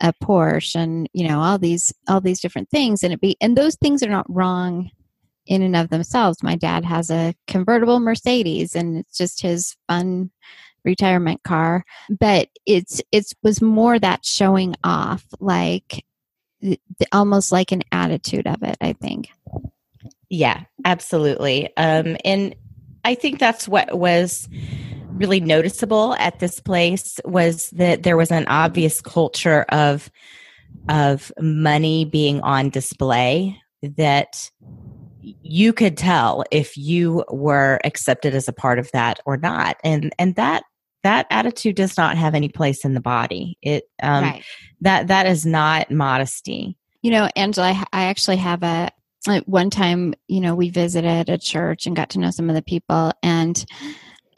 a 0.01 0.13
Porsche 0.23 0.75
and, 0.75 1.09
you 1.13 1.27
know, 1.27 1.39
all 1.39 1.57
these 1.57 1.93
all 2.07 2.21
these 2.21 2.39
different 2.39 2.69
things. 2.69 3.03
And 3.03 3.13
it 3.13 3.21
be 3.21 3.37
and 3.41 3.57
those 3.57 3.75
things 3.75 4.03
are 4.03 4.09
not 4.09 4.25
wrong 4.29 4.89
in 5.45 5.61
and 5.61 5.75
of 5.75 5.89
themselves. 5.89 6.43
My 6.43 6.55
dad 6.55 6.85
has 6.85 7.09
a 7.09 7.33
convertible 7.47 7.99
Mercedes 7.99 8.75
and 8.75 8.97
it's 8.97 9.17
just 9.17 9.41
his 9.41 9.75
fun 9.87 10.31
retirement 10.87 11.43
car 11.43 11.83
but 12.09 12.47
it's 12.65 13.01
it 13.11 13.25
was 13.43 13.61
more 13.61 13.99
that 13.99 14.25
showing 14.25 14.73
off 14.85 15.25
like 15.41 16.05
almost 17.11 17.51
like 17.51 17.73
an 17.73 17.83
attitude 17.91 18.47
of 18.47 18.63
it 18.63 18.77
i 18.79 18.93
think 18.93 19.27
yeah 20.29 20.61
absolutely 20.85 21.75
um 21.75 22.15
and 22.23 22.55
i 23.05 23.15
think 23.15 23.39
that's 23.39 23.67
what 23.67 23.97
was 23.97 24.47
really 25.13 25.39
noticeable 25.39 26.13
at 26.15 26.39
this 26.39 26.59
place 26.59 27.19
was 27.25 27.69
that 27.71 28.03
there 28.03 28.17
was 28.17 28.31
an 28.31 28.45
obvious 28.47 29.01
culture 29.01 29.65
of 29.69 30.11
of 30.89 31.31
money 31.39 32.05
being 32.05 32.39
on 32.41 32.69
display 32.69 33.59
that 33.81 34.49
you 35.21 35.73
could 35.73 35.97
tell 35.97 36.43
if 36.51 36.77
you 36.77 37.23
were 37.29 37.79
accepted 37.83 38.33
as 38.33 38.47
a 38.47 38.53
part 38.53 38.79
of 38.79 38.89
that 38.91 39.19
or 39.25 39.37
not. 39.37 39.77
And 39.83 40.13
and 40.17 40.35
that 40.35 40.63
that 41.03 41.27
attitude 41.29 41.75
does 41.75 41.97
not 41.97 42.17
have 42.17 42.35
any 42.35 42.49
place 42.49 42.85
in 42.85 42.93
the 42.93 43.01
body. 43.01 43.57
It 43.61 43.85
um 44.01 44.23
right. 44.23 44.43
that 44.81 45.07
that 45.07 45.25
is 45.25 45.45
not 45.45 45.91
modesty. 45.91 46.77
You 47.01 47.11
know 47.11 47.29
angela 47.35 47.67
i, 47.67 47.85
I 47.93 48.03
actually 48.05 48.37
have 48.37 48.63
a 48.63 48.91
one 49.45 49.69
time 49.69 50.13
you 50.27 50.39
know 50.39 50.55
we 50.55 50.69
visited 50.69 51.29
a 51.29 51.37
church 51.37 51.85
and 51.85 51.95
got 51.95 52.09
to 52.11 52.19
know 52.19 52.31
some 52.31 52.49
of 52.49 52.55
the 52.55 52.61
people 52.61 53.11
and 53.23 53.65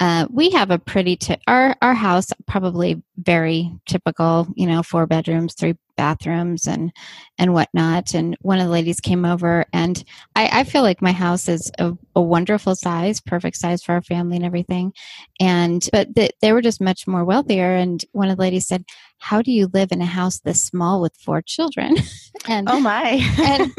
uh, 0.02 0.26
we 0.30 0.50
have 0.52 0.72
a 0.72 0.80
pretty 0.80 1.16
t- 1.16 1.38
our 1.48 1.76
our 1.82 1.94
house 1.94 2.28
probably 2.48 3.02
very 3.18 3.72
typical 3.86 4.48
you 4.56 4.66
know 4.66 4.82
four 4.82 5.06
bedrooms 5.06 5.54
three 5.54 5.76
bathrooms 5.98 6.66
and 6.66 6.94
and 7.38 7.54
whatnot 7.54 8.14
and 8.14 8.38
one 8.40 8.60
of 8.60 8.66
the 8.66 8.72
ladies 8.72 9.02
came 9.02 9.26
over 9.26 9.66
and 9.74 10.06
i, 10.36 10.60
I 10.60 10.64
feel 10.64 10.82
like 10.82 11.02
my 11.02 11.12
house 11.12 11.50
is 11.50 11.70
a, 11.78 11.92
a, 12.16 12.22
wonderful 12.22 12.74
size 12.76 13.20
perfect 13.20 13.58
size 13.58 13.84
for 13.84 13.92
our 13.96 14.02
family 14.02 14.38
and 14.38 14.46
everything 14.46 14.94
and 15.42 15.88
but 15.92 16.16
the, 16.16 16.30
they 16.42 16.54
were 16.54 16.62
just 16.62 16.80
much 16.80 17.06
more 17.06 17.26
wealthier 17.26 17.76
and 17.76 18.06
one 18.14 18.30
of 18.30 18.38
the 18.38 18.42
ladies 18.42 18.68
said 18.68 18.86
how 19.20 19.42
do 19.42 19.52
you 19.52 19.70
live 19.74 19.92
in 19.92 20.02
a 20.02 20.06
house 20.06 20.40
this 20.40 20.64
small 20.64 21.02
with 21.02 21.16
four 21.16 21.42
children? 21.42 21.96
And 22.48 22.70
oh 22.70 22.80
my. 22.80 23.22
and 23.44 23.74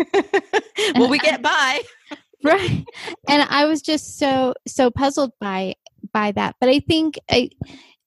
well 0.94 1.08
we 1.08 1.18
get 1.18 1.42
by? 1.54 1.80
Right. 2.42 2.84
And 3.28 3.42
i 3.50 3.66
was 3.66 3.82
just 3.82 4.18
so 4.18 4.54
so 4.66 4.90
puzzled 4.90 5.32
by 5.40 5.74
by 6.12 6.32
that. 6.32 6.56
But 6.60 6.68
i 6.68 6.80
think 6.80 7.18
i 7.30 7.50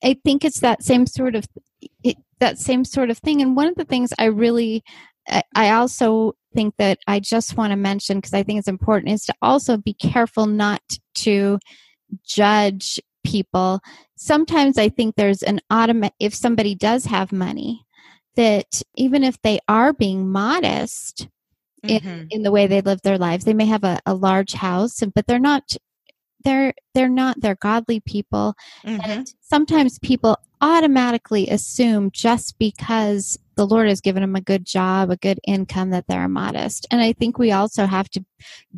i 0.03 0.17
think 0.23 0.43
it's 0.43 0.61
that 0.61 0.83
same 0.83 1.05
sort 1.05 1.35
of 1.35 1.45
it, 2.03 2.17
that 2.39 2.57
same 2.57 2.85
sort 2.85 3.09
of 3.09 3.17
thing. 3.19 3.41
And 3.41 3.55
one 3.55 3.67
of 3.67 3.75
the 3.75 3.85
things 3.85 4.13
i 4.17 4.25
really 4.25 4.83
i 5.55 5.71
also 5.71 6.33
think 6.53 6.75
that 6.77 6.99
i 7.07 7.19
just 7.19 7.57
want 7.57 7.71
to 7.71 7.77
mention 7.77 8.17
because 8.17 8.33
i 8.33 8.43
think 8.43 8.59
it's 8.59 8.67
important 8.67 9.13
is 9.13 9.25
to 9.25 9.33
also 9.41 9.77
be 9.77 9.93
careful 9.93 10.45
not 10.45 10.81
to 11.15 11.57
judge 12.25 12.99
people. 13.23 13.79
Sometimes 14.15 14.77
i 14.77 14.89
think 14.89 15.15
there's 15.15 15.43
an 15.43 15.61
automatic 15.69 16.15
if 16.19 16.33
somebody 16.33 16.75
does 16.75 17.05
have 17.05 17.31
money 17.31 17.85
that 18.35 18.81
even 18.95 19.23
if 19.23 19.41
they 19.41 19.59
are 19.67 19.93
being 19.93 20.29
modest 20.31 21.27
In, 21.89 22.27
in 22.29 22.43
the 22.43 22.51
way 22.51 22.67
they 22.67 22.81
live 22.81 23.01
their 23.01 23.17
lives. 23.17 23.43
They 23.45 23.53
may 23.53 23.65
have 23.65 23.83
a, 23.83 23.99
a 24.05 24.13
large 24.13 24.53
house, 24.53 25.03
but 25.13 25.27
they're 25.27 25.39
not 25.39 25.75
they're 26.43 26.73
they're 26.93 27.09
not 27.09 27.39
they're 27.41 27.55
godly 27.55 27.99
people. 28.01 28.55
Mhm. 28.85 28.99
And 29.03 29.33
sometimes 29.41 29.99
people 29.99 30.37
automatically 30.61 31.49
assume 31.49 32.09
just 32.11 32.57
because 32.57 33.37
the 33.55 33.67
Lord 33.67 33.87
has 33.87 34.01
given 34.01 34.21
them 34.21 34.35
a 34.35 34.41
good 34.41 34.65
job, 34.65 35.11
a 35.11 35.17
good 35.17 35.39
income, 35.45 35.89
that 35.91 36.05
they're 36.07 36.27
modest. 36.27 36.87
And 36.89 37.01
I 37.01 37.13
think 37.13 37.37
we 37.37 37.51
also 37.51 37.85
have 37.85 38.09
to 38.11 38.23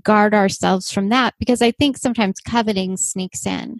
guard 0.04 0.34
ourselves 0.34 0.92
from 0.92 1.10
that 1.10 1.36
because 1.40 1.62
I 1.62 1.72
think 1.72 1.98
sometimes 1.98 2.40
coveting 2.40 2.98
sneaks 2.98 3.46
in. 3.46 3.80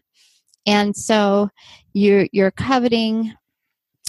And 0.66 0.96
so 0.96 1.50
you're 1.94 2.28
you're 2.32 2.52
coveting 2.52 3.34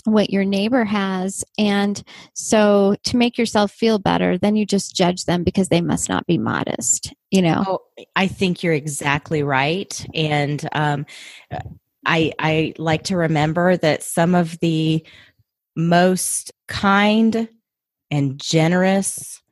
what 0.07 0.31
your 0.31 0.45
neighbor 0.45 0.85
has. 0.85 1.45
And 1.59 2.03
so 2.35 2.97
to 3.05 3.17
make 3.17 3.39
yourself 3.39 3.73
feel 3.73 3.99
better 3.99 4.39
then 4.39 4.57
you 4.57 4.67
just 4.67 4.95
judge 4.95 5.25
them 5.25 5.45
because 5.45 5.69
they 5.69 5.81
must 5.81 6.09
not 6.09 6.27
be 6.27 6.39
modest 6.39 7.15
you 7.31 7.43
know? 7.43 7.65
Oh, 7.67 8.07
I 8.15 8.29
think 8.29 8.63
you're 8.63 8.73
exactly 8.73 9.43
right, 9.43 10.07
and 10.15 10.67
um, 10.73 11.07
I 12.05 12.33
I 12.39 12.75
like 12.79 13.05
to 13.05 13.17
remember 13.17 13.77
that 13.77 14.03
some 14.03 14.35
of 14.35 14.59
the 14.61 15.05
most 15.77 16.53
kind 16.69 17.49
and 18.11 18.41
generous 18.41 19.43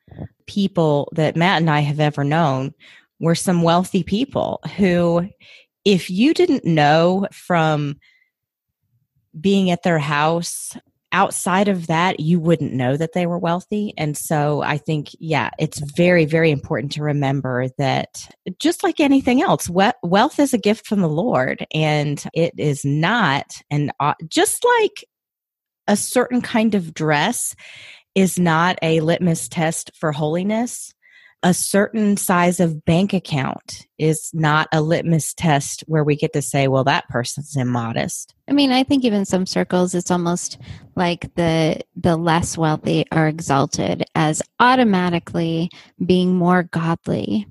people 0.46 1.10
that 1.14 1.36
Matt 1.36 1.60
and 1.60 1.70
I 1.70 1.80
have 1.80 2.00
ever 2.00 2.24
known 2.24 2.72
were 3.20 3.34
some 3.34 3.62
wealthy 3.62 4.02
people 4.02 4.60
who, 4.76 5.28
if 5.84 6.08
you 6.08 6.32
didn't 6.32 6.64
know 6.64 7.26
from 7.32 7.96
being 9.40 9.70
at 9.70 9.82
their 9.82 9.98
house 9.98 10.76
outside 11.14 11.68
of 11.68 11.86
that 11.86 12.18
you 12.18 12.40
wouldn't 12.40 12.72
know 12.72 12.96
that 12.96 13.12
they 13.12 13.24
were 13.24 13.38
wealthy. 13.38 13.94
And 13.96 14.16
so 14.16 14.62
i 14.62 14.76
think 14.76 15.10
yeah 15.20 15.50
it's 15.58 15.78
very 15.96 16.24
very 16.24 16.50
important 16.50 16.92
to 16.92 17.02
remember 17.02 17.68
that 17.78 18.28
just 18.58 18.82
like 18.82 18.98
anything 19.00 19.40
else 19.40 19.70
we- 19.70 19.90
wealth 20.02 20.40
is 20.40 20.52
a 20.52 20.58
gift 20.58 20.86
from 20.86 21.00
the 21.00 21.08
lord 21.08 21.64
and 21.72 22.24
it 22.34 22.52
is 22.58 22.84
not 22.84 23.46
and 23.70 23.92
just 24.28 24.64
like 24.80 25.04
a 25.86 25.96
certain 25.96 26.40
kind 26.40 26.74
of 26.74 26.94
dress 26.94 27.54
is 28.14 28.38
not 28.38 28.78
a 28.82 29.00
litmus 29.00 29.48
test 29.48 29.90
for 29.98 30.12
holiness 30.12 30.92
a 31.44 31.54
certain 31.54 32.16
size 32.16 32.58
of 32.58 32.84
bank 32.84 33.12
account 33.12 33.86
is 33.98 34.30
not 34.32 34.66
a 34.72 34.80
litmus 34.82 35.32
test 35.34 35.84
where 35.86 36.02
we 36.02 36.16
get 36.16 36.32
to 36.32 36.42
say 36.42 36.66
well 36.66 36.84
that 36.84 37.08
person's 37.08 37.54
immodest 37.56 38.34
I 38.48 38.52
mean, 38.52 38.72
I 38.72 38.82
think 38.84 39.04
even 39.04 39.24
some 39.24 39.46
circles, 39.46 39.94
it's 39.94 40.10
almost 40.10 40.58
like 40.96 41.34
the 41.34 41.80
the 41.96 42.16
less 42.16 42.58
wealthy 42.58 43.06
are 43.10 43.26
exalted 43.26 44.04
as 44.14 44.42
automatically 44.60 45.70
being 46.04 46.34
more 46.34 46.64
godly. 46.64 47.46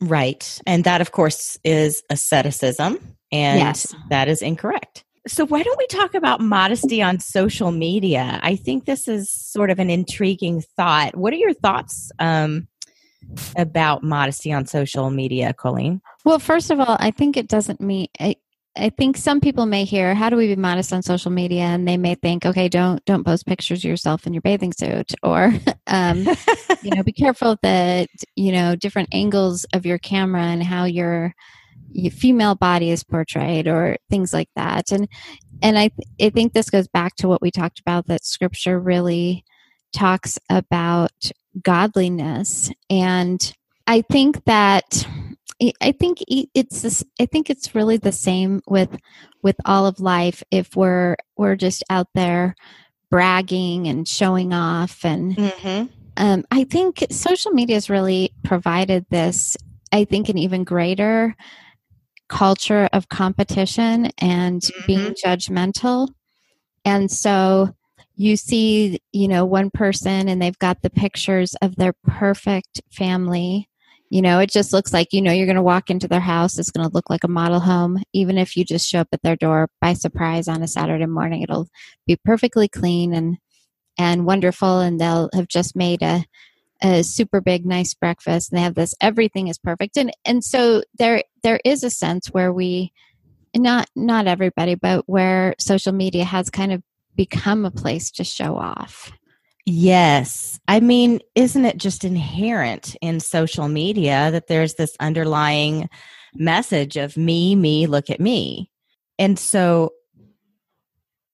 Right. 0.00 0.58
And 0.66 0.84
that, 0.84 1.00
of 1.00 1.12
course, 1.12 1.58
is 1.64 2.02
asceticism. 2.08 2.98
And 3.30 3.58
Yes. 3.58 3.94
that 4.10 4.28
is 4.28 4.40
incorrect. 4.40 5.04
So, 5.26 5.44
why 5.44 5.62
don't 5.62 5.76
we 5.78 5.86
talk 5.88 6.14
about 6.14 6.40
modesty 6.40 7.02
on 7.02 7.20
social 7.20 7.70
media? 7.70 8.40
I 8.42 8.56
think 8.56 8.86
this 8.86 9.06
is 9.06 9.30
sort 9.30 9.68
of 9.68 9.78
an 9.78 9.90
intriguing 9.90 10.62
thought. 10.76 11.14
What 11.14 11.34
are 11.34 11.36
your 11.36 11.52
thoughts 11.52 12.10
um, 12.18 12.68
about 13.56 14.02
modesty 14.02 14.52
on 14.52 14.66
social 14.66 15.10
media, 15.10 15.52
Colleen? 15.52 16.00
Well, 16.24 16.38
first 16.38 16.70
of 16.70 16.80
all, 16.80 16.96
I 16.98 17.10
think 17.10 17.36
it 17.36 17.48
doesn't 17.48 17.80
mean. 17.80 18.08
I, 18.20 18.36
I 18.76 18.90
think 18.90 19.16
some 19.16 19.40
people 19.40 19.66
may 19.66 19.84
hear, 19.84 20.14
"How 20.14 20.30
do 20.30 20.36
we 20.36 20.46
be 20.46 20.56
modest 20.56 20.92
on 20.92 21.02
social 21.02 21.30
media?" 21.30 21.62
and 21.62 21.86
they 21.86 21.96
may 21.96 22.14
think, 22.14 22.46
"Okay, 22.46 22.68
don't 22.68 23.04
don't 23.04 23.24
post 23.24 23.46
pictures 23.46 23.80
of 23.80 23.88
yourself 23.88 24.26
in 24.26 24.34
your 24.34 24.42
bathing 24.42 24.72
suit," 24.72 25.14
or 25.22 25.52
um, 25.86 26.26
you 26.82 26.90
know, 26.90 27.02
be 27.02 27.12
careful 27.12 27.56
that 27.62 28.08
you 28.36 28.52
know 28.52 28.76
different 28.76 29.08
angles 29.12 29.64
of 29.72 29.84
your 29.84 29.98
camera 29.98 30.42
and 30.42 30.62
how 30.62 30.84
your, 30.84 31.34
your 31.90 32.12
female 32.12 32.54
body 32.54 32.90
is 32.90 33.02
portrayed, 33.02 33.66
or 33.66 33.96
things 34.10 34.32
like 34.32 34.50
that. 34.54 34.92
And 34.92 35.08
and 35.62 35.78
I 35.78 35.90
I 36.20 36.30
think 36.30 36.52
this 36.52 36.70
goes 36.70 36.88
back 36.88 37.16
to 37.16 37.28
what 37.28 37.42
we 37.42 37.50
talked 37.50 37.80
about 37.80 38.06
that 38.06 38.24
Scripture 38.24 38.78
really 38.78 39.44
talks 39.92 40.38
about 40.50 41.30
godliness, 41.62 42.70
and 42.90 43.52
I 43.86 44.02
think 44.02 44.44
that 44.44 45.06
I- 45.80 45.92
think 45.92 46.18
it's 46.28 46.82
this, 46.82 47.04
I 47.20 47.26
think 47.26 47.50
it's 47.50 47.74
really 47.74 47.96
the 47.96 48.12
same 48.12 48.60
with 48.68 48.96
with 49.42 49.56
all 49.64 49.86
of 49.86 49.98
life. 50.00 50.42
If 50.50 50.76
we're 50.76 51.16
we're 51.36 51.56
just 51.56 51.82
out 51.90 52.06
there 52.14 52.54
bragging 53.10 53.88
and 53.88 54.06
showing 54.06 54.52
off 54.52 55.04
and 55.04 55.34
Mm-hmm. 55.36 55.86
um, 56.16 56.44
I 56.50 56.64
think 56.64 57.04
social 57.10 57.52
media 57.52 57.76
has 57.76 57.88
really 57.90 58.32
provided 58.44 59.06
this, 59.10 59.56
I 59.92 60.04
think, 60.04 60.28
an 60.28 60.38
even 60.38 60.62
greater 60.64 61.34
culture 62.28 62.88
of 62.92 63.08
competition 63.08 64.10
and 64.18 64.62
being 64.86 65.14
judgmental. 65.24 66.08
And 66.84 67.10
so 67.10 67.74
you 68.18 68.36
see, 68.36 69.00
you 69.12 69.28
know, 69.28 69.44
one 69.44 69.70
person 69.70 70.28
and 70.28 70.42
they've 70.42 70.58
got 70.58 70.82
the 70.82 70.90
pictures 70.90 71.54
of 71.62 71.76
their 71.76 71.94
perfect 72.04 72.82
family. 72.90 73.70
You 74.10 74.22
know, 74.22 74.40
it 74.40 74.50
just 74.50 74.72
looks 74.72 74.92
like, 74.92 75.12
you 75.12 75.22
know, 75.22 75.30
you're 75.30 75.46
going 75.46 75.54
to 75.54 75.62
walk 75.62 75.88
into 75.88 76.08
their 76.08 76.18
house. 76.18 76.58
It's 76.58 76.72
going 76.72 76.86
to 76.86 76.92
look 76.92 77.08
like 77.08 77.22
a 77.22 77.28
model 77.28 77.60
home. 77.60 78.02
Even 78.12 78.36
if 78.36 78.56
you 78.56 78.64
just 78.64 78.88
show 78.88 79.00
up 79.00 79.08
at 79.12 79.22
their 79.22 79.36
door 79.36 79.68
by 79.80 79.92
surprise 79.92 80.48
on 80.48 80.64
a 80.64 80.68
Saturday 80.68 81.06
morning, 81.06 81.42
it'll 81.42 81.68
be 82.08 82.16
perfectly 82.24 82.66
clean 82.66 83.14
and 83.14 83.38
and 83.96 84.26
wonderful 84.26 84.80
and 84.80 85.00
they'll 85.00 85.30
have 85.32 85.48
just 85.48 85.76
made 85.76 86.02
a, 86.02 86.24
a 86.82 87.02
super 87.04 87.40
big 87.40 87.66
nice 87.66 87.94
breakfast 87.94 88.50
and 88.50 88.58
they 88.58 88.62
have 88.62 88.76
this 88.76 88.94
everything 89.00 89.48
is 89.48 89.58
perfect 89.58 89.96
and 89.96 90.12
and 90.24 90.44
so 90.44 90.82
there 91.00 91.24
there 91.42 91.58
is 91.64 91.82
a 91.82 91.90
sense 91.90 92.28
where 92.28 92.52
we 92.52 92.92
not 93.56 93.88
not 93.96 94.28
everybody 94.28 94.76
but 94.76 95.02
where 95.08 95.56
social 95.58 95.92
media 95.92 96.24
has 96.24 96.48
kind 96.48 96.72
of 96.72 96.80
become 97.18 97.66
a 97.66 97.70
place 97.70 98.10
to 98.10 98.24
show 98.24 98.56
off 98.56 99.12
Yes. 99.70 100.58
I 100.66 100.80
mean, 100.80 101.20
isn't 101.34 101.66
it 101.66 101.76
just 101.76 102.02
inherent 102.02 102.96
in 103.02 103.20
social 103.20 103.68
media 103.68 104.30
that 104.30 104.46
there's 104.46 104.76
this 104.76 104.96
underlying 104.98 105.90
message 106.34 106.96
of 106.96 107.18
me, 107.18 107.54
me, 107.54 107.86
look 107.86 108.08
at 108.08 108.18
me? 108.18 108.70
And 109.18 109.38
so 109.38 109.92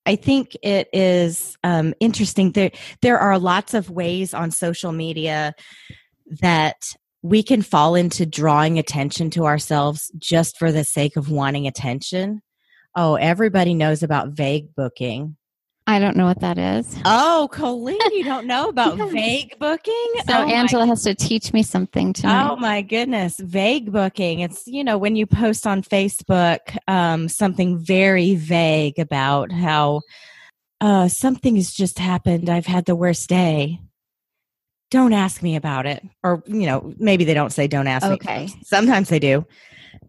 I 0.05 0.17
think 0.17 0.57
it 0.61 0.89
is 0.91 1.55
um, 1.63 1.93
interesting. 2.01 2.51
There, 2.51 2.71
there 3.01 3.19
are 3.19 3.39
lots 3.39 3.73
of 3.73 3.89
ways 3.89 4.33
on 4.33 4.51
social 4.51 4.91
media 4.91 5.53
that 6.41 6.83
we 7.21 7.41
can 7.41 7.61
fall 7.61 7.95
into 7.95 8.25
drawing 8.25 8.77
attention 8.77 9.29
to 9.29 9.45
ourselves 9.45 10.11
just 10.17 10.59
for 10.59 10.73
the 10.73 10.83
sake 10.83 11.15
of 11.15 11.31
wanting 11.31 11.67
attention. 11.67 12.41
Oh, 12.97 13.15
everybody 13.15 13.73
knows 13.73 14.03
about 14.03 14.31
vague 14.31 14.75
booking. 14.75 15.37
I 15.87 15.99
don't 15.99 16.15
know 16.17 16.25
what 16.25 16.39
that 16.41 16.57
is 16.57 16.95
Oh, 17.05 17.47
Colleen, 17.51 17.99
you 18.11 18.23
don't 18.23 18.47
know 18.47 18.69
about 18.69 18.97
vague 19.11 19.57
booking? 19.59 20.07
so 20.27 20.33
oh, 20.39 20.43
angela 20.43 20.85
has 20.87 21.03
to 21.03 21.13
teach 21.13 21.53
me 21.53 21.61
something 21.63 22.13
tonight 22.13 22.49
oh 22.49 22.55
my 22.55 22.81
goodness, 22.81 23.37
vague 23.39 23.91
booking. 23.91 24.39
It's 24.39 24.65
you 24.67 24.83
know 24.83 24.97
when 24.97 25.15
you 25.15 25.25
post 25.27 25.67
on 25.67 25.83
Facebook 25.83 26.59
um, 26.87 27.29
something 27.29 27.77
very 27.77 28.35
vague 28.35 28.97
about 28.99 29.51
how 29.51 30.01
uh, 30.81 31.07
something 31.07 31.55
has 31.55 31.71
just 31.73 31.99
happened. 31.99 32.49
I've 32.49 32.65
had 32.65 32.85
the 32.85 32.95
worst 32.95 33.29
day. 33.29 33.79
Don't 34.91 35.13
ask 35.13 35.41
me 35.41 35.55
about 35.55 35.85
it, 35.85 36.03
or 36.23 36.43
you 36.47 36.65
know 36.65 36.93
maybe 36.97 37.23
they 37.25 37.33
don't 37.33 37.51
say 37.53 37.67
don't 37.67 37.87
ask 37.87 38.05
Okay. 38.05 38.45
me. 38.45 38.53
Sometimes 38.63 39.09
they 39.09 39.19
do, 39.19 39.45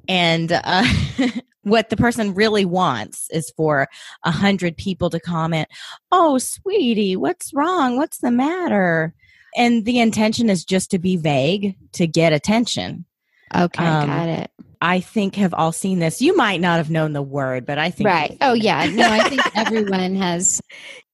and 0.09 0.53
uh, 0.53 0.85
what 1.67 1.91
the 1.91 1.97
person 1.97 2.35
really 2.35 2.65
wants 2.65 3.29
is 3.31 3.53
for 3.57 3.89
a 4.25 4.31
hundred 4.31 4.77
people 4.77 5.11
to 5.11 5.21
comment, 5.21 5.69
"Oh, 6.13 6.39
sweetie, 6.39 7.17
what's 7.17 7.53
wrong? 7.55 7.97
What's 7.97 8.19
the 8.19 8.31
matter?" 8.31 9.15
And 9.57 9.85
the 9.85 10.01
intention 10.01 10.51
is 10.51 10.65
just 10.65 10.91
to 10.91 10.99
be 10.99 11.17
vague 11.17 11.77
to 11.93 12.07
get 12.07 12.33
attention. 12.33 13.07
okay 13.55 13.85
um, 13.85 14.07
got 14.09 14.29
it 14.29 14.51
I 14.83 15.01
think 15.01 15.37
have 15.37 15.55
all 15.55 15.73
seen 15.73 16.01
this. 16.01 16.21
You 16.21 16.37
might 16.37 16.61
not 16.61 16.77
have 16.77 16.91
known 16.91 17.15
the 17.15 17.23
word, 17.23 17.65
but 17.65 17.79
I 17.79 17.91
think 17.91 18.09
right 18.09 18.37
oh 18.41 18.53
yeah 18.53 18.87
no 18.87 19.09
i 19.09 19.27
think 19.29 19.41
everyone 19.57 20.17
has 20.17 20.61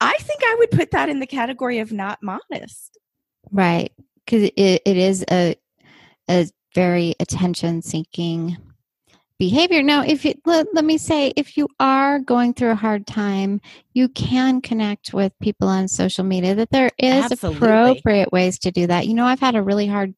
I 0.03 0.17
think 0.19 0.41
I 0.43 0.57
would 0.59 0.73
put 0.73 0.91
that 0.91 1.09
in 1.09 1.21
the 1.21 1.29
category 1.29 1.79
of 1.79 1.93
not 1.93 2.19
modest. 2.23 2.99
Right. 3.53 3.93
Because 4.25 4.51
it, 4.57 4.83
it 4.85 4.97
is 4.97 5.25
a, 5.31 5.55
a 6.29 6.49
very 6.75 7.15
attention 7.21 7.83
seeking 7.83 8.57
behavior. 9.39 9.83
Now, 9.83 10.03
if 10.03 10.25
you, 10.25 10.35
let, 10.45 10.67
let 10.73 10.85
me 10.85 10.99
say, 10.99 11.33
if 11.37 11.57
you 11.57 11.69
are 11.81 12.19
going 12.21 12.55
through 12.55 12.71
a 12.71 12.77
hard 12.77 13.07
time, 13.07 13.61
you 13.95 14.09
can 14.09 14.61
connect 14.61 15.13
with 15.13 15.33
people 15.41 15.69
on 15.69 15.89
social 15.89 16.25
media, 16.25 16.55
that 16.55 16.71
there 16.71 16.91
is 16.99 17.33
Absolutely. 17.33 17.57
appropriate 17.57 18.33
ways 18.33 18.59
to 18.61 18.71
do 18.71 18.87
that. 18.87 19.07
You 19.07 19.15
know, 19.15 19.25
I've 19.25 19.41
had 19.41 19.57
a 19.57 19.63
really 19.63 19.87
hard, 19.87 20.15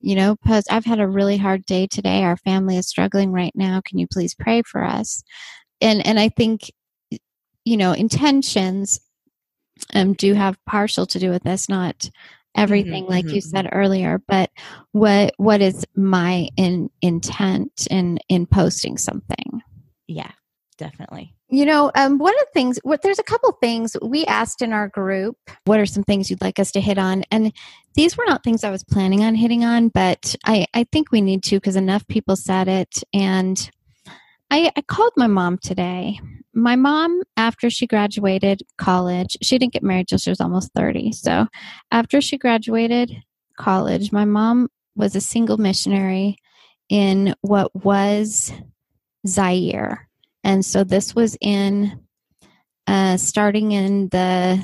you 0.00 0.16
know, 0.16 0.36
post, 0.36 0.72
I've 0.72 0.84
had 0.84 1.00
a 1.00 1.06
really 1.06 1.36
hard 1.36 1.64
day 1.66 1.86
today. 1.86 2.22
Our 2.22 2.36
family 2.36 2.76
is 2.76 2.88
struggling 2.88 3.32
right 3.32 3.52
now. 3.54 3.80
Can 3.84 3.98
you 3.98 4.06
please 4.06 4.34
pray 4.34 4.62
for 4.62 4.82
us? 4.82 5.22
And, 5.80 6.06
and 6.06 6.18
I 6.18 6.28
think, 6.28 6.70
you 7.64 7.76
know, 7.76 7.92
intentions 7.92 9.00
um, 9.94 10.14
do 10.14 10.34
have 10.34 10.58
partial 10.66 11.06
to 11.06 11.18
do 11.18 11.30
with 11.30 11.42
this, 11.42 11.68
not 11.68 12.10
everything 12.56 13.06
like 13.06 13.32
you 13.32 13.40
mhm, 13.40 13.42
said 13.42 13.68
earlier 13.72 14.20
but 14.28 14.50
what 14.92 15.32
what 15.38 15.60
is 15.62 15.84
my 15.96 16.48
in, 16.56 16.90
intent 17.02 17.86
in 17.90 18.18
in 18.28 18.46
posting 18.46 18.96
something? 18.98 19.62
Yeah, 20.06 20.32
definitely. 20.78 21.34
you 21.48 21.64
know 21.66 21.90
um, 21.94 22.18
one 22.18 22.34
of 22.34 22.40
the 22.40 22.50
things 22.54 22.78
what 22.82 23.02
there's 23.02 23.18
a 23.18 23.22
couple 23.24 23.52
things 23.60 23.96
we 24.02 24.24
asked 24.26 24.62
in 24.62 24.72
our 24.72 24.88
group 24.88 25.36
what 25.64 25.80
are 25.80 25.86
some 25.86 26.02
things 26.04 26.30
you'd 26.30 26.40
like 26.42 26.58
us 26.58 26.72
to 26.72 26.80
hit 26.80 26.98
on? 26.98 27.24
And 27.30 27.52
these 27.94 28.16
were 28.16 28.24
not 28.26 28.42
things 28.42 28.64
i 28.64 28.70
was 28.70 28.84
planning 28.84 29.22
on 29.24 29.34
hitting 29.34 29.64
on 29.64 29.88
but 29.88 30.34
i 30.46 30.66
i 30.74 30.84
think 30.92 31.12
we 31.12 31.20
need 31.20 31.42
to 31.42 31.56
because 31.56 31.76
enough 31.76 32.06
people 32.08 32.36
said 32.36 32.68
it 32.68 33.02
and 33.12 33.70
I, 34.52 34.70
I 34.76 34.82
called 34.82 35.14
my 35.16 35.28
mom 35.28 35.56
today. 35.56 36.20
My 36.54 36.76
mom 36.76 37.22
after 37.38 37.70
she 37.70 37.86
graduated 37.86 38.62
college 38.76 39.38
she 39.42 39.58
didn't 39.58 39.72
get 39.72 39.82
married 39.82 40.08
till 40.08 40.18
she 40.18 40.28
was 40.28 40.40
almost 40.40 40.70
30 40.76 41.12
so 41.12 41.46
after 41.90 42.20
she 42.20 42.36
graduated 42.36 43.10
college 43.56 44.12
my 44.12 44.26
mom 44.26 44.68
was 44.94 45.16
a 45.16 45.20
single 45.22 45.56
missionary 45.56 46.36
in 46.90 47.34
what 47.40 47.74
was 47.74 48.52
zaire. 49.26 50.08
And 50.44 50.64
so 50.64 50.84
this 50.84 51.14
was 51.14 51.36
in 51.40 52.00
uh, 52.86 53.16
starting 53.16 53.72
in 53.72 54.08
the 54.08 54.62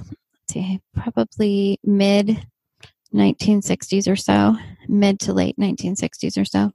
probably 0.94 1.78
mid 1.84 2.46
1960s 3.14 4.10
or 4.10 4.16
so, 4.16 4.56
mid 4.88 5.20
to 5.20 5.32
late 5.32 5.56
1960s 5.58 6.40
or 6.40 6.44
so. 6.44 6.72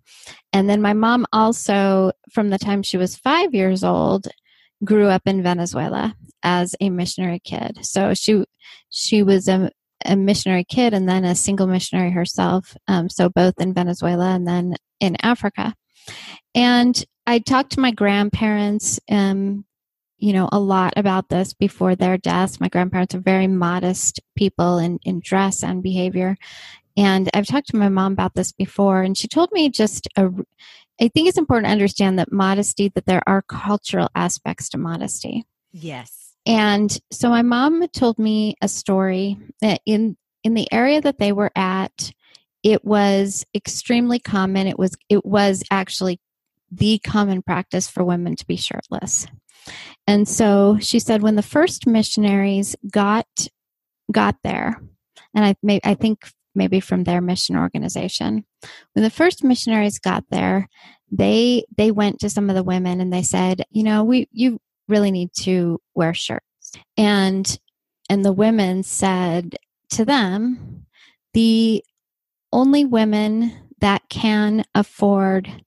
And 0.51 0.69
then 0.69 0.81
my 0.81 0.93
mom 0.93 1.25
also, 1.31 2.11
from 2.31 2.49
the 2.49 2.57
time 2.57 2.83
she 2.83 2.97
was 2.97 3.15
five 3.15 3.53
years 3.53 3.83
old, 3.83 4.27
grew 4.83 5.07
up 5.07 5.23
in 5.25 5.43
Venezuela 5.43 6.15
as 6.43 6.75
a 6.79 6.89
missionary 6.89 7.39
kid. 7.39 7.79
So 7.81 8.13
she 8.13 8.45
she 8.89 9.23
was 9.23 9.47
a, 9.47 9.71
a 10.05 10.15
missionary 10.15 10.63
kid 10.63 10.93
and 10.93 11.07
then 11.07 11.23
a 11.23 11.35
single 11.35 11.67
missionary 11.67 12.11
herself. 12.11 12.75
Um, 12.87 13.09
so 13.09 13.29
both 13.29 13.59
in 13.59 13.73
Venezuela 13.73 14.29
and 14.29 14.47
then 14.47 14.75
in 14.99 15.17
Africa. 15.21 15.73
And 16.53 17.03
I 17.25 17.39
talked 17.39 17.73
to 17.73 17.79
my 17.79 17.91
grandparents, 17.91 18.99
um, 19.09 19.65
you 20.23 20.31
know, 20.31 20.47
a 20.53 20.59
lot 20.59 20.93
about 20.95 21.27
this 21.27 21.53
before 21.53 21.97
their 21.97 22.17
deaths. 22.17 22.61
My 22.61 22.69
grandparents 22.69 23.13
are 23.13 23.19
very 23.19 23.47
modest 23.47 24.21
people 24.37 24.77
in, 24.77 24.97
in 25.03 25.19
dress 25.21 25.65
and 25.65 25.83
behavior. 25.83 26.37
And 26.95 27.29
I've 27.33 27.45
talked 27.45 27.67
to 27.69 27.75
my 27.75 27.89
mom 27.89 28.13
about 28.13 28.33
this 28.33 28.53
before, 28.53 29.01
and 29.01 29.17
she 29.17 29.27
told 29.27 29.51
me 29.51 29.69
just 29.69 30.07
a, 30.15 30.29
I 31.01 31.09
think 31.09 31.27
it's 31.27 31.37
important 31.37 31.65
to 31.65 31.73
understand 31.73 32.19
that 32.19 32.31
modesty, 32.31 32.87
that 32.95 33.05
there 33.05 33.21
are 33.27 33.41
cultural 33.41 34.07
aspects 34.15 34.69
to 34.69 34.77
modesty. 34.77 35.43
Yes. 35.73 36.35
And 36.45 36.97
so 37.11 37.27
my 37.27 37.41
mom 37.41 37.85
told 37.89 38.17
me 38.17 38.55
a 38.61 38.69
story 38.69 39.37
that 39.59 39.81
in 39.85 40.15
in 40.45 40.53
the 40.53 40.71
area 40.71 41.01
that 41.01 41.19
they 41.19 41.33
were 41.33 41.51
at, 41.53 42.13
it 42.63 42.85
was 42.85 43.45
extremely 43.53 44.19
common. 44.19 44.67
It 44.67 44.79
was 44.79 44.95
it 45.09 45.25
was 45.25 45.63
actually 45.69 46.21
the 46.75 46.99
common 46.99 47.41
practice 47.41 47.89
for 47.89 48.03
women 48.03 48.35
to 48.35 48.45
be 48.45 48.55
shirtless. 48.55 49.27
And 50.07 50.27
so 50.27 50.77
she 50.81 50.99
said 50.99 51.21
when 51.21 51.35
the 51.35 51.41
first 51.41 51.87
missionaries 51.87 52.75
got 52.91 53.27
got 54.11 54.35
there, 54.43 54.81
and 55.33 55.45
I 55.45 55.55
may, 55.63 55.79
I 55.83 55.93
think 55.93 56.29
maybe 56.55 56.79
from 56.79 57.03
their 57.03 57.21
mission 57.21 57.55
organization, 57.55 58.45
when 58.93 59.03
the 59.03 59.09
first 59.09 59.43
missionaries 59.43 59.99
got 59.99 60.25
there, 60.29 60.67
they 61.11 61.65
they 61.77 61.91
went 61.91 62.19
to 62.19 62.29
some 62.29 62.49
of 62.49 62.55
the 62.55 62.63
women 62.63 62.99
and 62.99 63.13
they 63.13 63.23
said, 63.23 63.63
you 63.71 63.83
know, 63.83 64.03
we 64.03 64.27
you 64.31 64.59
really 64.87 65.11
need 65.11 65.29
to 65.41 65.79
wear 65.95 66.13
shirts. 66.13 66.43
And 66.97 67.57
and 68.09 68.25
the 68.25 68.33
women 68.33 68.83
said 68.83 69.55
to 69.91 70.05
them, 70.05 70.85
the 71.33 71.83
only 72.51 72.85
women 72.85 73.53
that 73.79 74.01
can 74.09 74.63
afford 74.75 75.63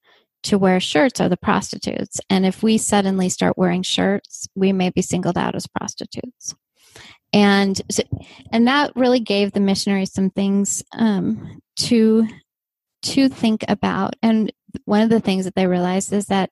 to 0.46 0.58
wear 0.58 0.78
shirts 0.78 1.20
are 1.20 1.28
the 1.28 1.36
prostitutes. 1.36 2.20
And 2.30 2.46
if 2.46 2.62
we 2.62 2.78
suddenly 2.78 3.28
start 3.28 3.58
wearing 3.58 3.82
shirts, 3.82 4.46
we 4.54 4.72
may 4.72 4.90
be 4.90 5.02
singled 5.02 5.36
out 5.36 5.56
as 5.56 5.66
prostitutes. 5.66 6.54
And 7.32 7.80
so, 7.90 8.02
and 8.52 8.68
that 8.68 8.92
really 8.94 9.20
gave 9.20 9.52
the 9.52 9.60
missionaries 9.60 10.12
some 10.12 10.30
things 10.30 10.82
um, 10.92 11.60
to 11.76 12.26
to 13.02 13.28
think 13.28 13.64
about. 13.68 14.14
And 14.22 14.52
one 14.84 15.02
of 15.02 15.10
the 15.10 15.20
things 15.20 15.44
that 15.44 15.54
they 15.54 15.66
realized 15.66 16.12
is 16.12 16.26
that 16.26 16.50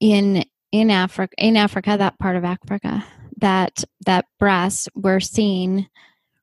in 0.00 0.44
in 0.72 0.90
Africa, 0.90 1.34
in 1.38 1.56
Africa, 1.56 1.96
that 1.98 2.18
part 2.18 2.36
of 2.36 2.44
Africa, 2.44 3.04
that 3.36 3.84
that 4.06 4.24
breasts 4.38 4.88
were 4.94 5.20
seen 5.20 5.88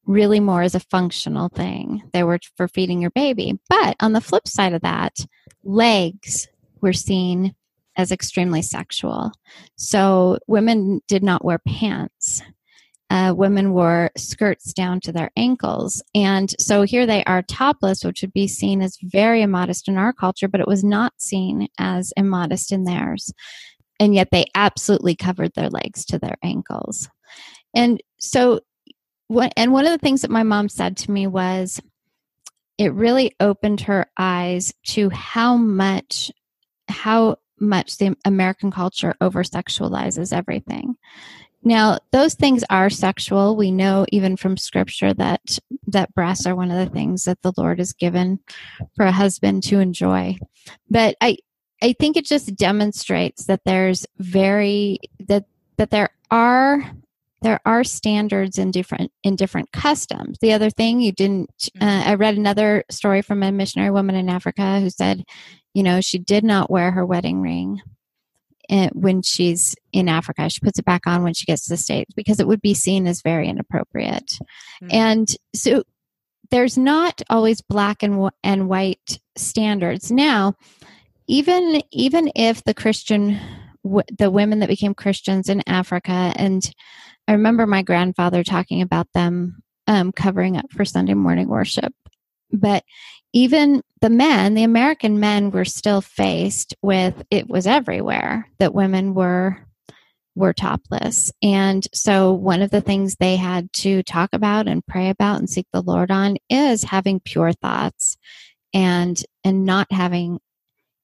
really 0.07 0.39
more 0.39 0.61
as 0.61 0.73
a 0.73 0.79
functional 0.79 1.49
thing. 1.49 2.01
They 2.13 2.23
were 2.23 2.39
for 2.55 2.67
feeding 2.67 3.01
your 3.01 3.11
baby. 3.11 3.59
But 3.69 3.97
on 3.99 4.13
the 4.13 4.21
flip 4.21 4.47
side 4.47 4.73
of 4.73 4.81
that, 4.81 5.17
legs 5.63 6.47
were 6.81 6.93
seen 6.93 7.53
as 7.97 8.11
extremely 8.11 8.61
sexual. 8.61 9.31
So 9.75 10.39
women 10.47 11.01
did 11.07 11.23
not 11.23 11.43
wear 11.43 11.59
pants. 11.59 12.41
Uh, 13.09 13.33
women 13.35 13.73
wore 13.73 14.11
skirts 14.17 14.73
down 14.73 14.99
to 14.99 15.11
their 15.11 15.31
ankles. 15.37 16.03
And 16.13 16.53
so 16.59 16.83
here 16.83 17.05
they 17.05 17.23
are 17.23 17.41
topless, 17.41 18.03
which 18.03 18.21
would 18.21 18.33
be 18.33 18.47
seen 18.47 18.81
as 18.81 18.97
very 19.01 19.41
immodest 19.41 19.87
in 19.87 19.97
our 19.97 20.13
culture, 20.13 20.47
but 20.47 20.59
it 20.59 20.67
was 20.67 20.83
not 20.83 21.13
seen 21.17 21.67
as 21.79 22.13
immodest 22.17 22.71
in 22.71 22.83
theirs. 22.83 23.33
And 23.99 24.13
yet 24.13 24.29
they 24.31 24.45
absolutely 24.55 25.15
covered 25.15 25.53
their 25.55 25.69
legs 25.69 26.05
to 26.05 26.19
their 26.19 26.35
ankles. 26.43 27.09
And 27.73 28.01
so 28.19 28.59
what, 29.28 29.53
and 29.57 29.71
one 29.71 29.86
of 29.86 29.91
the 29.91 29.97
things 29.97 30.21
that 30.21 30.32
my 30.32 30.43
mom 30.43 30.69
said 30.69 30.97
to 30.97 31.11
me 31.11 31.28
was 31.28 31.82
it 32.78 32.93
really 32.93 33.36
opened 33.39 33.82
her 33.82 34.07
eyes 34.17 34.73
to 34.88 35.09
how 35.09 35.57
much 35.57 36.32
how 36.88 37.38
much 37.59 37.97
the 37.97 38.15
American 38.23 38.71
culture 38.71 39.15
over 39.19 39.43
sexualizes 39.43 40.32
everything. 40.32 40.95
Now, 41.63 41.97
those 42.11 42.36
things 42.36 42.63
are 42.69 42.89
sexual. 42.89 43.57
We 43.57 43.71
know 43.71 44.05
even 44.09 44.38
from 44.38 44.57
scripture 44.57 45.13
that 45.15 45.59
that 45.88 46.13
breasts 46.13 46.45
are 46.45 46.55
one 46.55 46.71
of 46.71 46.78
the 46.78 46.93
things 46.93 47.25
that 47.25 47.41
the 47.41 47.51
Lord 47.57 47.80
has 47.80 47.93
given 47.93 48.39
for 48.95 49.05
a 49.05 49.11
husband 49.11 49.63
to 49.63 49.80
enjoy. 49.80 50.38
But 50.89 51.17
I 51.19 51.38
I 51.82 51.93
think 51.93 52.15
it 52.15 52.25
just 52.25 52.55
demonstrates 52.55 53.45
that 53.45 53.61
there's 53.65 54.05
very 54.17 54.99
that 55.28 55.45
that 55.78 55.89
there 55.89 56.09
are 56.32 56.89
there 57.41 57.59
are 57.65 57.83
standards 57.83 58.57
in 58.57 58.71
different 58.71 59.11
in 59.23 59.35
different 59.35 59.71
customs. 59.71 60.38
The 60.41 60.53
other 60.53 60.69
thing 60.69 61.01
you 61.01 61.11
didn't 61.11 61.69
uh, 61.79 62.03
I 62.05 62.15
read 62.15 62.35
another 62.35 62.83
story 62.89 63.21
from 63.21 63.43
a 63.43 63.51
missionary 63.51 63.91
woman 63.91 64.15
in 64.15 64.29
Africa 64.29 64.79
who 64.79 64.89
said, 64.89 65.23
you 65.73 65.83
know, 65.83 66.01
she 66.01 66.17
did 66.17 66.43
not 66.43 66.71
wear 66.71 66.91
her 66.91 67.05
wedding 67.05 67.41
ring 67.41 67.81
eh, 68.69 68.89
when 68.93 69.21
she's 69.21 69.75
in 69.93 70.09
Africa. 70.09 70.49
She 70.49 70.61
puts 70.61 70.79
it 70.79 70.85
back 70.85 71.05
on 71.05 71.23
when 71.23 71.33
she 71.33 71.45
gets 71.45 71.65
to 71.65 71.69
the 71.69 71.77
States 71.77 72.11
because 72.15 72.39
it 72.39 72.47
would 72.47 72.61
be 72.61 72.73
seen 72.73 73.05
as 73.05 73.21
very 73.21 73.47
inappropriate. 73.47 74.31
Mm. 74.83 74.93
And 74.93 75.27
so 75.55 75.83
there's 76.49 76.77
not 76.77 77.21
always 77.29 77.61
black 77.61 78.03
and, 78.03 78.29
and 78.43 78.69
white 78.69 79.19
standards. 79.35 80.11
Now, 80.11 80.55
even 81.27 81.81
even 81.91 82.31
if 82.35 82.63
the 82.63 82.73
Christian 82.73 83.39
w- 83.83 84.03
the 84.17 84.31
women 84.31 84.59
that 84.59 84.69
became 84.69 84.93
Christians 84.93 85.49
in 85.49 85.61
Africa 85.67 86.33
and 86.35 86.63
I 87.28 87.34
remember 87.34 87.67
my 87.67 87.82
grandfather 87.82 88.43
talking 88.43 88.82
about 88.82 89.07
them 89.13 89.61
um, 89.88 90.11
covering 90.11 90.57
up 90.57 90.71
for 90.71 90.86
Sunday 90.86 91.13
morning 91.13 91.47
worship. 91.47 91.93
But 92.51 92.84
even 93.34 93.82
the 94.01 94.09
men, 94.09 94.53
the 94.53 94.63
American 94.63 95.19
men, 95.19 95.51
were 95.51 95.65
still 95.65 96.01
faced 96.01 96.75
with 96.82 97.23
it 97.30 97.49
was 97.49 97.67
everywhere 97.67 98.49
that 98.59 98.73
women 98.73 99.13
were 99.13 99.57
were 100.36 100.53
topless. 100.53 101.32
And 101.41 101.86
so 101.93 102.32
one 102.32 102.61
of 102.61 102.69
the 102.69 102.80
things 102.80 103.15
they 103.15 103.38
had 103.38 103.73
to 103.73 104.03
talk 104.03 104.30
about 104.34 104.67
and 104.67 104.86
pray 104.86 105.09
about 105.09 105.39
and 105.39 105.49
seek 105.49 105.65
the 105.73 105.82
Lord 105.82 106.11
on 106.11 106.38
is 106.47 106.84
having 106.84 107.19
pure 107.19 107.53
thoughts 107.53 108.17
and 108.73 109.21
and 109.43 109.65
not 109.65 109.88
having 109.91 110.39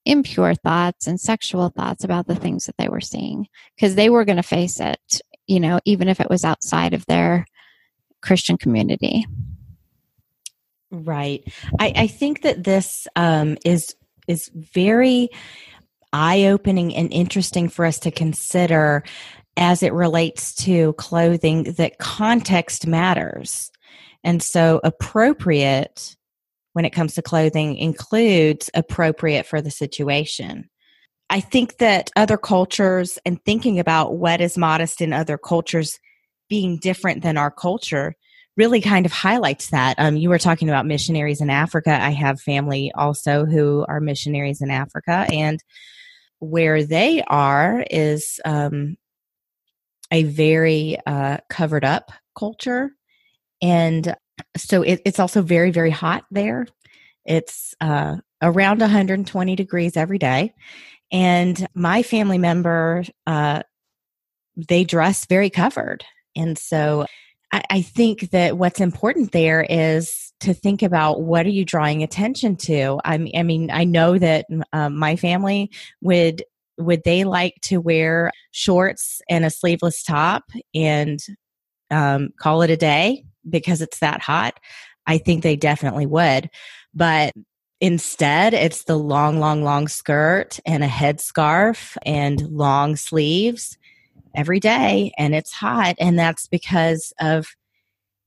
impure 0.05 0.53
thoughts 0.53 1.07
and 1.07 1.19
sexual 1.19 1.69
thoughts 1.69 2.03
about 2.03 2.27
the 2.27 2.35
things 2.35 2.65
that 2.65 2.75
they 2.77 2.89
were 2.89 3.01
seeing 3.01 3.47
because 3.75 3.95
they 3.95 4.09
were 4.09 4.25
going 4.25 4.37
to 4.37 4.43
face 4.43 4.79
it 4.79 5.21
you 5.47 5.59
know 5.59 5.79
even 5.85 6.07
if 6.07 6.19
it 6.19 6.29
was 6.29 6.43
outside 6.43 6.93
of 6.93 7.05
their 7.05 7.45
christian 8.21 8.57
community 8.57 9.25
Right. 10.93 11.43
I, 11.79 11.91
I 11.95 12.07
think 12.07 12.43
that 12.43 12.63
this 12.63 13.07
um, 13.15 13.57
is 13.65 13.95
is 14.27 14.49
very 14.53 15.29
eye 16.13 16.45
opening 16.45 16.95
and 16.95 17.11
interesting 17.11 17.67
for 17.67 17.83
us 17.83 17.99
to 18.01 18.11
consider 18.11 19.03
as 19.57 19.81
it 19.81 19.91
relates 19.91 20.53
to 20.53 20.93
clothing. 20.93 21.63
That 21.63 21.97
context 21.97 22.85
matters, 22.85 23.71
and 24.23 24.41
so 24.41 24.81
appropriate 24.83 26.15
when 26.73 26.85
it 26.85 26.91
comes 26.91 27.15
to 27.15 27.23
clothing 27.23 27.75
includes 27.75 28.69
appropriate 28.75 29.47
for 29.47 29.63
the 29.63 29.71
situation. 29.71 30.69
I 31.33 31.39
think 31.39 31.77
that 31.77 32.11
other 32.15 32.37
cultures 32.37 33.17
and 33.25 33.43
thinking 33.43 33.79
about 33.79 34.13
what 34.13 34.39
is 34.39 34.55
modest 34.55 35.01
in 35.01 35.13
other 35.13 35.35
cultures 35.35 35.99
being 36.47 36.77
different 36.77 37.23
than 37.23 37.37
our 37.39 37.49
culture 37.49 38.13
really 38.55 38.81
kind 38.81 39.03
of 39.07 39.11
highlights 39.11 39.71
that. 39.71 39.95
Um, 39.97 40.15
you 40.15 40.29
were 40.29 40.37
talking 40.37 40.69
about 40.69 40.85
missionaries 40.85 41.41
in 41.41 41.49
Africa. 41.49 41.89
I 41.99 42.11
have 42.11 42.39
family 42.39 42.91
also 42.93 43.45
who 43.45 43.83
are 43.89 43.99
missionaries 43.99 44.61
in 44.61 44.69
Africa, 44.69 45.25
and 45.33 45.59
where 46.37 46.83
they 46.83 47.23
are 47.23 47.83
is 47.89 48.39
um, 48.45 48.95
a 50.11 50.21
very 50.25 50.99
uh, 51.07 51.37
covered 51.49 51.83
up 51.83 52.11
culture. 52.37 52.91
And 53.59 54.15
so 54.55 54.83
it, 54.83 55.01
it's 55.03 55.19
also 55.19 55.41
very, 55.41 55.71
very 55.71 55.89
hot 55.89 56.25
there. 56.29 56.67
It's 57.25 57.73
uh, 57.81 58.17
around 58.39 58.81
120 58.81 59.55
degrees 59.55 59.97
every 59.97 60.19
day. 60.19 60.53
And 61.13 61.67
my 61.75 62.01
family 62.03 62.39
member, 62.39 63.03
uh, 63.27 63.61
they 64.57 64.83
dress 64.83 65.25
very 65.25 65.49
covered. 65.49 66.03
And 66.35 66.57
so 66.57 67.05
I, 67.51 67.63
I 67.69 67.81
think 67.81 68.31
that 68.31 68.57
what's 68.57 68.81
important 68.81 69.31
there 69.31 69.65
is 69.69 70.33
to 70.41 70.53
think 70.53 70.81
about 70.81 71.21
what 71.21 71.45
are 71.45 71.49
you 71.49 71.63
drawing 71.63 72.03
attention 72.03 72.57
to. 72.57 72.99
I 73.05 73.17
mean, 73.17 73.33
I, 73.35 73.43
mean, 73.43 73.71
I 73.71 73.83
know 73.85 74.17
that 74.17 74.47
um, 74.73 74.97
my 74.97 75.15
family 75.15 75.71
would 76.01 76.43
would 76.79 77.03
they 77.05 77.23
like 77.23 77.53
to 77.61 77.77
wear 77.77 78.31
shorts 78.49 79.21
and 79.29 79.45
a 79.45 79.51
sleeveless 79.51 80.01
top 80.01 80.43
and 80.73 81.19
um, 81.91 82.29
call 82.39 82.63
it 82.63 82.71
a 82.71 82.75
day 82.75 83.23
because 83.47 83.79
it's 83.79 83.99
that 83.99 84.21
hot? 84.21 84.59
I 85.05 85.19
think 85.19 85.43
they 85.43 85.55
definitely 85.55 86.07
would. 86.07 86.49
But 86.95 87.33
instead, 87.83 88.53
it's 88.53 88.85
the 88.85 88.97
long, 88.97 89.41
long, 89.41 89.61
long 89.61 89.89
skirt 89.89 90.57
and 90.65 90.85
a 90.85 90.87
headscarf 90.87 91.97
and 92.05 92.39
long 92.49 92.95
sleeves 92.95 93.77
every 94.33 94.59
day 94.59 95.11
and 95.17 95.35
it's 95.35 95.51
hot 95.51 95.95
and 95.99 96.17
that's 96.17 96.47
because 96.47 97.13
of 97.19 97.45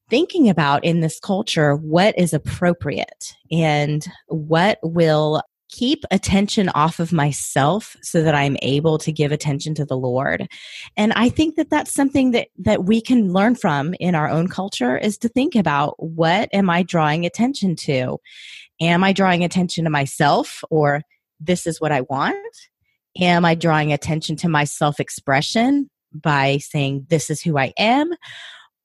thinking 0.09 0.49
about 0.49 0.85
in 0.85 1.01
this 1.01 1.19
culture 1.19 1.75
what 1.75 2.17
is 2.17 2.33
appropriate 2.33 3.35
and 3.51 4.07
what 4.29 4.79
will 4.83 5.43
keep 5.69 6.05
attention 6.11 6.69
off 6.71 7.01
of 7.01 7.13
myself 7.13 7.97
so 8.03 8.23
that 8.23 8.35
I'm 8.35 8.57
able 8.63 8.99
to 8.99 9.11
give 9.11 9.33
attention 9.33 9.75
to 9.75 9.85
the 9.85 9.97
Lord. 9.97 10.47
And 10.97 11.13
I 11.15 11.29
think 11.29 11.57
that 11.57 11.71
that's 11.71 11.93
something 11.93 12.31
that 12.31 12.49
that 12.59 12.85
we 12.85 13.01
can 13.01 13.33
learn 13.33 13.57
from 13.57 13.95
in 13.99 14.15
our 14.15 14.29
own 14.29 14.49
culture 14.49 14.97
is 14.97 15.19
to 15.19 15.29
think 15.29 15.57
about 15.57 15.95
what 15.99 16.49
am 16.53 16.71
I 16.71 16.83
drawing 16.83 17.27
attention 17.27 17.75
to? 17.77 18.19
Am 18.81 19.03
I 19.03 19.13
drawing 19.13 19.45
attention 19.45 19.85
to 19.85 19.91
myself 19.91 20.63
or 20.71 21.03
this 21.41 21.67
is 21.67 21.81
what 21.81 21.93
I 21.93 22.03
want? 22.03 22.37
Am 23.19 23.45
I 23.45 23.55
drawing 23.55 23.93
attention 23.93 24.37
to 24.37 24.49
my 24.49 24.65
self-expression 24.65 25.89
by 26.13 26.59
saying, 26.59 27.07
This 27.09 27.31
is 27.31 27.41
who 27.41 27.59
I 27.59 27.73
am? 27.79 28.13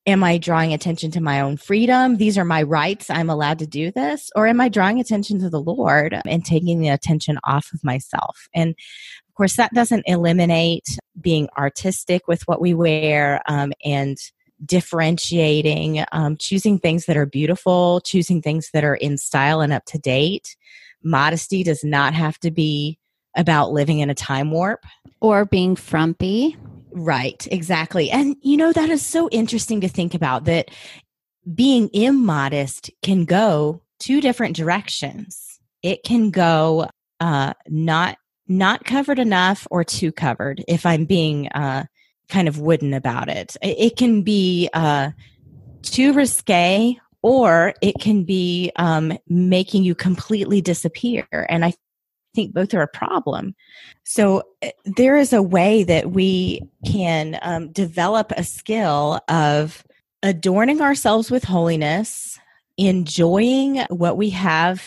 Am 0.08 0.24
I 0.24 0.40
drawing 0.40 0.74
attention 0.74 1.12
to 1.12 1.22
my 1.22 1.42
own 1.42 1.58
freedom? 1.58 2.18
These 2.18 2.38
are 2.38 2.46
my 2.46 2.64
rights. 2.64 3.10
I'm 3.12 3.30
allowed 3.30 3.60
to 3.60 3.68
do 3.68 3.92
this. 3.92 4.32
Or 4.36 4.48
am 4.48 4.60
I 4.60 4.68
drawing 4.68 5.00
attention 5.00 5.40
to 5.42 5.50
the 5.50 5.62
Lord 5.62 6.20
and 6.26 6.44
taking 6.44 6.80
the 6.80 6.90
attention 6.90 7.38
off 7.44 7.70
of 7.72 7.84
myself? 7.84 8.48
And 8.56 8.70
of 8.72 9.36
course, 9.36 9.58
that 9.58 9.74
doesn't 9.74 10.04
eliminate 10.08 10.88
being 11.20 11.50
artistic 11.56 12.28
with 12.28 12.42
what 12.48 12.60
we 12.60 12.74
wear 12.74 13.42
um, 13.48 13.74
and 13.86 14.18
differentiating, 14.66 16.04
um, 16.12 16.38
choosing 16.38 16.78
things 16.80 17.06
that 17.06 17.18
are 17.18 17.26
beautiful, 17.26 18.02
choosing 18.02 18.42
things 18.42 18.70
that 18.74 18.84
are 18.84 18.96
in 18.96 19.18
style 19.18 19.62
and 19.62 19.74
up 19.74 19.86
to 19.86 19.98
date. 19.98 20.56
Modesty 21.04 21.64
does 21.64 21.84
not 21.84 22.14
have 22.14 22.38
to 22.40 22.52
be 22.52 23.00
about 23.36 23.72
living 23.72 24.00
in 24.00 24.10
a 24.10 24.16
time 24.16 24.52
warp 24.52 24.86
or 25.20 25.46
being 25.46 25.76
frumpy. 25.76 26.58
Right, 26.92 27.48
exactly. 27.52 28.12
And 28.12 28.36
you 28.42 28.58
know, 28.58 28.72
that 28.74 28.90
is 28.90 29.06
so 29.06 29.30
interesting 29.30 29.82
to 29.82 29.88
think 29.88 30.14
about 30.14 30.46
that 30.46 30.70
being 31.56 31.90
immodest 31.94 32.92
can 33.02 33.26
go 33.26 33.82
two 34.00 34.22
different 34.22 34.56
directions. 34.56 35.60
It 35.82 36.04
can 36.04 36.30
go 36.30 36.90
uh, 37.20 37.54
not 37.68 38.18
not 38.48 38.84
covered 38.84 39.18
enough 39.18 39.66
or 39.72 39.84
too 39.84 40.12
covered 40.12 40.64
if 40.68 40.86
I'm 40.86 41.06
being 41.06 41.48
uh, 41.50 41.86
kind 42.32 42.48
of 42.48 42.60
wooden 42.60 42.94
about 42.94 43.30
it. 43.30 43.56
It 43.62 43.98
can 43.98 44.24
be 44.24 44.70
uh, 44.74 45.12
too 45.84 46.14
risque 46.14 46.98
or 47.22 47.74
it 47.82 47.96
can 48.00 48.24
be 48.24 48.72
um, 48.78 49.16
making 49.28 49.84
you 49.84 49.94
completely 49.94 50.62
disappear. 50.62 51.28
And 51.50 51.64
I 51.64 51.74
think 52.34 52.54
both 52.54 52.74
are 52.74 52.82
a 52.82 52.88
problem. 52.88 53.54
So 54.04 54.44
eh, 54.62 54.72
there 54.86 55.18
is 55.18 55.34
a 55.34 55.44
way 55.44 55.84
that 55.84 56.12
we 56.12 56.62
can 56.86 57.38
um, 57.42 57.72
develop 57.72 58.32
a 58.36 58.44
skill 58.44 59.20
of 59.28 59.86
adorning 60.24 60.82
ourselves 60.82 61.30
with 61.30 61.44
holiness, 61.44 62.40
enjoying 62.78 63.82
what 63.90 64.18
we 64.18 64.30
have 64.32 64.82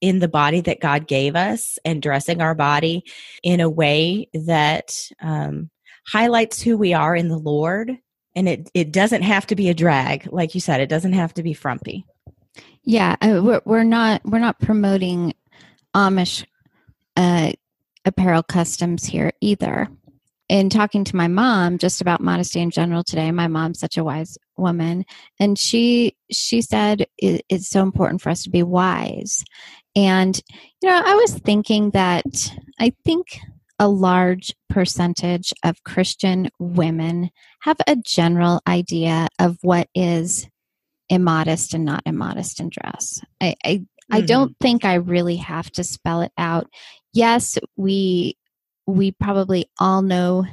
in 0.00 0.20
the 0.20 0.28
body 0.28 0.60
that 0.62 0.80
God 0.80 1.06
gave 1.06 1.36
us, 1.36 1.78
and 1.84 2.00
dressing 2.00 2.40
our 2.40 2.54
body 2.54 3.04
in 3.42 3.60
a 3.60 3.68
way 3.68 4.28
that 4.32 5.10
um, 5.20 5.70
highlights 6.08 6.62
who 6.62 6.76
we 6.76 6.94
are 6.94 7.14
in 7.14 7.28
the 7.28 7.38
Lord. 7.38 7.98
And 8.34 8.48
it, 8.48 8.70
it 8.72 8.92
doesn't 8.92 9.22
have 9.22 9.46
to 9.48 9.56
be 9.56 9.68
a 9.68 9.74
drag, 9.74 10.32
like 10.32 10.54
you 10.54 10.60
said. 10.60 10.80
It 10.80 10.88
doesn't 10.88 11.12
have 11.12 11.34
to 11.34 11.42
be 11.42 11.52
frumpy. 11.52 12.06
Yeah, 12.82 13.16
uh, 13.20 13.40
we're, 13.42 13.60
we're 13.64 13.82
not 13.84 14.22
we're 14.24 14.38
not 14.38 14.60
promoting 14.60 15.34
Amish 15.94 16.46
uh, 17.16 17.52
apparel 18.04 18.42
customs 18.42 19.04
here 19.04 19.32
either. 19.40 19.88
In 20.48 20.70
talking 20.70 21.04
to 21.04 21.16
my 21.16 21.28
mom 21.28 21.76
just 21.76 22.00
about 22.00 22.22
modesty 22.22 22.60
in 22.60 22.70
general 22.70 23.04
today, 23.04 23.30
my 23.30 23.48
mom's 23.48 23.78
such 23.78 23.98
a 23.98 24.04
wise 24.04 24.38
woman, 24.56 25.04
and 25.38 25.58
she 25.58 26.16
she 26.30 26.62
said 26.62 27.06
it, 27.18 27.44
it's 27.50 27.68
so 27.68 27.82
important 27.82 28.22
for 28.22 28.30
us 28.30 28.44
to 28.44 28.50
be 28.50 28.62
wise. 28.62 29.44
And 29.94 30.40
you 30.80 30.88
know, 30.88 31.02
I 31.04 31.14
was 31.16 31.34
thinking 31.34 31.90
that 31.90 32.50
I 32.78 32.94
think 33.04 33.40
a 33.78 33.88
large 33.88 34.54
percentage 34.68 35.52
of 35.64 35.82
Christian 35.84 36.50
women 36.58 37.30
have 37.62 37.76
a 37.86 37.96
general 37.96 38.60
idea 38.66 39.28
of 39.38 39.56
what 39.62 39.88
is 39.94 40.48
immodest 41.08 41.74
and 41.74 41.84
not 41.84 42.02
immodest 42.04 42.60
in 42.60 42.70
dress. 42.70 43.20
I, 43.40 43.54
I, 43.64 43.68
mm-hmm. 43.68 43.84
I 44.16 44.20
don't 44.22 44.56
think 44.60 44.84
I 44.84 44.94
really 44.94 45.36
have 45.36 45.70
to 45.72 45.84
spell 45.84 46.22
it 46.22 46.32
out 46.36 46.68
yes, 47.12 47.58
we 47.76 48.36
we 48.86 49.12
probably 49.12 49.70
all 49.78 50.02
know 50.02 50.46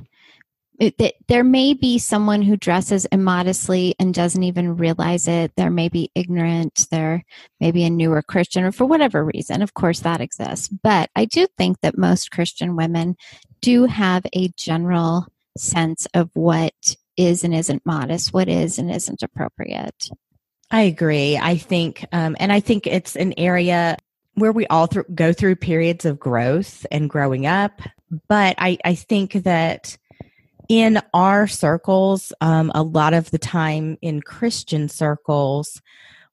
there 1.27 1.43
may 1.43 1.73
be 1.73 1.97
someone 1.97 2.41
who 2.41 2.57
dresses 2.57 3.05
immodestly 3.05 3.95
and 3.99 4.13
doesn't 4.13 4.43
even 4.43 4.75
realize 4.75 5.27
it. 5.27 5.53
There 5.55 5.69
may 5.69 5.89
be 5.89 6.11
ignorant. 6.15 6.87
There 6.91 7.23
may 7.59 7.71
be 7.71 7.83
a 7.83 7.89
newer 7.89 8.21
Christian, 8.21 8.63
or 8.63 8.71
for 8.71 8.85
whatever 8.85 9.23
reason. 9.23 9.61
Of 9.61 9.73
course, 9.73 10.01
that 10.01 10.21
exists. 10.21 10.67
But 10.67 11.09
I 11.15 11.25
do 11.25 11.47
think 11.57 11.81
that 11.81 11.97
most 11.97 12.31
Christian 12.31 12.75
women 12.75 13.15
do 13.61 13.85
have 13.85 14.25
a 14.33 14.49
general 14.57 15.27
sense 15.57 16.07
of 16.13 16.29
what 16.33 16.73
is 17.17 17.43
and 17.43 17.55
isn't 17.55 17.85
modest, 17.85 18.33
what 18.33 18.49
is 18.49 18.77
and 18.77 18.91
isn't 18.91 19.23
appropriate. 19.23 20.09
I 20.71 20.81
agree. 20.81 21.37
I 21.37 21.57
think, 21.57 22.05
um, 22.11 22.35
and 22.39 22.51
I 22.51 22.59
think 22.59 22.87
it's 22.87 23.15
an 23.15 23.33
area 23.37 23.97
where 24.33 24.51
we 24.51 24.67
all 24.67 24.87
th- 24.87 25.05
go 25.13 25.31
through 25.31 25.55
periods 25.55 26.03
of 26.03 26.19
growth 26.19 26.85
and 26.91 27.09
growing 27.09 27.45
up. 27.45 27.81
But 28.27 28.55
I, 28.57 28.77
I 28.83 28.95
think 28.95 29.33
that 29.33 29.97
in 30.69 31.01
our 31.13 31.47
circles, 31.47 32.33
um, 32.41 32.71
a 32.75 32.83
lot 32.83 33.13
of 33.13 33.31
the 33.31 33.37
time 33.37 33.97
in 34.01 34.21
Christian 34.21 34.89
circles, 34.89 35.81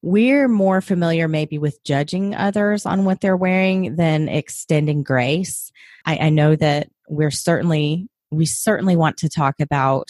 we're 0.03 0.49
more 0.49 0.81
familiar 0.81 1.29
maybe 1.29 1.59
with 1.59 1.83
judging 1.85 2.35
others 2.35 2.85
on 2.87 3.05
what 3.05 3.21
they're 3.21 3.37
wearing 3.37 3.97
than 3.97 4.29
extending 4.29 5.03
grace. 5.03 5.71
I, 6.05 6.17
I 6.17 6.31
know 6.31 6.57
that 6.57 6.91
we're 7.09 7.31
certainly 7.31 8.09
we 8.31 8.47
certainly 8.47 8.97
want 8.97 9.19
to 9.19 9.29
talk 9.29 9.61
about 9.61 10.09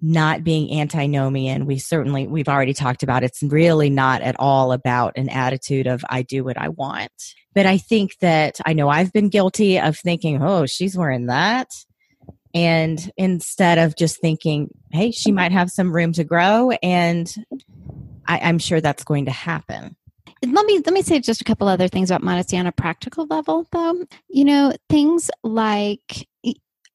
not 0.00 0.44
being 0.44 0.80
antinomian. 0.80 1.66
We 1.66 1.78
certainly 1.78 2.26
we've 2.26 2.48
already 2.48 2.74
talked 2.74 3.02
about 3.02 3.24
it's 3.24 3.42
really 3.42 3.90
not 3.90 4.22
at 4.22 4.36
all 4.38 4.72
about 4.72 5.16
an 5.16 5.28
attitude 5.28 5.86
of 5.86 6.04
i 6.08 6.22
do 6.22 6.44
what 6.44 6.58
i 6.58 6.68
want. 6.68 7.12
But 7.54 7.66
i 7.66 7.78
think 7.78 8.18
that 8.20 8.60
i 8.64 8.72
know 8.72 8.88
i've 8.88 9.12
been 9.12 9.28
guilty 9.28 9.78
of 9.78 9.96
thinking 9.96 10.42
oh 10.42 10.66
she's 10.66 10.96
wearing 10.96 11.26
that 11.26 11.70
and 12.54 13.10
instead 13.16 13.78
of 13.78 13.96
just 13.96 14.20
thinking 14.20 14.68
hey 14.92 15.10
she 15.10 15.32
might 15.32 15.52
have 15.52 15.70
some 15.70 15.94
room 15.94 16.12
to 16.12 16.24
grow 16.24 16.70
and 16.82 17.34
I, 18.26 18.38
i'm 18.38 18.58
sure 18.58 18.80
that's 18.80 19.04
going 19.04 19.26
to 19.26 19.30
happen. 19.30 19.96
Let 20.42 20.66
me 20.66 20.80
let 20.84 20.92
me 20.92 21.02
say 21.02 21.20
just 21.20 21.40
a 21.40 21.44
couple 21.44 21.68
other 21.68 21.88
things 21.88 22.10
about 22.10 22.22
modesty 22.22 22.58
on 22.58 22.66
a 22.66 22.72
practical 22.72 23.26
level 23.26 23.66
though. 23.72 24.04
You 24.28 24.44
know 24.44 24.72
things 24.88 25.30
like 25.42 26.28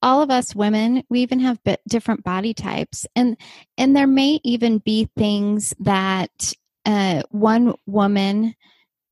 all 0.02 0.22
of 0.22 0.30
us 0.30 0.54
women 0.54 1.02
we 1.10 1.20
even 1.20 1.40
have 1.40 1.58
different 1.88 2.24
body 2.24 2.54
types 2.54 3.06
and 3.14 3.36
and 3.76 3.94
there 3.94 4.06
may 4.06 4.40
even 4.44 4.78
be 4.78 5.08
things 5.16 5.74
that 5.80 6.52
uh, 6.86 7.22
one 7.30 7.74
woman 7.86 8.54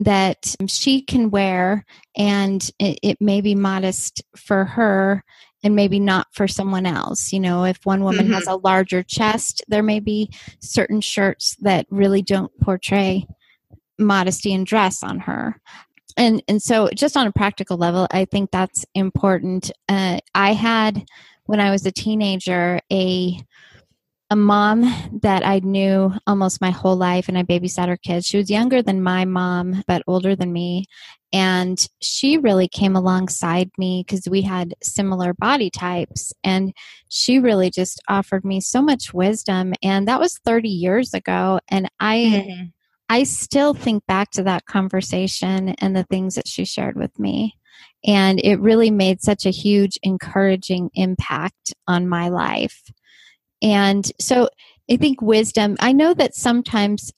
that 0.00 0.54
she 0.68 1.02
can 1.02 1.30
wear 1.30 1.84
and 2.16 2.70
it, 2.78 2.98
it, 3.02 3.20
may 3.20 3.40
be 3.40 3.54
modest 3.54 4.22
for 4.36 4.64
her 4.64 5.24
and 5.64 5.74
maybe 5.74 5.98
not 5.98 6.28
for 6.32 6.46
someone 6.46 6.86
else. 6.86 7.32
You 7.32 7.40
know, 7.40 7.64
if 7.64 7.84
one 7.84 8.04
woman 8.04 8.28
Mhm. 8.28 8.34
has 8.34 8.46
a 8.46 8.56
larger 8.56 9.02
chest, 9.02 9.62
there 9.68 9.82
may 9.82 10.00
be 10.00 10.30
certain 10.60 11.00
shirts 11.00 11.56
that 11.60 11.86
really 11.90 12.22
don't 12.22 12.52
portray 12.60 13.26
modesty 13.98 14.54
and 14.54 14.66
dress 14.66 15.02
on 15.02 15.20
her. 15.20 15.60
And 16.16 16.42
and 16.48 16.62
so 16.62 16.88
just 16.94 17.16
on 17.16 17.26
a 17.26 17.32
practical 17.32 17.76
level, 17.76 18.06
I 18.10 18.24
think 18.24 18.50
that's 18.50 18.84
important. 18.94 19.70
Uh, 19.88 20.18
I 20.34 20.52
had 20.52 21.04
when 21.46 21.60
I 21.60 21.70
was 21.70 21.86
a 21.86 21.92
teenager 21.92 22.80
a 22.92 23.40
a 24.30 24.36
mom 24.36 24.82
that 25.22 25.46
I 25.46 25.60
knew 25.60 26.12
almost 26.26 26.60
my 26.60 26.70
whole 26.70 26.96
life, 26.96 27.28
and 27.28 27.38
I 27.38 27.42
babysat 27.42 27.88
her 27.88 27.96
kids. 27.96 28.26
She 28.26 28.36
was 28.36 28.50
younger 28.50 28.82
than 28.82 29.02
my 29.02 29.24
mom, 29.24 29.82
but 29.86 30.02
older 30.06 30.36
than 30.36 30.52
me. 30.52 30.84
And 31.32 31.86
she 32.00 32.38
really 32.38 32.68
came 32.68 32.96
alongside 32.96 33.70
me 33.78 34.04
because 34.06 34.28
we 34.28 34.42
had 34.42 34.74
similar 34.82 35.34
body 35.34 35.70
types. 35.70 36.32
And 36.42 36.74
she 37.08 37.38
really 37.38 37.70
just 37.70 38.02
offered 38.08 38.44
me 38.44 38.60
so 38.60 38.82
much 38.82 39.12
wisdom. 39.12 39.74
And 39.82 40.08
that 40.08 40.20
was 40.20 40.38
30 40.44 40.68
years 40.68 41.14
ago. 41.14 41.60
And 41.68 41.90
I. 42.00 42.16
Mm-hmm. 42.16 42.64
I 43.10 43.22
still 43.22 43.72
think 43.72 44.04
back 44.04 44.32
to 44.32 44.42
that 44.42 44.66
conversation 44.66 45.70
and 45.78 45.96
the 45.96 46.04
things 46.04 46.34
that 46.34 46.46
she 46.46 46.66
shared 46.66 46.94
with 46.94 47.18
me. 47.18 47.56
And 48.06 48.38
it 48.44 48.60
really 48.60 48.90
made 48.90 49.22
such 49.22 49.46
a 49.46 49.50
huge 49.50 49.98
encouraging 50.02 50.90
impact 50.94 51.72
on 51.86 52.06
my 52.06 52.28
life. 52.28 52.82
And 53.62 54.10
so 54.20 54.48
I 54.90 54.96
think 54.96 55.20
wisdom, 55.20 55.76
I 55.80 55.92
know 55.92 56.14
that 56.14 56.34
sometimes 56.34 57.12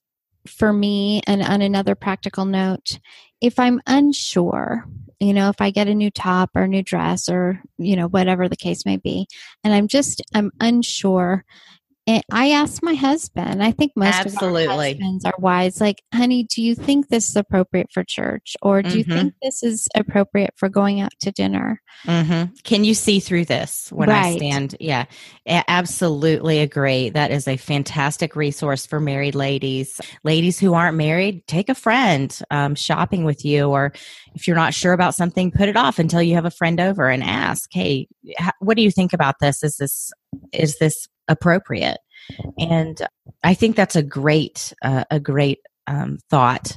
for 0.47 0.73
me, 0.73 1.21
and 1.27 1.43
on 1.43 1.61
another 1.61 1.95
practical 1.95 2.45
note, 2.45 2.99
if 3.41 3.59
I'm 3.59 3.81
unsure, 3.87 4.87
you 5.19 5.35
know, 5.35 5.51
if 5.51 5.61
I 5.61 5.71
get 5.71 5.89
a 5.89 5.95
new 5.95 6.11
top 6.11 6.51
or 6.55 6.67
new 6.67 6.83
dress 6.83 7.29
or, 7.29 7.63
you 7.79 7.95
know, 7.95 8.09
whatever 8.09 8.49
the 8.49 8.57
case 8.57 8.87
may 8.87 8.97
be, 8.97 9.27
and 9.63 9.75
I'm 9.75 9.87
just, 9.87 10.23
I'm 10.35 10.51
unsure, 10.61 11.45
and 12.11 12.25
I 12.33 12.51
asked 12.51 12.83
my 12.83 12.95
husband, 12.95 13.63
I 13.63 13.71
think 13.71 13.93
most 13.97 14.27
of 14.27 14.33
Absolutely. 14.33 14.69
our 14.69 14.77
husbands 14.77 15.25
are 15.25 15.35
wise, 15.39 15.81
like, 15.81 16.03
honey, 16.13 16.45
do 16.45 16.63
you 16.63 16.75
think 16.75 17.09
this 17.09 17.29
is 17.29 17.37
appropriate 17.37 17.89
for 17.93 18.03
church? 18.03 18.57
Or 18.63 18.83
do 18.83 18.99
you 18.99 19.05
Mhm. 19.05 19.15
think 19.15 19.35
this 19.43 19.63
is 19.63 19.89
appropriate 19.95 20.55
for 20.57 20.69
going 20.69 21.01
out 21.01 21.13
to 21.21 21.31
dinner? 21.31 21.81
hmm 22.07 22.45
Can 22.65 22.83
you 22.85 22.95
see 22.95 23.21
through 23.21 23.45
this 23.45 23.93
when 23.93 24.11
I 24.11 24.37
stand? 24.37 24.75
Yeah, 24.81 25.05
absolutely 25.47 26.61
agree. 26.61 27.11
That 27.11 27.31
is 27.31 27.47
a 27.47 27.57
fantastic 27.57 28.35
resource 28.35 28.87
for 28.87 29.01
married 29.01 29.35
ladies. 29.35 30.01
Ladies 30.25 30.59
who 30.59 30.75
aren't 30.75 30.97
married, 30.97 31.47
take 31.47 31.69
a 31.69 31.75
friend 31.75 32.37
um, 32.51 32.75
shopping 32.75 33.25
with 33.25 33.45
you, 33.45 33.69
or 33.69 33.93
if 34.35 34.47
you're 34.47 34.57
not 34.57 34.75
sure 34.75 34.95
about 34.95 35.15
something, 35.15 35.51
put 35.51 35.69
it 35.69 35.77
off 35.77 35.99
until 35.99 36.23
you 36.23 36.35
have 36.35 36.47
a 36.47 36.51
friend 36.51 36.81
over 36.81 37.09
and 37.09 37.23
ask, 37.23 37.69
"Hey, 37.73 38.09
what 38.61 38.77
do 38.77 38.83
you 38.83 38.91
think 38.91 39.13
about 39.13 39.37
this? 39.41 39.63
Is 39.63 39.77
this 39.77 40.11
is 40.53 40.79
this 40.79 41.07
appropriate?" 41.31 41.99
And 42.59 43.01
I 43.43 43.55
think 43.55 43.77
that's 43.77 43.97
a 43.97 44.03
great 44.03 44.73
uh, 44.83 45.05
a 45.11 45.19
great 45.19 45.61
um, 45.87 46.19
thought 46.29 46.77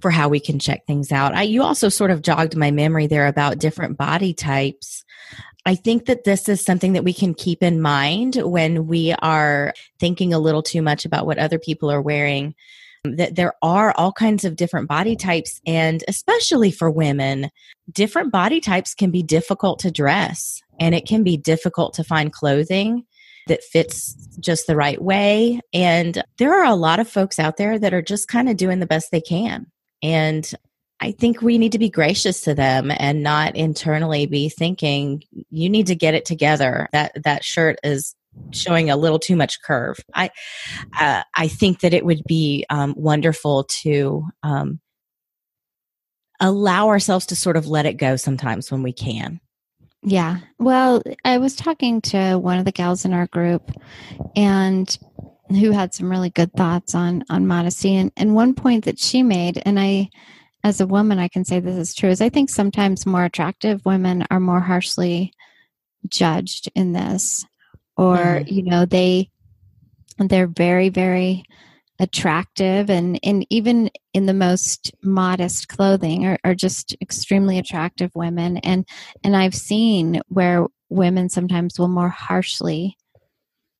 for 0.00 0.10
how 0.10 0.28
we 0.28 0.40
can 0.40 0.58
check 0.58 0.86
things 0.86 1.10
out. 1.10 1.34
I, 1.34 1.42
you 1.42 1.62
also 1.62 1.88
sort 1.88 2.10
of 2.10 2.22
jogged 2.22 2.56
my 2.56 2.70
memory 2.70 3.06
there 3.06 3.26
about 3.26 3.58
different 3.58 3.96
body 3.96 4.34
types. 4.34 5.04
I 5.64 5.74
think 5.74 6.06
that 6.06 6.24
this 6.24 6.48
is 6.48 6.64
something 6.64 6.92
that 6.92 7.04
we 7.04 7.12
can 7.12 7.34
keep 7.34 7.62
in 7.62 7.80
mind 7.80 8.36
when 8.36 8.86
we 8.86 9.14
are 9.20 9.74
thinking 9.98 10.32
a 10.32 10.38
little 10.38 10.62
too 10.62 10.80
much 10.80 11.04
about 11.04 11.26
what 11.26 11.38
other 11.38 11.58
people 11.58 11.90
are 11.90 12.02
wearing. 12.02 12.54
That 13.04 13.36
there 13.36 13.54
are 13.62 13.94
all 13.96 14.12
kinds 14.12 14.44
of 14.44 14.56
different 14.56 14.88
body 14.88 15.16
types, 15.16 15.60
and 15.66 16.02
especially 16.08 16.70
for 16.70 16.90
women, 16.90 17.50
different 17.90 18.32
body 18.32 18.60
types 18.60 18.94
can 18.94 19.10
be 19.10 19.22
difficult 19.22 19.78
to 19.80 19.90
dress, 19.90 20.60
and 20.80 20.94
it 20.94 21.06
can 21.06 21.22
be 21.22 21.36
difficult 21.36 21.94
to 21.94 22.04
find 22.04 22.32
clothing 22.32 23.04
that 23.46 23.62
fits 23.64 24.14
just 24.40 24.66
the 24.66 24.76
right 24.76 25.00
way. 25.00 25.60
And 25.72 26.22
there 26.38 26.54
are 26.54 26.64
a 26.64 26.74
lot 26.74 27.00
of 27.00 27.08
folks 27.08 27.38
out 27.38 27.56
there 27.56 27.78
that 27.78 27.94
are 27.94 28.02
just 28.02 28.28
kind 28.28 28.48
of 28.48 28.56
doing 28.56 28.80
the 28.80 28.86
best 28.86 29.10
they 29.10 29.20
can. 29.20 29.66
And 30.02 30.50
I 31.00 31.12
think 31.12 31.42
we 31.42 31.58
need 31.58 31.72
to 31.72 31.78
be 31.78 31.90
gracious 31.90 32.40
to 32.42 32.54
them 32.54 32.90
and 32.90 33.22
not 33.22 33.54
internally 33.54 34.26
be 34.26 34.48
thinking 34.48 35.22
you 35.50 35.68
need 35.68 35.88
to 35.88 35.94
get 35.94 36.14
it 36.14 36.24
together. 36.24 36.88
That 36.92 37.12
that 37.24 37.44
shirt 37.44 37.78
is 37.84 38.14
showing 38.50 38.90
a 38.90 38.96
little 38.96 39.18
too 39.18 39.36
much 39.36 39.62
curve. 39.62 39.98
I 40.14 40.30
uh, 40.98 41.22
I 41.34 41.48
think 41.48 41.80
that 41.80 41.92
it 41.92 42.04
would 42.04 42.22
be 42.26 42.64
um, 42.70 42.94
wonderful 42.96 43.64
to 43.82 44.24
um, 44.42 44.80
allow 46.40 46.88
ourselves 46.88 47.26
to 47.26 47.36
sort 47.36 47.56
of 47.56 47.66
let 47.66 47.86
it 47.86 47.94
go 47.94 48.16
sometimes 48.16 48.70
when 48.70 48.82
we 48.82 48.92
can. 48.92 49.40
Yeah. 50.02 50.38
Well, 50.58 51.02
I 51.24 51.38
was 51.38 51.56
talking 51.56 52.00
to 52.02 52.36
one 52.36 52.58
of 52.58 52.64
the 52.64 52.72
gals 52.72 53.04
in 53.04 53.12
our 53.12 53.26
group 53.26 53.70
and 54.36 54.96
who 55.48 55.70
had 55.72 55.94
some 55.94 56.10
really 56.10 56.30
good 56.30 56.52
thoughts 56.54 56.94
on 56.94 57.24
on 57.30 57.46
modesty 57.46 57.94
and, 57.94 58.10
and 58.16 58.34
one 58.34 58.54
point 58.54 58.84
that 58.84 58.98
she 58.98 59.22
made 59.22 59.62
and 59.64 59.78
I 59.78 60.08
as 60.64 60.80
a 60.80 60.86
woman 60.86 61.20
I 61.20 61.28
can 61.28 61.44
say 61.44 61.60
this 61.60 61.76
is 61.76 61.94
true 61.94 62.10
is 62.10 62.20
I 62.20 62.28
think 62.28 62.50
sometimes 62.50 63.06
more 63.06 63.24
attractive 63.24 63.84
women 63.86 64.26
are 64.30 64.40
more 64.40 64.58
harshly 64.60 65.32
judged 66.08 66.68
in 66.74 66.92
this 66.92 67.44
or 67.96 68.16
Mhm. 68.16 68.50
you 68.50 68.62
know 68.64 68.86
they 68.86 69.30
they're 70.18 70.48
very 70.48 70.88
very 70.88 71.44
attractive 71.98 72.90
and 72.90 73.18
and 73.22 73.46
even 73.48 73.90
in 74.12 74.26
the 74.26 74.34
most 74.34 74.92
modest 75.02 75.68
clothing 75.68 76.26
are, 76.26 76.38
are 76.44 76.54
just 76.54 76.94
extremely 77.00 77.58
attractive 77.58 78.10
women 78.14 78.58
and 78.58 78.86
and 79.24 79.34
i've 79.34 79.54
seen 79.54 80.20
where 80.28 80.66
women 80.90 81.28
sometimes 81.30 81.78
will 81.78 81.88
more 81.88 82.10
harshly 82.10 82.96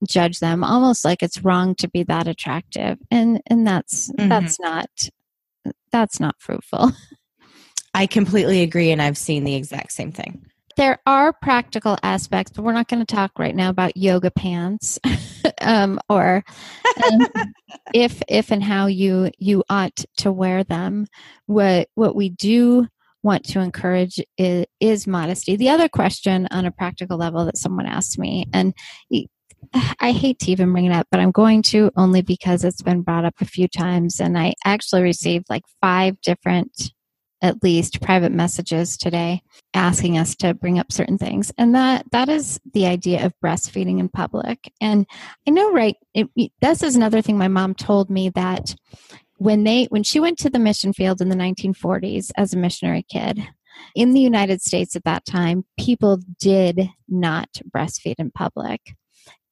judge 0.08 0.38
them 0.40 0.64
almost 0.64 1.04
like 1.04 1.22
it's 1.22 1.44
wrong 1.44 1.74
to 1.74 1.88
be 1.88 2.02
that 2.04 2.26
attractive 2.26 2.98
and 3.10 3.40
and 3.48 3.66
that's 3.66 4.10
Mhm. 4.12 4.28
that's 4.30 4.58
not 4.60 4.88
that's 5.92 6.18
not 6.20 6.36
fruitful 6.38 6.92
I 7.94 8.06
completely 8.06 8.62
agree, 8.62 8.90
and 8.90 9.00
I've 9.00 9.16
seen 9.16 9.44
the 9.44 9.54
exact 9.54 9.90
same 9.92 10.12
thing. 10.12 10.44
there 10.76 10.98
are 11.06 11.32
practical 11.32 11.96
aspects, 12.02 12.52
but 12.54 12.62
we're 12.62 12.74
not 12.74 12.88
going 12.88 13.00
to 13.04 13.06
talk 13.14 13.38
right 13.38 13.54
now 13.56 13.70
about 13.70 13.96
yoga 13.96 14.30
pants 14.30 14.98
um, 15.66 16.00
or 16.08 16.42
um, 17.04 17.26
if 17.94 18.22
if 18.28 18.50
and 18.50 18.62
how 18.62 18.86
you 18.86 19.30
you 19.38 19.64
ought 19.68 20.04
to 20.18 20.32
wear 20.32 20.64
them. 20.64 21.06
What 21.46 21.88
what 21.94 22.16
we 22.16 22.30
do 22.30 22.88
want 23.22 23.44
to 23.44 23.60
encourage 23.60 24.20
is, 24.38 24.66
is 24.80 25.06
modesty. 25.06 25.56
The 25.56 25.68
other 25.68 25.88
question 25.88 26.46
on 26.50 26.64
a 26.64 26.70
practical 26.70 27.18
level 27.18 27.44
that 27.44 27.58
someone 27.58 27.86
asked 27.86 28.18
me, 28.18 28.46
and 28.52 28.72
I 30.00 30.12
hate 30.12 30.38
to 30.40 30.50
even 30.52 30.72
bring 30.72 30.86
it 30.86 30.92
up, 30.92 31.08
but 31.10 31.20
I'm 31.20 31.32
going 31.32 31.62
to 31.64 31.90
only 31.96 32.22
because 32.22 32.64
it's 32.64 32.82
been 32.82 33.02
brought 33.02 33.24
up 33.24 33.34
a 33.40 33.44
few 33.44 33.68
times, 33.68 34.20
and 34.20 34.38
I 34.38 34.54
actually 34.64 35.02
received 35.02 35.46
like 35.50 35.64
five 35.80 36.20
different, 36.20 36.92
at 37.42 37.62
least, 37.62 38.00
private 38.00 38.32
messages 38.32 38.96
today 38.96 39.42
asking 39.74 40.18
us 40.18 40.34
to 40.36 40.54
bring 40.54 40.78
up 40.78 40.90
certain 40.90 41.18
things. 41.18 41.52
And 41.58 41.74
that 41.74 42.06
that 42.12 42.28
is 42.28 42.58
the 42.72 42.86
idea 42.86 43.24
of 43.24 43.34
breastfeeding 43.44 44.00
in 44.00 44.08
public. 44.08 44.72
And 44.80 45.06
i 45.46 45.50
know 45.50 45.72
right 45.72 45.96
it, 46.14 46.28
this 46.60 46.82
is 46.82 46.96
another 46.96 47.22
thing 47.22 47.38
my 47.38 47.48
mom 47.48 47.74
told 47.74 48.10
me 48.10 48.30
that 48.30 48.74
when 49.38 49.64
they 49.64 49.84
when 49.86 50.02
she 50.02 50.20
went 50.20 50.38
to 50.38 50.50
the 50.50 50.58
mission 50.58 50.92
field 50.92 51.20
in 51.20 51.28
the 51.28 51.36
1940s 51.36 52.30
as 52.36 52.54
a 52.54 52.58
missionary 52.58 53.04
kid 53.08 53.42
in 53.94 54.14
the 54.14 54.20
united 54.20 54.62
states 54.62 54.96
at 54.96 55.04
that 55.04 55.24
time 55.24 55.64
people 55.78 56.18
did 56.40 56.88
not 57.08 57.48
breastfeed 57.70 58.16
in 58.18 58.30
public. 58.30 58.94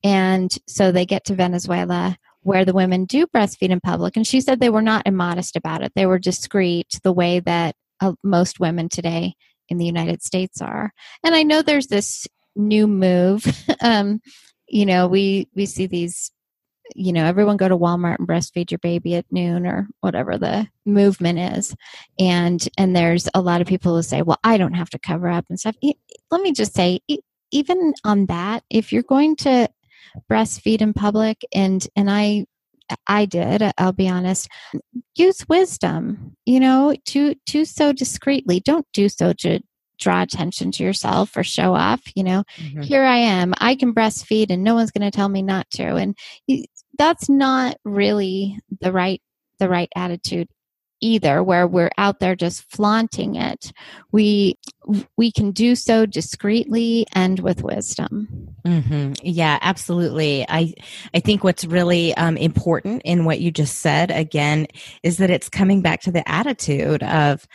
And 0.02 0.54
so 0.66 0.92
they 0.92 1.06
get 1.06 1.24
to 1.26 1.34
venezuela 1.34 2.16
where 2.44 2.64
the 2.64 2.72
women 2.72 3.04
do 3.04 3.26
breastfeed 3.26 3.70
in 3.70 3.80
public 3.80 4.16
and 4.16 4.26
she 4.26 4.40
said 4.40 4.60
they 4.60 4.70
were 4.70 4.82
not 4.82 5.06
immodest 5.06 5.56
about 5.56 5.82
it 5.82 5.92
they 5.94 6.06
were 6.06 6.18
discreet 6.18 7.00
the 7.02 7.12
way 7.12 7.40
that 7.40 7.74
uh, 8.00 8.12
most 8.22 8.60
women 8.60 8.88
today 8.88 9.34
in 9.68 9.78
the 9.78 9.86
United 9.86 10.22
States 10.22 10.60
are. 10.60 10.92
And 11.24 11.34
I 11.34 11.42
know 11.42 11.62
there's 11.62 11.88
this 11.88 12.26
new 12.56 12.86
move. 12.86 13.44
um, 13.80 14.20
you 14.68 14.86
know, 14.86 15.06
we 15.06 15.48
we 15.54 15.66
see 15.66 15.86
these. 15.86 16.30
You 16.94 17.14
know, 17.14 17.24
everyone 17.24 17.56
go 17.56 17.66
to 17.66 17.78
Walmart 17.78 18.18
and 18.18 18.28
breastfeed 18.28 18.70
your 18.70 18.78
baby 18.78 19.14
at 19.14 19.24
noon 19.30 19.66
or 19.66 19.88
whatever 20.00 20.36
the 20.36 20.68
movement 20.84 21.38
is, 21.56 21.74
and 22.18 22.68
and 22.76 22.94
there's 22.94 23.26
a 23.32 23.40
lot 23.40 23.62
of 23.62 23.66
people 23.66 23.96
who 23.96 24.02
say, 24.02 24.20
"Well, 24.20 24.38
I 24.44 24.58
don't 24.58 24.74
have 24.74 24.90
to 24.90 24.98
cover 24.98 25.30
up 25.30 25.46
and 25.48 25.58
stuff." 25.58 25.76
Let 26.30 26.42
me 26.42 26.52
just 26.52 26.74
say, 26.74 27.00
even 27.50 27.94
on 28.04 28.26
that, 28.26 28.64
if 28.68 28.92
you're 28.92 29.02
going 29.02 29.36
to 29.36 29.68
breastfeed 30.30 30.80
in 30.80 30.92
public, 30.92 31.44
and 31.54 31.86
and 31.96 32.10
I 32.10 32.46
I 33.06 33.24
did, 33.24 33.62
I'll 33.78 33.92
be 33.92 34.08
honest, 34.08 34.48
use 35.16 35.48
wisdom, 35.48 36.36
you 36.44 36.60
know, 36.60 36.94
to 37.06 37.34
to 37.46 37.64
so 37.64 37.92
discreetly. 37.92 38.60
Don't 38.60 38.86
do 38.92 39.08
so 39.08 39.32
to 39.34 39.60
draw 39.98 40.22
attention 40.22 40.72
to 40.72 40.82
yourself 40.82 41.36
or 41.36 41.44
show 41.44 41.74
off, 41.74 42.02
you 42.14 42.22
know. 42.24 42.44
Mhm. 42.58 42.84
Here 42.84 43.04
I 43.04 43.16
am. 43.16 43.54
I 43.58 43.76
can 43.76 43.94
breastfeed 43.94 44.50
and 44.50 44.64
no 44.64 44.74
one's 44.74 44.90
going 44.90 45.08
to 45.08 45.16
tell 45.16 45.28
me 45.28 45.40
not 45.42 45.70
to. 45.72 45.96
And 45.96 46.16
that's 46.98 47.28
not 47.28 47.76
really 47.84 48.58
the 48.80 48.92
right 48.92 49.22
the 49.60 49.68
right 49.68 49.88
attitude 49.94 50.48
either 51.04 51.42
where 51.42 51.66
we're 51.66 51.90
out 51.98 52.18
there 52.18 52.34
just 52.34 52.62
flaunting 52.70 53.36
it. 53.36 53.72
We 54.10 54.56
we 55.16 55.30
can 55.30 55.50
do 55.52 55.74
so 55.76 56.06
discreetly 56.06 57.06
and 57.12 57.38
with 57.40 57.62
wisdom. 57.62 58.48
hmm 58.64 59.12
Yeah, 59.22 59.58
absolutely. 59.60 60.46
I 60.48 60.72
I 61.14 61.20
think 61.20 61.44
what's 61.44 61.64
really 61.64 62.14
um, 62.16 62.36
important 62.38 63.02
in 63.04 63.24
what 63.26 63.40
you 63.40 63.50
just 63.50 63.78
said 63.78 64.10
again 64.10 64.66
is 65.02 65.18
that 65.18 65.30
it's 65.30 65.48
coming 65.48 65.82
back 65.82 66.00
to 66.02 66.12
the 66.12 66.26
attitude 66.28 67.02
of 67.02 67.46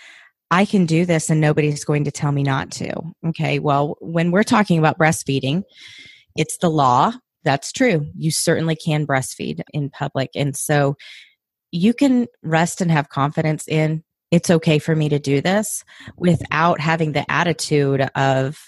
I 0.51 0.65
can 0.65 0.85
do 0.85 1.05
this 1.05 1.29
and 1.29 1.41
nobody's 1.41 1.83
going 1.85 2.03
to 2.05 2.11
tell 2.11 2.31
me 2.31 2.43
not 2.43 2.71
to. 2.73 2.93
Okay. 3.27 3.59
Well, 3.59 3.97
when 3.99 4.31
we're 4.31 4.43
talking 4.43 4.79
about 4.79 4.97
breastfeeding, 4.97 5.63
it's 6.35 6.57
the 6.57 6.69
law. 6.69 7.13
That's 7.43 7.71
true. 7.71 8.07
You 8.15 8.31
certainly 8.31 8.75
can 8.75 9.07
breastfeed 9.07 9.61
in 9.73 9.89
public. 9.89 10.29
And 10.35 10.55
so 10.55 10.95
you 11.71 11.93
can 11.93 12.27
rest 12.43 12.81
and 12.81 12.91
have 12.91 13.09
confidence 13.09 13.67
in 13.67 14.03
it's 14.31 14.49
okay 14.49 14.77
for 14.77 14.95
me 14.95 15.09
to 15.09 15.19
do 15.19 15.41
this 15.41 15.83
without 16.17 16.79
having 16.79 17.13
the 17.13 17.29
attitude 17.31 18.01
of 18.15 18.59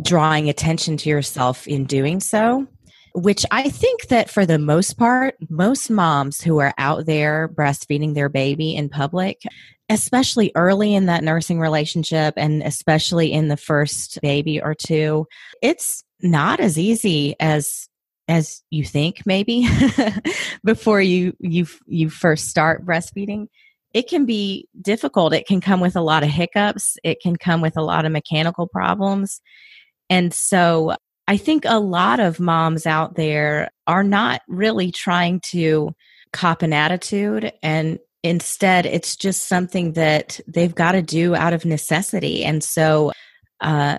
drawing 0.00 0.48
attention 0.48 0.96
to 0.96 1.10
yourself 1.10 1.66
in 1.66 1.84
doing 1.84 2.20
so 2.20 2.66
which 3.14 3.46
I 3.52 3.70
think 3.70 4.08
that 4.08 4.28
for 4.28 4.44
the 4.44 4.58
most 4.58 4.98
part, 4.98 5.36
most 5.48 5.88
moms 5.88 6.40
who 6.40 6.58
are 6.58 6.74
out 6.78 7.06
there 7.06 7.48
breastfeeding 7.48 8.14
their 8.14 8.28
baby 8.28 8.74
in 8.74 8.88
public, 8.88 9.42
especially 9.88 10.50
early 10.56 10.94
in 10.94 11.06
that 11.06 11.22
nursing 11.22 11.60
relationship 11.60 12.34
and 12.36 12.60
especially 12.62 13.32
in 13.32 13.46
the 13.46 13.56
first 13.56 14.20
baby 14.20 14.60
or 14.60 14.74
two, 14.74 15.26
it's 15.62 16.02
not 16.22 16.58
as 16.58 16.76
easy 16.76 17.36
as 17.38 17.88
as 18.28 18.62
you 18.70 18.84
think 18.84 19.22
maybe 19.26 19.68
before 20.64 21.00
you 21.00 21.34
you 21.40 21.66
you 21.86 22.08
first 22.08 22.48
start 22.48 22.84
breastfeeding 22.86 23.46
it 23.92 24.08
can 24.08 24.26
be 24.26 24.68
difficult. 24.82 25.32
It 25.32 25.46
can 25.46 25.60
come 25.60 25.78
with 25.78 25.94
a 25.94 26.00
lot 26.00 26.24
of 26.24 26.28
hiccups. 26.28 26.96
It 27.04 27.20
can 27.22 27.36
come 27.36 27.60
with 27.60 27.76
a 27.76 27.82
lot 27.82 28.04
of 28.04 28.10
mechanical 28.10 28.66
problems. 28.66 29.40
And 30.10 30.34
so 30.34 30.96
i 31.26 31.36
think 31.36 31.64
a 31.64 31.80
lot 31.80 32.20
of 32.20 32.38
moms 32.38 32.86
out 32.86 33.14
there 33.14 33.70
are 33.86 34.04
not 34.04 34.42
really 34.46 34.92
trying 34.92 35.40
to 35.40 35.90
cop 36.32 36.62
an 36.62 36.72
attitude 36.72 37.50
and 37.62 37.98
instead 38.22 38.86
it's 38.86 39.16
just 39.16 39.48
something 39.48 39.92
that 39.92 40.40
they've 40.46 40.74
got 40.74 40.92
to 40.92 41.02
do 41.02 41.34
out 41.34 41.52
of 41.52 41.64
necessity. 41.64 42.42
And 42.44 42.64
so 42.64 43.12
uh, 43.60 43.98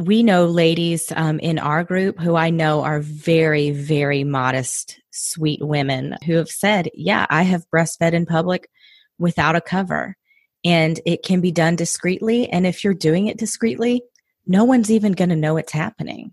we 0.00 0.22
know 0.22 0.46
ladies 0.46 1.12
um, 1.14 1.38
in 1.40 1.58
our 1.58 1.84
group 1.84 2.18
who 2.18 2.34
I 2.34 2.48
know 2.48 2.82
are 2.82 3.00
very, 3.00 3.70
very 3.70 4.24
modest, 4.24 4.98
sweet 5.10 5.62
women 5.62 6.16
who 6.24 6.36
have 6.36 6.48
said, 6.48 6.88
Yeah, 6.94 7.26
I 7.28 7.42
have 7.42 7.68
breastfed 7.68 8.14
in 8.14 8.24
public 8.24 8.70
without 9.18 9.56
a 9.56 9.60
cover. 9.60 10.16
And 10.64 10.98
it 11.04 11.22
can 11.22 11.42
be 11.42 11.52
done 11.52 11.76
discreetly. 11.76 12.48
And 12.48 12.66
if 12.66 12.82
you're 12.82 12.94
doing 12.94 13.26
it 13.26 13.38
discreetly, 13.38 14.02
no 14.46 14.64
one's 14.64 14.90
even 14.90 15.12
going 15.12 15.28
to 15.30 15.36
know 15.36 15.58
it's 15.58 15.72
happening 15.72 16.32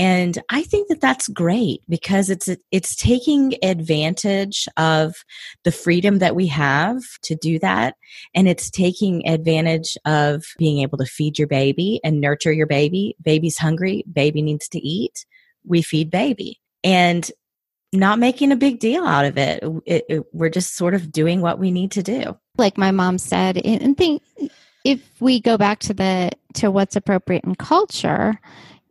and 0.00 0.38
i 0.48 0.62
think 0.62 0.88
that 0.88 1.00
that's 1.00 1.28
great 1.28 1.82
because 1.88 2.30
it's 2.30 2.48
it's 2.70 2.96
taking 2.96 3.54
advantage 3.62 4.66
of 4.76 5.14
the 5.64 5.72
freedom 5.72 6.18
that 6.18 6.34
we 6.34 6.46
have 6.46 7.02
to 7.22 7.34
do 7.34 7.58
that. 7.58 7.96
And 8.34 8.48
it's 8.48 8.70
taking 8.70 9.26
advantage 9.28 9.96
of 10.04 10.44
being 10.58 10.80
able 10.80 10.98
to 10.98 11.04
feed 11.04 11.38
your 11.38 11.48
baby 11.48 12.00
and 12.04 12.20
nurture 12.20 12.52
your 12.52 12.66
baby. 12.66 13.16
Baby's 13.22 13.58
hungry. 13.58 14.04
Baby 14.10 14.42
needs 14.42 14.68
to 14.68 14.78
eat. 14.78 15.26
We 15.64 15.82
feed 15.82 16.10
baby. 16.10 16.60
And 16.82 17.30
not 17.92 18.18
making 18.18 18.52
a 18.52 18.56
big 18.56 18.78
deal 18.78 19.04
out 19.04 19.24
of 19.24 19.36
it. 19.36 19.62
It, 19.84 20.04
it. 20.08 20.24
we're 20.32 20.48
just 20.48 20.76
sort 20.76 20.94
of 20.94 21.10
doing 21.10 21.40
what 21.40 21.58
we 21.58 21.70
need 21.70 21.90
to 21.92 22.02
do. 22.02 22.36
Like 22.56 22.78
my 22.78 22.92
mom 22.92 23.18
said 23.18 23.58
and 23.58 23.96
think 23.96 24.22
if 24.84 25.00
we 25.20 25.40
go 25.40 25.58
back 25.58 25.80
to 25.80 25.94
the 25.94 26.30
to 26.54 26.70
what's 26.70 26.96
appropriate 26.96 27.44
in 27.44 27.54
culture 27.54 28.40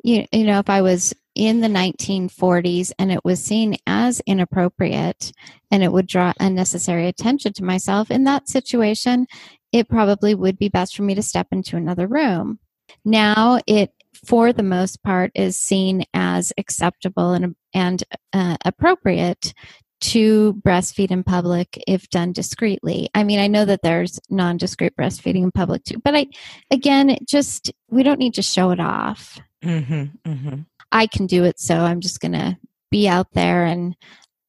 you, 0.04 0.26
you 0.32 0.44
know, 0.44 0.60
if 0.60 0.70
I 0.70 0.82
was 0.82 1.14
in 1.36 1.62
the 1.62 1.68
1940s 1.68 2.92
and 3.00 3.12
it 3.12 3.24
was 3.24 3.44
seen 3.44 3.78
as 3.88 4.22
inappropriate 4.26 5.32
and 5.72 5.84
it 5.84 5.92
would 5.92 6.08
draw 6.08 6.34
unnecessary 6.40 7.08
attention 7.08 7.54
to 7.54 7.64
myself, 7.64 8.12
in 8.12 8.24
that 8.26 8.50
situation, 8.50 9.28
it 9.72 9.88
probably 9.90 10.36
would 10.36 10.58
be 10.58 10.70
best 10.70 10.96
for 10.96 11.04
me 11.04 11.16
to 11.16 11.22
step 11.22 11.48
into 11.52 11.78
another 11.78 12.08
room. 12.08 12.60
Now 13.06 13.60
it 13.68 13.92
for 14.26 14.52
the 14.52 14.64
most 14.64 15.02
part 15.04 15.32
is 15.36 15.58
seen 15.58 16.04
as 16.14 16.52
acceptable 16.58 17.32
and 17.32 17.56
and 17.74 18.04
uh, 18.34 18.58
appropriate 18.66 19.54
to 20.02 20.54
breastfeed 20.66 21.12
in 21.12 21.24
public 21.24 21.82
if 21.86 22.10
done 22.10 22.32
discreetly. 22.32 23.10
I 23.14 23.24
mean, 23.24 23.40
I 23.40 23.48
know 23.48 23.66
that 23.66 23.82
there's 23.84 24.20
non-discreet 24.30 24.96
breastfeeding 24.96 25.44
in 25.44 25.52
public 25.52 25.84
too, 25.84 26.00
but 26.04 26.16
I 26.16 26.28
again, 26.72 27.18
just 27.28 27.72
we 27.90 28.04
don't 28.04 28.20
need 28.20 28.34
to 28.36 28.42
show 28.42 28.72
it 28.72 28.80
off. 28.80 29.40
Mm-hmm, 29.64 30.32
mm-hmm. 30.32 30.62
I 30.92 31.08
can 31.08 31.28
do 31.28 31.44
it, 31.44 31.60
so 31.60 31.76
I'm 31.76 32.00
just 32.00 32.20
going 32.20 32.34
to 32.34 32.58
be 32.92 33.08
out 33.08 33.28
there 33.34 33.66
and 33.66 33.96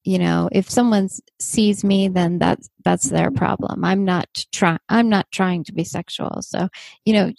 you 0.03 0.19
know 0.19 0.49
if 0.51 0.71
someone 0.71 1.11
sees 1.39 1.85
me 1.85 2.09
then 2.09 2.39
that's 2.39 2.71
that's 2.85 3.11
their 3.11 3.31
problem. 3.31 3.85
I'm 3.85 4.05
not 4.05 4.47
trying 4.51 4.79
i'm 4.89 5.11
not 5.11 5.31
trying 5.31 5.63
to 5.65 5.75
be 5.75 5.85
sexual 5.85 6.41
so 6.41 6.69
you 7.05 7.13
know 7.13 7.33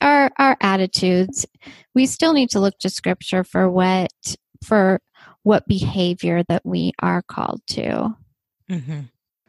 our 0.00 0.30
our 0.38 0.56
attitudes 0.62 1.44
we 1.94 2.06
still 2.06 2.32
need 2.32 2.48
to 2.50 2.60
look 2.60 2.78
to 2.78 2.88
scripture 2.88 3.44
for 3.44 3.68
what 3.68 4.10
for 4.64 5.00
what 5.42 5.68
behavior 5.68 6.42
that 6.48 6.64
we 6.64 6.92
are 7.00 7.22
called 7.22 7.60
to. 7.68 8.14
Mm-hmm 8.70 9.00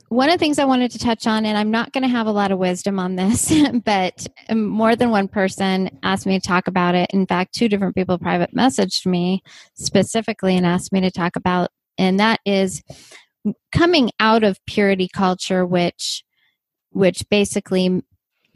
one 0.10 0.30
of 0.30 0.34
the 0.34 0.39
things 0.39 0.57
I 0.57 0.66
wanted 0.66 0.91
to 0.91 0.99
touch 0.99 1.28
on, 1.28 1.45
and 1.45 1.57
I'm 1.57 1.70
not 1.70 1.93
going 1.93 2.01
to 2.01 2.10
have 2.10 2.26
a 2.26 2.32
lot 2.32 2.51
of 2.51 2.57
wisdom 2.57 2.99
on 2.99 3.16
this, 3.16 3.53
but 3.86 4.28
um, 4.49 4.66
more 4.66 4.95
than 4.95 5.12
one 5.12 5.28
person 5.28 5.99
asked 6.03 6.26
me 6.26 6.39
to 6.39 6.45
talk 6.45 6.68
about 6.68 6.95
it. 6.95 7.12
In 7.12 7.28
fact, 7.28 7.53
two 7.53 7.70
different 7.70 7.95
people 7.95 8.18
private 8.18 8.53
messaged 8.53 9.05
me 9.05 9.43
specifically 9.76 10.57
and 10.57 10.66
asked 10.66 10.91
me 10.91 11.01
to 11.01 11.12
talk 11.12 11.36
about, 11.36 11.70
and 11.97 12.20
that 12.20 12.39
is 12.43 12.84
coming 13.72 14.10
out 14.20 14.43
of 14.43 14.64
purity 14.66 15.07
culture, 15.07 15.66
which 15.66 16.24
which 16.91 17.24
basically 17.30 18.01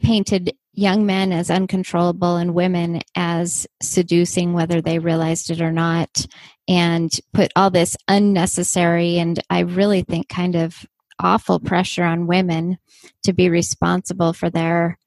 painted 0.02 0.52
young 0.72 1.06
men 1.06 1.32
as 1.32 1.50
uncontrollable 1.50 2.34
and 2.34 2.52
women 2.52 3.00
as 3.14 3.64
seducing, 3.80 4.52
whether 4.52 4.82
they 4.82 4.98
realized 4.98 5.50
it 5.50 5.60
or 5.60 5.70
not, 5.70 6.26
and 6.66 7.20
put 7.32 7.52
all 7.54 7.70
this 7.70 7.96
unnecessary 8.08 9.18
and 9.18 9.40
I 9.50 9.60
really 9.60 10.02
think 10.02 10.28
kind 10.28 10.56
of 10.56 10.84
awful 11.18 11.60
pressure 11.60 12.04
on 12.04 12.26
women 12.26 12.78
to 13.22 13.32
be 13.32 13.48
responsible 13.48 14.32
for 14.32 14.50
their 14.50 14.98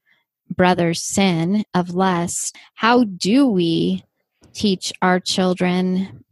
brother's 0.54 1.02
sin 1.02 1.64
of 1.74 1.90
lust. 1.90 2.56
How 2.74 3.04
do 3.04 3.46
we 3.48 4.04
teach 4.52 4.92
our 5.02 5.20
children 5.20 6.24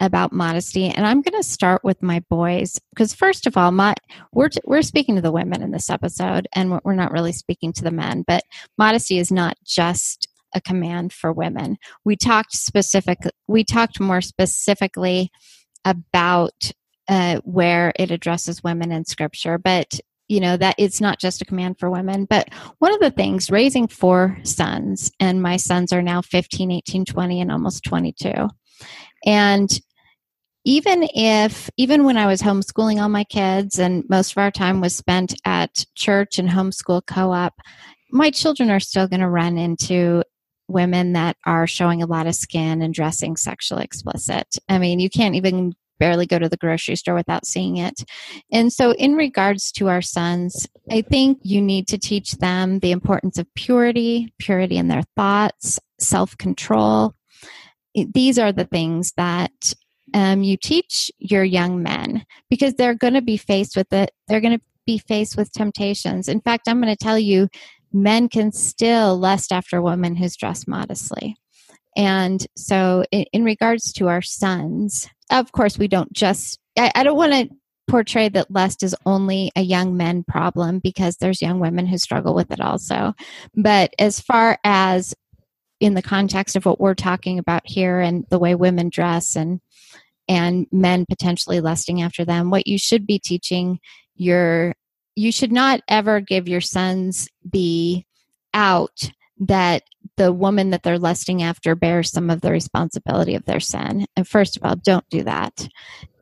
about 0.00 0.32
modesty? 0.32 0.88
And 0.88 1.06
I'm 1.06 1.22
going 1.22 1.40
to 1.40 1.48
start 1.48 1.82
with 1.84 2.02
my 2.02 2.20
boys 2.30 2.78
because 2.90 3.14
first 3.14 3.46
of 3.46 3.56
all, 3.56 3.70
my 3.72 3.94
we're 4.32 4.50
we're 4.64 4.82
speaking 4.82 5.16
to 5.16 5.22
the 5.22 5.32
women 5.32 5.62
in 5.62 5.70
this 5.70 5.90
episode, 5.90 6.48
and 6.54 6.80
we're 6.84 6.94
not 6.94 7.12
really 7.12 7.32
speaking 7.32 7.72
to 7.74 7.84
the 7.84 7.90
men. 7.90 8.24
But 8.26 8.42
modesty 8.78 9.18
is 9.18 9.32
not 9.32 9.56
just 9.64 10.28
a 10.54 10.60
command 10.60 11.12
for 11.12 11.32
women. 11.32 11.76
We 12.04 12.16
talked 12.16 12.52
specific. 12.52 13.18
We 13.48 13.64
talked 13.64 14.00
more 14.00 14.20
specifically 14.20 15.30
about 15.84 16.72
uh, 17.08 17.40
where 17.44 17.92
it 17.96 18.10
addresses 18.10 18.62
women 18.62 18.92
in 18.92 19.04
scripture. 19.04 19.58
But 19.58 20.00
you 20.28 20.40
know 20.40 20.56
that 20.56 20.76
it's 20.78 21.00
not 21.00 21.20
just 21.20 21.42
a 21.42 21.44
command 21.44 21.78
for 21.78 21.90
women. 21.90 22.24
But 22.24 22.48
one 22.78 22.92
of 22.92 23.00
the 23.00 23.10
things 23.10 23.50
raising 23.50 23.88
four 23.88 24.38
sons 24.42 25.12
and 25.20 25.42
my 25.42 25.56
sons 25.56 25.92
are 25.92 26.02
now 26.02 26.22
15 26.22 26.70
18 26.70 27.04
20 27.04 27.40
and 27.40 27.52
almost 27.52 27.84
22 27.84 28.32
and 29.26 29.80
even 30.66 31.06
if 31.14 31.68
even 31.76 32.04
when 32.04 32.16
i 32.16 32.26
was 32.26 32.40
homeschooling 32.40 33.00
all 33.00 33.08
my 33.08 33.24
kids 33.24 33.78
and 33.78 34.02
most 34.08 34.32
of 34.32 34.38
our 34.38 34.50
time 34.50 34.80
was 34.80 34.94
spent 34.94 35.34
at 35.44 35.84
church 35.94 36.38
and 36.38 36.48
homeschool 36.48 37.02
co-op 37.06 37.54
my 38.10 38.30
children 38.30 38.70
are 38.70 38.80
still 38.80 39.08
going 39.08 39.20
to 39.20 39.28
run 39.28 39.58
into 39.58 40.22
women 40.68 41.12
that 41.12 41.36
are 41.44 41.66
showing 41.66 42.02
a 42.02 42.06
lot 42.06 42.26
of 42.26 42.34
skin 42.34 42.80
and 42.80 42.94
dressing 42.94 43.36
sexually 43.36 43.84
explicit. 43.84 44.56
I 44.68 44.78
mean, 44.78 44.98
you 44.98 45.10
can't 45.10 45.34
even 45.34 45.74
barely 45.98 46.26
go 46.26 46.38
to 46.38 46.48
the 46.48 46.56
grocery 46.56 46.96
store 46.96 47.14
without 47.14 47.46
seeing 47.46 47.76
it. 47.76 48.04
And 48.52 48.72
so, 48.72 48.92
in 48.92 49.14
regards 49.14 49.72
to 49.72 49.88
our 49.88 50.02
sons, 50.02 50.66
I 50.90 51.02
think 51.02 51.38
you 51.42 51.60
need 51.60 51.88
to 51.88 51.98
teach 51.98 52.32
them 52.32 52.78
the 52.80 52.92
importance 52.92 53.38
of 53.38 53.52
purity, 53.54 54.32
purity 54.38 54.76
in 54.76 54.88
their 54.88 55.04
thoughts, 55.16 55.78
self 55.98 56.36
control. 56.38 57.14
These 57.94 58.38
are 58.38 58.52
the 58.52 58.64
things 58.64 59.12
that 59.16 59.74
um, 60.14 60.42
you 60.42 60.56
teach 60.56 61.10
your 61.18 61.44
young 61.44 61.82
men 61.82 62.24
because 62.50 62.74
they're 62.74 62.94
going 62.94 63.14
to 63.14 63.22
be 63.22 63.36
faced 63.36 63.76
with 63.76 63.92
it. 63.92 64.10
They're 64.28 64.40
going 64.40 64.58
to 64.58 64.64
be 64.86 64.98
faced 64.98 65.36
with 65.36 65.52
temptations. 65.52 66.28
In 66.28 66.40
fact, 66.40 66.68
I'm 66.68 66.80
going 66.80 66.94
to 66.94 67.04
tell 67.04 67.18
you, 67.18 67.48
men 67.92 68.28
can 68.28 68.52
still 68.52 69.16
lust 69.16 69.52
after 69.52 69.78
a 69.78 69.82
woman 69.82 70.16
who's 70.16 70.36
dressed 70.36 70.68
modestly. 70.68 71.36
And 71.96 72.44
so, 72.56 73.04
in, 73.10 73.24
in 73.32 73.44
regards 73.44 73.92
to 73.94 74.08
our 74.08 74.22
sons, 74.22 75.08
of 75.30 75.52
course, 75.52 75.78
we 75.78 75.88
don't 75.88 76.12
just, 76.12 76.58
I, 76.78 76.92
I 76.94 77.02
don't 77.02 77.16
want 77.16 77.32
to 77.32 77.48
portray 77.86 78.28
that 78.30 78.50
lust 78.50 78.82
is 78.82 78.96
only 79.04 79.50
a 79.56 79.62
young 79.62 79.96
men 79.96 80.24
problem 80.24 80.78
because 80.78 81.16
there's 81.16 81.42
young 81.42 81.60
women 81.60 81.86
who 81.86 81.98
struggle 81.98 82.34
with 82.34 82.50
it 82.50 82.60
also. 82.60 83.14
But 83.54 83.94
as 83.98 84.20
far 84.20 84.58
as 84.64 85.14
in 85.80 85.94
the 85.94 86.02
context 86.02 86.56
of 86.56 86.64
what 86.64 86.80
we're 86.80 86.94
talking 86.94 87.38
about 87.38 87.62
here 87.64 88.00
and 88.00 88.24
the 88.30 88.38
way 88.38 88.54
women 88.54 88.88
dress 88.88 89.36
and 89.36 89.60
and 90.26 90.66
men 90.72 91.04
potentially 91.06 91.60
lusting 91.60 92.00
after 92.00 92.24
them, 92.24 92.48
what 92.48 92.66
you 92.66 92.78
should 92.78 93.06
be 93.06 93.18
teaching 93.18 93.78
your 94.16 94.74
you 95.16 95.30
should 95.30 95.52
not 95.52 95.80
ever 95.88 96.20
give 96.20 96.48
your 96.48 96.60
sons 96.60 97.28
be 97.48 98.06
out 98.54 99.10
that 99.38 99.82
the 100.16 100.32
woman 100.32 100.70
that 100.70 100.82
they're 100.82 100.98
lusting 100.98 101.42
after 101.42 101.74
bears 101.74 102.10
some 102.10 102.30
of 102.30 102.40
the 102.40 102.52
responsibility 102.52 103.34
of 103.34 103.44
their 103.44 103.60
sin. 103.60 104.06
And 104.16 104.26
first 104.26 104.56
of 104.56 104.64
all, 104.64 104.76
don't 104.76 105.08
do 105.10 105.22
that. 105.24 105.66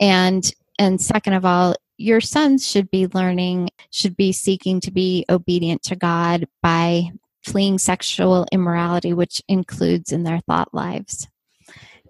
And 0.01 0.51
and 0.79 1.01
second 1.01 1.35
of 1.35 1.45
all, 1.45 1.77
your 1.99 2.21
sons 2.21 2.69
should 2.69 2.91
be 2.91 3.07
learning, 3.09 3.71
should 3.91 4.17
be 4.17 4.33
seeking 4.33 4.81
to 4.81 4.91
be 4.91 5.25
obedient 5.29 5.83
to 5.85 5.97
God 5.97 6.47
by 6.63 7.11
fleeing 7.45 7.79
sexual 7.79 8.47
immorality, 8.51 9.13
which 9.13 9.43
includes 9.49 10.13
in 10.13 10.23
their 10.23 10.41
thought 10.41 10.73
lives. 10.73 11.29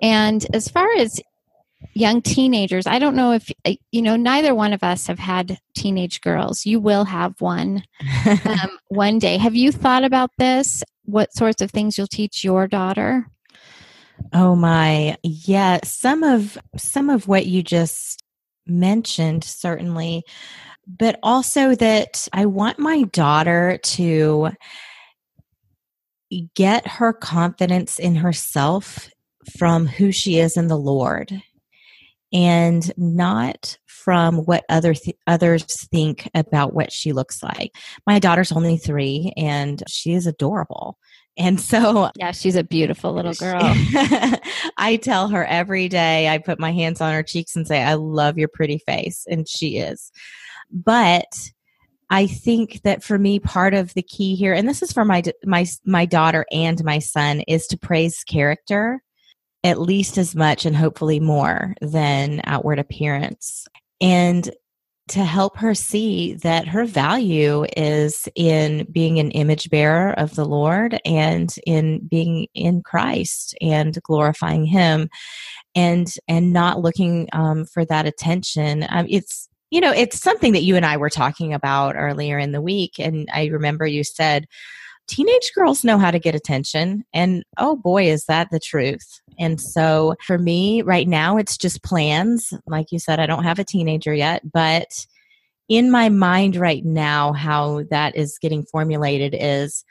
And 0.00 0.44
as 0.54 0.68
far 0.68 0.88
as 0.96 1.20
young 1.94 2.22
teenagers, 2.22 2.86
I 2.86 2.98
don't 2.98 3.16
know 3.16 3.32
if, 3.32 3.50
you 3.90 4.02
know, 4.02 4.16
neither 4.16 4.54
one 4.54 4.72
of 4.72 4.82
us 4.82 5.06
have 5.06 5.18
had 5.18 5.58
teenage 5.74 6.20
girls. 6.20 6.64
You 6.64 6.80
will 6.80 7.04
have 7.04 7.40
one 7.40 7.82
um, 8.26 8.78
one 8.88 9.18
day. 9.18 9.36
Have 9.38 9.54
you 9.54 9.72
thought 9.72 10.04
about 10.04 10.30
this? 10.38 10.82
What 11.04 11.34
sorts 11.34 11.62
of 11.62 11.70
things 11.70 11.98
you'll 11.98 12.06
teach 12.06 12.44
your 12.44 12.66
daughter? 12.66 13.26
Oh 14.32 14.54
my, 14.54 15.16
yeah. 15.22 15.80
Some 15.84 16.22
of 16.22 16.56
some 16.76 17.10
of 17.10 17.26
what 17.26 17.46
you 17.46 17.62
just 17.62 18.22
mentioned 18.66 19.42
certainly, 19.42 20.22
but 20.86 21.18
also 21.22 21.74
that 21.74 22.28
I 22.32 22.46
want 22.46 22.78
my 22.78 23.02
daughter 23.04 23.78
to 23.82 24.50
get 26.54 26.86
her 26.86 27.12
confidence 27.12 27.98
in 27.98 28.14
herself 28.14 29.10
from 29.58 29.86
who 29.86 30.12
she 30.12 30.38
is 30.38 30.56
in 30.56 30.68
the 30.68 30.78
Lord 30.78 31.42
and 32.32 32.92
not 32.96 33.78
from 33.86 34.38
what 34.38 34.64
other 34.68 34.94
th- 34.94 35.16
others 35.26 35.86
think 35.88 36.28
about 36.34 36.74
what 36.74 36.90
she 36.92 37.12
looks 37.12 37.42
like. 37.42 37.72
My 38.06 38.18
daughter's 38.18 38.52
only 38.52 38.76
3 38.76 39.32
and 39.36 39.82
she 39.86 40.14
is 40.14 40.26
adorable. 40.26 40.98
And 41.38 41.60
so, 41.60 42.10
yeah, 42.16 42.32
she's 42.32 42.56
a 42.56 42.64
beautiful 42.64 43.12
little 43.12 43.32
girl. 43.32 43.60
I 44.76 44.98
tell 45.02 45.28
her 45.28 45.44
every 45.44 45.88
day, 45.88 46.28
I 46.28 46.38
put 46.38 46.58
my 46.58 46.72
hands 46.72 47.00
on 47.00 47.14
her 47.14 47.22
cheeks 47.22 47.56
and 47.56 47.66
say, 47.66 47.82
I 47.82 47.94
love 47.94 48.38
your 48.38 48.48
pretty 48.48 48.78
face. 48.78 49.24
And 49.30 49.48
she 49.48 49.78
is. 49.78 50.10
But 50.70 51.50
I 52.10 52.26
think 52.26 52.82
that 52.82 53.02
for 53.02 53.18
me, 53.18 53.38
part 53.38 53.72
of 53.72 53.94
the 53.94 54.02
key 54.02 54.34
here, 54.34 54.52
and 54.52 54.68
this 54.68 54.82
is 54.82 54.92
for 54.92 55.04
my, 55.04 55.22
my, 55.44 55.64
my 55.86 56.04
daughter 56.04 56.44
and 56.52 56.82
my 56.84 56.98
son, 56.98 57.40
is 57.48 57.66
to 57.68 57.78
praise 57.78 58.24
character 58.24 59.02
at 59.64 59.80
least 59.80 60.18
as 60.18 60.34
much 60.34 60.66
and 60.66 60.76
hopefully 60.76 61.20
more 61.20 61.74
than 61.80 62.40
outward 62.44 62.78
appearance. 62.78 63.66
And 64.00 64.50
to 65.08 65.24
help 65.24 65.56
her 65.58 65.74
see 65.74 66.34
that 66.34 66.68
her 66.68 66.84
value 66.84 67.66
is 67.76 68.28
in 68.34 68.86
being 68.90 69.18
an 69.18 69.30
image 69.32 69.68
bearer 69.68 70.12
of 70.12 70.34
the 70.36 70.44
Lord 70.44 70.98
and 71.04 71.52
in 71.66 72.06
being 72.06 72.46
in 72.54 72.82
Christ 72.82 73.54
and 73.60 74.00
glorifying 74.02 74.64
Him 74.64 75.10
and 75.74 76.12
and 76.28 76.52
not 76.52 76.80
looking 76.80 77.28
um, 77.32 77.64
for 77.66 77.84
that 77.86 78.06
attention. 78.06 78.86
Um, 78.88 79.06
it's 79.08 79.48
you 79.70 79.80
know 79.80 79.92
it's 79.92 80.20
something 80.20 80.52
that 80.52 80.62
you 80.62 80.76
and 80.76 80.86
I 80.86 80.96
were 80.96 81.10
talking 81.10 81.52
about 81.52 81.96
earlier 81.96 82.38
in 82.38 82.52
the 82.52 82.62
week, 82.62 82.98
and 82.98 83.28
I 83.34 83.46
remember 83.46 83.86
you 83.86 84.04
said 84.04 84.46
teenage 85.08 85.52
girls 85.54 85.84
know 85.84 85.98
how 85.98 86.10
to 86.10 86.18
get 86.18 86.34
attention. 86.34 87.04
And 87.12 87.44
oh 87.58 87.76
boy, 87.76 88.08
is 88.08 88.24
that 88.26 88.48
the 88.50 88.60
truth. 88.60 89.20
And 89.38 89.60
so 89.60 90.14
for 90.26 90.38
me 90.38 90.82
right 90.82 91.08
now, 91.08 91.36
it's 91.36 91.56
just 91.56 91.82
plans. 91.82 92.52
Like 92.66 92.92
you 92.92 92.98
said, 92.98 93.18
I 93.18 93.26
don't 93.26 93.44
have 93.44 93.58
a 93.58 93.64
teenager 93.64 94.14
yet, 94.14 94.42
but 94.52 95.06
in 95.68 95.90
my 95.90 96.08
mind 96.08 96.56
right 96.56 96.84
now, 96.84 97.32
how 97.32 97.84
that 97.90 98.16
is 98.16 98.38
getting 98.40 98.64
formulated 98.64 99.34
is 99.38 99.84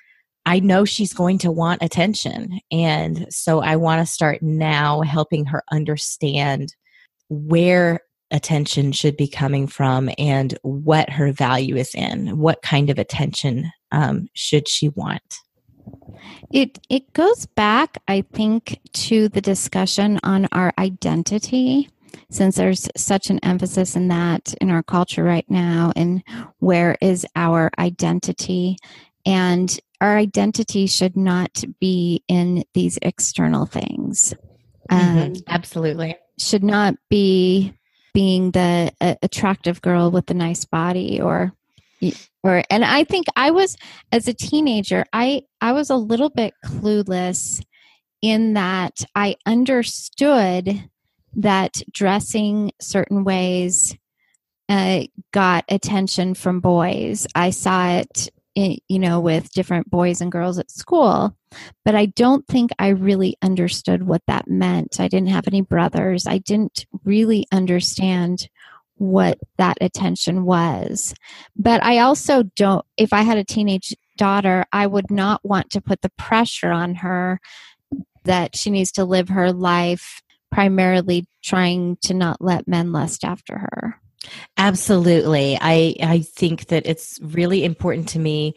I 0.45 0.59
know 0.59 0.86
she's 0.86 1.14
going 1.14 1.38
to 1.39 1.51
want 1.51 1.84
attention. 1.84 2.59
And 2.72 3.28
so 3.30 3.62
I 3.62 3.76
want 3.76 4.05
to 4.05 4.12
start 4.12 4.41
now 4.41 5.01
helping 5.01 5.45
her 5.45 5.64
understand 5.72 6.76
where 7.30 8.01
attention 8.32 8.91
should 8.91 9.18
be 9.18 9.28
coming 9.28 9.68
from 9.68 10.09
and 10.18 10.57
what 10.64 11.09
her 11.09 11.32
value 11.32 11.76
is 11.76 11.93
in, 11.93 12.38
what 12.38 12.62
kind 12.62 12.89
of 12.89 12.97
attention 12.97 13.72
um, 13.92 14.28
should 14.34 14.68
she 14.68 14.89
want? 14.89 15.22
It 16.52 16.80
it 16.89 17.14
goes 17.14 17.46
back, 17.46 17.98
I 18.08 18.24
think, 18.34 18.80
to 18.94 19.30
the 19.30 19.42
discussion 19.42 20.20
on 20.24 20.48
our 20.52 20.74
identity, 20.78 21.89
since 22.30 22.56
there's 22.56 22.88
such 22.96 23.30
an 23.30 23.39
emphasis 23.44 23.96
in 23.96 24.08
that 24.10 24.54
in 24.62 24.70
our 24.70 24.84
culture 24.84 25.24
right 25.24 25.50
now, 25.50 25.92
and 25.96 26.24
where 26.60 26.98
is 27.02 27.26
our 27.36 27.72
identity? 27.80 28.78
And 29.26 29.80
our 30.02 30.18
identity 30.18 30.88
should 30.88 31.16
not 31.16 31.64
be 31.80 32.24
in 32.28 32.64
these 32.74 32.98
external 33.02 33.66
things. 33.66 34.34
Mm-hmm. 34.89 35.20
Um, 35.20 35.34
Absolutely, 35.48 36.18
should 36.38 36.64
not 36.64 36.96
be 37.10 37.74
being 38.14 38.52
the 38.52 38.92
uh, 39.00 39.16
attractive 39.22 39.82
girl 39.82 40.12
with 40.12 40.26
the 40.26 40.34
nice 40.34 40.66
body 40.66 41.22
or 41.22 41.54
or 42.44 42.64
and 42.70 42.84
i 42.84 43.04
think 43.04 43.26
i 43.36 43.52
was 43.52 43.78
as 44.12 44.28
a 44.28 44.34
teenager 44.34 45.06
i 45.14 45.42
i 45.62 45.72
was 45.72 45.89
a 45.89 45.96
little 45.96 46.30
bit 46.30 46.54
clueless 46.66 47.64
in 48.22 48.54
that 48.54 49.04
i 49.16 49.36
understood 49.46 50.89
that 51.34 51.82
dressing 51.92 52.72
certain 52.82 53.24
ways 53.24 53.96
uh, 54.72 55.04
got 55.34 55.66
attention 55.68 56.34
from 56.34 56.62
boys. 56.62 57.28
I 57.36 57.50
saw 57.50 57.89
it 57.89 58.30
in, 58.56 58.78
you 58.88 59.00
know 59.00 59.20
with 59.20 59.52
different 59.52 59.89
boys 59.89 60.20
and 60.20 60.30
girls 60.30 60.60
at 60.60 60.70
school 60.70 61.34
but 61.86 61.96
i 61.96 62.06
don't 62.06 62.46
think 62.48 62.70
i 62.80 62.89
really 62.89 63.38
understood 63.42 64.04
what 64.04 64.22
that 64.28 64.50
meant. 64.50 65.00
I 65.00 65.08
didn't 65.08 65.30
have 65.30 65.48
any 65.48 65.62
brothers. 65.62 66.28
I 66.28 66.39
didn't 66.39 66.86
really 67.06 67.48
understand 67.54 68.50
what 69.02 69.39
that 69.58 69.80
attention 69.82 70.45
was. 70.45 71.16
But 71.56 71.84
I 71.84 71.97
also 71.97 72.43
don't, 72.56 72.86
if 72.97 73.14
I 73.14 73.24
had 73.24 73.39
a 73.39 73.43
teenage 73.43 73.95
daughter, 74.16 74.64
I 74.72 74.86
would 74.86 75.10
not 75.10 75.43
want 75.43 75.72
to 75.72 75.82
put 75.82 76.02
the 76.04 76.12
pressure 76.20 76.70
on 76.70 76.93
her 76.95 77.39
that 78.26 78.56
she 78.56 78.70
needs 78.70 78.91
to 78.93 79.04
live 79.04 79.30
her 79.30 79.52
life 79.52 80.22
primarily 80.52 81.26
trying 81.43 81.97
to 82.04 82.14
not 82.14 82.41
let 82.41 82.68
men 82.68 82.91
lust 82.91 83.26
after 83.26 83.58
her. 83.58 83.99
Absolutely. 84.58 85.58
I, 85.60 85.95
I 86.04 86.20
think 86.20 86.68
that 86.68 86.86
it's 86.86 87.18
really 87.24 87.66
important 87.66 88.10
to 88.10 88.20
me 88.20 88.54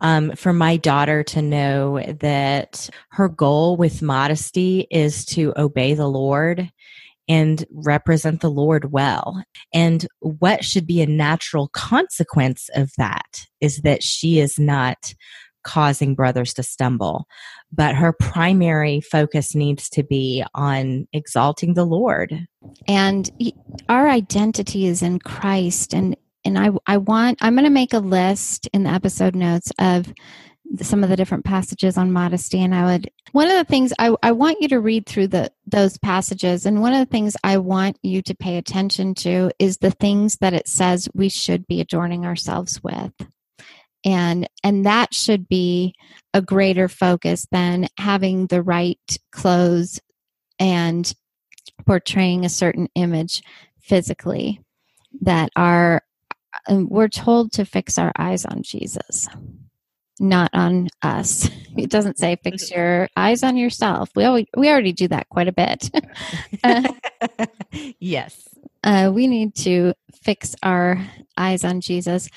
um, 0.00 0.30
for 0.36 0.52
my 0.52 0.76
daughter 0.76 1.24
to 1.24 1.42
know 1.42 2.00
that 2.20 2.88
her 3.10 3.28
goal 3.28 3.76
with 3.76 4.00
modesty 4.00 4.86
is 4.92 5.24
to 5.24 5.52
obey 5.56 5.94
the 5.94 6.06
Lord 6.06 6.70
and 7.28 7.64
represent 7.70 8.40
the 8.40 8.50
Lord 8.50 8.92
well. 8.92 9.42
And 9.72 10.06
what 10.20 10.64
should 10.64 10.86
be 10.86 11.02
a 11.02 11.06
natural 11.06 11.68
consequence 11.68 12.70
of 12.74 12.90
that 12.96 13.46
is 13.60 13.82
that 13.82 14.02
she 14.02 14.40
is 14.40 14.58
not 14.58 15.14
causing 15.64 16.14
brothers 16.14 16.54
to 16.54 16.62
stumble. 16.62 17.26
But 17.70 17.94
her 17.94 18.14
primary 18.14 19.00
focus 19.00 19.54
needs 19.54 19.90
to 19.90 20.02
be 20.02 20.42
on 20.54 21.06
exalting 21.12 21.74
the 21.74 21.84
Lord. 21.84 22.46
And 22.86 23.30
our 23.88 24.08
identity 24.08 24.86
is 24.86 25.02
in 25.02 25.18
Christ. 25.18 25.94
And 25.94 26.16
and 26.44 26.58
I, 26.58 26.70
I 26.86 26.96
want 26.96 27.38
I'm 27.42 27.54
going 27.54 27.64
to 27.64 27.70
make 27.70 27.92
a 27.92 27.98
list 27.98 28.68
in 28.72 28.84
the 28.84 28.90
episode 28.90 29.34
notes 29.34 29.70
of 29.78 30.12
some 30.80 31.02
of 31.02 31.10
the 31.10 31.16
different 31.16 31.44
passages 31.44 31.96
on 31.96 32.12
modesty 32.12 32.62
and 32.62 32.74
i 32.74 32.84
would 32.84 33.10
one 33.32 33.48
of 33.48 33.56
the 33.56 33.64
things 33.64 33.92
I, 33.98 34.14
I 34.22 34.32
want 34.32 34.60
you 34.60 34.68
to 34.68 34.80
read 34.80 35.06
through 35.06 35.28
the 35.28 35.50
those 35.66 35.98
passages 35.98 36.66
and 36.66 36.80
one 36.80 36.92
of 36.92 36.98
the 36.98 37.10
things 37.10 37.36
i 37.42 37.56
want 37.56 37.98
you 38.02 38.22
to 38.22 38.34
pay 38.34 38.56
attention 38.58 39.14
to 39.14 39.50
is 39.58 39.78
the 39.78 39.90
things 39.90 40.36
that 40.36 40.54
it 40.54 40.68
says 40.68 41.08
we 41.14 41.28
should 41.28 41.66
be 41.66 41.80
adorning 41.80 42.24
ourselves 42.24 42.82
with. 42.82 43.12
And 44.04 44.48
and 44.62 44.86
that 44.86 45.12
should 45.12 45.48
be 45.48 45.94
a 46.32 46.40
greater 46.40 46.88
focus 46.88 47.46
than 47.50 47.88
having 47.98 48.46
the 48.46 48.62
right 48.62 49.18
clothes 49.32 50.00
and 50.58 51.12
portraying 51.84 52.44
a 52.44 52.50
certain 52.50 52.88
image 52.94 53.42
physically 53.80 54.60
that 55.22 55.50
are 55.56 56.02
uh, 56.68 56.82
we're 56.88 57.08
told 57.08 57.52
to 57.52 57.64
fix 57.64 57.98
our 57.98 58.12
eyes 58.16 58.44
on 58.44 58.62
jesus 58.62 59.26
not 60.20 60.50
on 60.52 60.88
us. 61.02 61.48
It 61.78 61.90
doesn't 61.90 62.18
say 62.18 62.36
fix 62.42 62.64
mm-hmm. 62.64 62.80
your 62.80 63.08
eyes 63.16 63.44
on 63.44 63.56
yourself. 63.56 64.10
We 64.16 64.24
always, 64.24 64.46
we 64.56 64.68
already 64.68 64.92
do 64.92 65.06
that 65.08 65.28
quite 65.28 65.46
a 65.46 65.52
bit. 65.52 65.88
yes. 68.00 68.48
Uh, 68.82 69.12
we 69.14 69.28
need 69.28 69.54
to 69.54 69.94
fix 70.24 70.56
our 70.64 71.00
eyes 71.36 71.62
on 71.62 71.80
Jesus. 71.80 72.28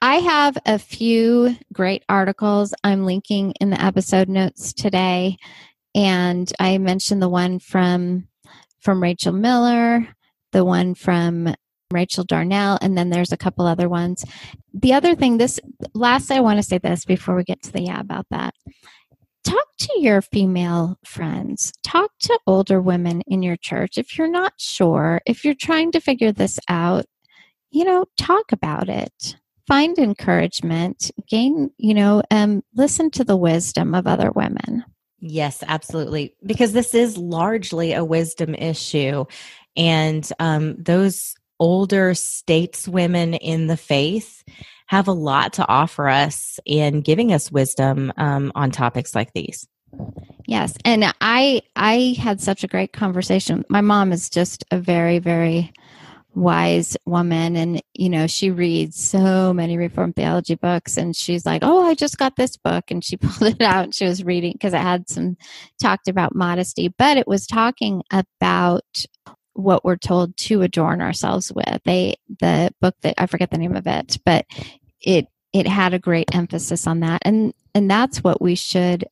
I 0.00 0.16
have 0.16 0.56
a 0.64 0.78
few 0.78 1.56
great 1.72 2.02
articles 2.08 2.72
I'm 2.82 3.04
linking 3.04 3.52
in 3.60 3.68
the 3.68 3.82
episode 3.82 4.28
notes 4.28 4.72
today, 4.72 5.36
and 5.94 6.50
I 6.58 6.78
mentioned 6.78 7.20
the 7.20 7.28
one 7.28 7.58
from 7.58 8.28
from 8.80 9.02
Rachel 9.02 9.32
Miller, 9.32 10.08
the 10.52 10.64
one 10.64 10.94
from 10.94 11.54
Rachel 11.90 12.24
Darnell, 12.24 12.78
and 12.80 12.96
then 12.96 13.10
there's 13.10 13.32
a 13.32 13.36
couple 13.36 13.66
other 13.66 13.88
ones. 13.88 14.24
The 14.80 14.92
other 14.92 15.14
thing, 15.14 15.38
this 15.38 15.58
last, 15.94 16.30
I 16.30 16.40
want 16.40 16.58
to 16.58 16.62
say 16.62 16.78
this 16.78 17.04
before 17.04 17.34
we 17.34 17.44
get 17.44 17.62
to 17.62 17.72
the 17.72 17.82
yeah 17.82 18.00
about 18.00 18.26
that. 18.30 18.54
Talk 19.44 19.66
to 19.78 20.00
your 20.00 20.20
female 20.20 20.98
friends. 21.04 21.72
Talk 21.82 22.10
to 22.20 22.38
older 22.46 22.80
women 22.80 23.22
in 23.26 23.42
your 23.42 23.56
church. 23.56 23.96
If 23.96 24.18
you're 24.18 24.30
not 24.30 24.52
sure, 24.58 25.20
if 25.26 25.44
you're 25.44 25.54
trying 25.54 25.92
to 25.92 26.00
figure 26.00 26.32
this 26.32 26.58
out, 26.68 27.06
you 27.70 27.84
know, 27.84 28.04
talk 28.16 28.52
about 28.52 28.88
it 28.88 29.36
find 29.68 29.98
encouragement, 29.98 31.10
gain, 31.28 31.70
you 31.76 31.92
know, 31.92 32.22
um, 32.30 32.64
listen 32.74 33.10
to 33.10 33.22
the 33.22 33.36
wisdom 33.36 33.94
of 33.94 34.06
other 34.06 34.30
women. 34.30 34.82
Yes, 35.20 35.62
absolutely. 35.68 36.34
Because 36.44 36.72
this 36.72 36.94
is 36.94 37.18
largely 37.18 37.92
a 37.92 38.04
wisdom 38.04 38.54
issue. 38.54 39.26
And 39.76 40.28
um, 40.38 40.76
those 40.82 41.34
older 41.58 42.12
stateswomen 42.12 43.38
in 43.40 43.66
the 43.66 43.76
faith 43.76 44.42
have 44.86 45.08
a 45.08 45.12
lot 45.12 45.52
to 45.54 45.68
offer 45.68 46.08
us 46.08 46.58
in 46.64 47.02
giving 47.02 47.32
us 47.32 47.52
wisdom 47.52 48.12
um, 48.16 48.50
on 48.54 48.70
topics 48.70 49.14
like 49.14 49.32
these. 49.34 49.66
Yes, 50.46 50.74
and 50.84 51.04
I 51.20 51.62
I 51.76 52.16
had 52.18 52.40
such 52.40 52.64
a 52.64 52.68
great 52.68 52.92
conversation. 52.92 53.64
My 53.68 53.80
mom 53.80 54.12
is 54.12 54.30
just 54.30 54.64
a 54.70 54.78
very 54.78 55.18
very 55.18 55.72
wise 56.34 56.96
woman 57.04 57.56
and 57.56 57.82
you 57.94 58.08
know 58.08 58.26
she 58.26 58.50
reads 58.50 59.02
so 59.02 59.52
many 59.52 59.76
reformed 59.76 60.14
theology 60.14 60.54
books 60.54 60.96
and 60.96 61.16
she's 61.16 61.44
like 61.44 61.62
oh 61.64 61.84
i 61.84 61.94
just 61.94 62.16
got 62.16 62.36
this 62.36 62.56
book 62.56 62.90
and 62.90 63.02
she 63.02 63.16
pulled 63.20 63.54
it 63.54 63.62
out 63.62 63.84
and 63.84 63.94
she 63.94 64.04
was 64.04 64.22
reading 64.22 64.52
because 64.52 64.72
it 64.72 64.80
had 64.80 65.08
some 65.08 65.36
talked 65.82 66.06
about 66.06 66.36
modesty 66.36 66.94
but 66.96 67.16
it 67.16 67.26
was 67.26 67.46
talking 67.46 68.02
about 68.12 68.84
what 69.58 69.84
we're 69.84 69.96
told 69.96 70.36
to 70.36 70.62
adorn 70.62 71.00
ourselves 71.00 71.52
with 71.52 71.80
they 71.84 72.14
the 72.40 72.72
book 72.80 72.94
that 73.02 73.14
i 73.18 73.26
forget 73.26 73.50
the 73.50 73.58
name 73.58 73.74
of 73.74 73.86
it 73.86 74.18
but 74.24 74.46
it 75.00 75.26
it 75.52 75.66
had 75.66 75.94
a 75.94 75.98
great 75.98 76.32
emphasis 76.34 76.86
on 76.86 77.00
that 77.00 77.20
and 77.24 77.52
and 77.74 77.90
that's 77.90 78.22
what 78.22 78.40
we 78.40 78.54
should 78.54 79.04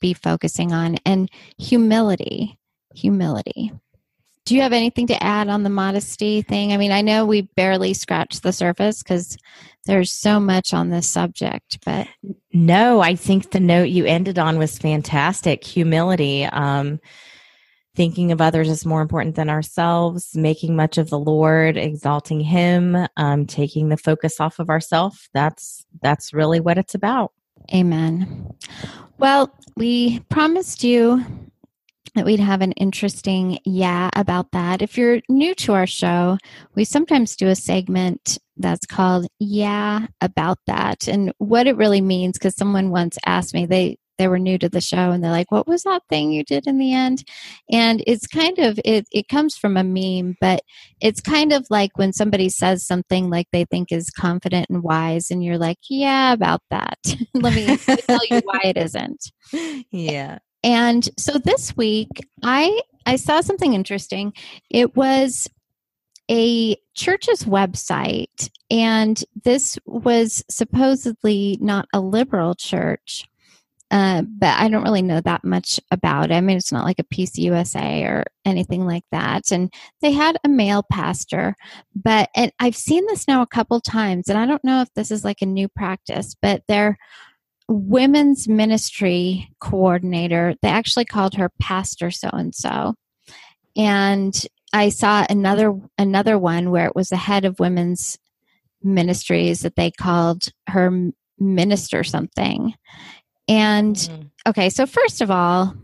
be 0.00 0.12
focusing 0.12 0.72
on 0.72 0.96
and 1.06 1.30
humility 1.58 2.58
humility 2.94 3.72
do 4.46 4.54
you 4.54 4.60
have 4.60 4.74
anything 4.74 5.06
to 5.06 5.22
add 5.22 5.48
on 5.48 5.62
the 5.62 5.70
modesty 5.70 6.42
thing? 6.42 6.72
I 6.72 6.76
mean, 6.76 6.92
I 6.92 7.00
know 7.00 7.24
we 7.24 7.42
barely 7.42 7.94
scratched 7.94 8.42
the 8.42 8.52
surface 8.52 9.02
because 9.02 9.38
there's 9.86 10.12
so 10.12 10.38
much 10.38 10.74
on 10.74 10.90
this 10.90 11.08
subject, 11.08 11.78
but 11.84 12.06
no, 12.52 13.00
I 13.00 13.14
think 13.14 13.50
the 13.50 13.60
note 13.60 13.84
you 13.84 14.04
ended 14.04 14.38
on 14.38 14.58
was 14.58 14.76
fantastic. 14.76 15.64
Humility, 15.64 16.44
um, 16.44 17.00
thinking 17.94 18.32
of 18.32 18.40
others 18.40 18.68
is 18.68 18.84
more 18.84 19.02
important 19.02 19.36
than 19.36 19.48
ourselves, 19.48 20.36
making 20.36 20.76
much 20.76 20.98
of 20.98 21.10
the 21.10 21.18
Lord, 21.18 21.76
exalting 21.76 22.40
Him, 22.40 22.96
um, 23.16 23.46
taking 23.46 23.88
the 23.88 23.96
focus 23.96 24.40
off 24.40 24.58
of 24.58 24.70
ourselves. 24.70 25.28
That's 25.32 25.84
that's 26.02 26.32
really 26.32 26.60
what 26.60 26.78
it's 26.78 26.94
about. 26.94 27.32
Amen. 27.72 28.52
Well, 29.18 29.54
we 29.76 30.20
promised 30.28 30.84
you 30.84 31.24
that 32.14 32.24
we'd 32.24 32.40
have 32.40 32.60
an 32.60 32.72
interesting 32.72 33.58
yeah 33.64 34.10
about 34.14 34.52
that. 34.52 34.82
If 34.82 34.96
you're 34.96 35.20
new 35.28 35.54
to 35.56 35.72
our 35.74 35.86
show, 35.86 36.38
we 36.74 36.84
sometimes 36.84 37.36
do 37.36 37.48
a 37.48 37.56
segment 37.56 38.38
that's 38.56 38.86
called 38.86 39.26
yeah 39.40 40.06
about 40.20 40.58
that 40.66 41.08
and 41.08 41.32
what 41.38 41.66
it 41.66 41.76
really 41.76 42.00
means 42.00 42.38
because 42.38 42.54
someone 42.54 42.90
once 42.90 43.18
asked 43.26 43.52
me 43.52 43.66
they 43.66 43.98
they 44.18 44.28
were 44.28 44.38
new 44.38 44.58
to 44.58 44.68
the 44.68 44.80
show 44.80 45.10
and 45.10 45.22
they're 45.22 45.30
like 45.30 45.50
what 45.50 45.66
was 45.66 45.82
that 45.82 46.02
thing 46.08 46.32
you 46.32 46.44
did 46.44 46.66
in 46.66 46.78
the 46.78 46.92
end 46.92 47.24
and 47.70 48.02
it's 48.06 48.26
kind 48.26 48.58
of 48.58 48.78
it, 48.84 49.06
it 49.12 49.28
comes 49.28 49.56
from 49.56 49.76
a 49.76 49.84
meme 49.84 50.36
but 50.40 50.62
it's 51.00 51.20
kind 51.20 51.52
of 51.52 51.66
like 51.70 51.96
when 51.96 52.12
somebody 52.12 52.48
says 52.48 52.86
something 52.86 53.30
like 53.30 53.46
they 53.52 53.64
think 53.64 53.90
is 53.90 54.10
confident 54.10 54.66
and 54.70 54.82
wise 54.82 55.30
and 55.30 55.44
you're 55.44 55.58
like 55.58 55.78
yeah 55.88 56.32
about 56.32 56.62
that 56.70 56.98
let 57.34 57.54
me 57.54 57.76
tell 57.76 58.20
you 58.30 58.40
why 58.44 58.60
it 58.64 58.76
isn't 58.76 59.32
yeah 59.90 60.38
and 60.64 61.06
so 61.18 61.38
this 61.38 61.76
week, 61.76 62.26
I 62.42 62.80
I 63.04 63.16
saw 63.16 63.42
something 63.42 63.74
interesting. 63.74 64.32
It 64.70 64.96
was 64.96 65.46
a 66.30 66.76
church's 66.94 67.44
website, 67.44 68.48
and 68.70 69.22
this 69.44 69.78
was 69.84 70.42
supposedly 70.48 71.58
not 71.60 71.86
a 71.92 72.00
liberal 72.00 72.54
church. 72.54 73.28
Uh, 73.90 74.22
but 74.22 74.58
I 74.58 74.68
don't 74.68 74.82
really 74.82 75.02
know 75.02 75.20
that 75.20 75.44
much 75.44 75.78
about 75.90 76.30
it. 76.30 76.34
I 76.34 76.40
mean, 76.40 76.56
it's 76.56 76.72
not 76.72 76.84
like 76.84 76.98
a 76.98 77.04
PCUSA 77.04 78.08
or 78.08 78.24
anything 78.44 78.86
like 78.86 79.04
that. 79.12 79.52
And 79.52 79.72
they 80.00 80.10
had 80.10 80.36
a 80.42 80.48
male 80.48 80.84
pastor, 80.90 81.54
but 81.94 82.28
and 82.34 82.50
I've 82.58 82.76
seen 82.76 83.06
this 83.06 83.28
now 83.28 83.42
a 83.42 83.46
couple 83.46 83.80
times, 83.80 84.28
and 84.28 84.38
I 84.38 84.46
don't 84.46 84.64
know 84.64 84.80
if 84.80 84.88
this 84.94 85.10
is 85.10 85.24
like 85.24 85.42
a 85.42 85.46
new 85.46 85.68
practice, 85.68 86.34
but 86.40 86.62
their 86.66 86.96
women's 87.68 88.48
ministry 88.48 89.50
coordinator. 89.60 90.54
They 90.62 90.68
actually 90.68 91.04
called 91.04 91.34
her 91.34 91.50
Pastor 91.60 92.10
so 92.10 92.28
and 92.32 92.54
so. 92.54 92.94
And 93.76 94.34
I 94.72 94.88
saw 94.88 95.24
another 95.28 95.74
another 95.98 96.38
one 96.38 96.70
where 96.70 96.86
it 96.86 96.96
was 96.96 97.08
the 97.08 97.16
head 97.16 97.44
of 97.44 97.60
women's 97.60 98.18
ministries 98.82 99.60
that 99.60 99.76
they 99.76 99.90
called 99.90 100.48
her 100.68 101.10
minister 101.38 102.04
something. 102.04 102.74
And 103.48 103.96
mm. 103.96 104.30
okay, 104.46 104.70
so 104.70 104.86
first 104.86 105.20
of 105.20 105.30
all, 105.30 105.74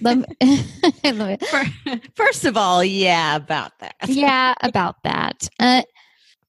me, 0.00 0.24
first 2.14 2.44
of 2.44 2.56
all, 2.56 2.82
yeah, 2.82 3.36
about 3.36 3.78
that. 3.80 3.94
yeah, 4.06 4.54
about 4.62 4.96
that. 5.04 5.48
Uh, 5.58 5.82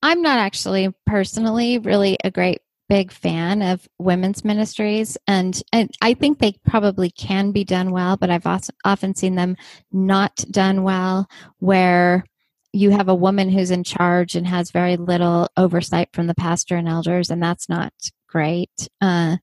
I'm 0.01 0.21
not 0.21 0.39
actually 0.39 0.93
personally 1.05 1.77
really 1.77 2.17
a 2.23 2.31
great 2.31 2.61
big 2.87 3.11
fan 3.11 3.61
of 3.61 3.87
women's 3.99 4.43
ministries 4.43 5.15
and, 5.27 5.61
and 5.71 5.91
i 6.01 6.15
think 6.15 6.39
they 6.39 6.53
probably 6.65 7.11
can 7.11 7.51
be 7.51 7.63
done 7.63 7.91
well 7.91 8.17
but 8.17 8.31
i've 8.31 8.47
also 8.47 8.73
often 8.83 9.13
seen 9.13 9.35
them 9.35 9.55
not 9.91 10.43
done 10.49 10.81
well 10.81 11.29
where 11.59 12.25
you 12.73 12.89
have 12.89 13.07
a 13.07 13.13
woman 13.13 13.47
who's 13.47 13.69
in 13.69 13.83
charge 13.83 14.35
and 14.35 14.47
has 14.47 14.71
very 14.71 14.97
little 14.97 15.47
oversight 15.55 16.09
from 16.13 16.25
the 16.25 16.33
pastor 16.33 16.75
and 16.77 16.87
elders 16.87 17.29
and 17.29 17.43
that's 17.43 17.69
not 17.69 17.93
great 18.27 18.89
uh, 19.01 19.37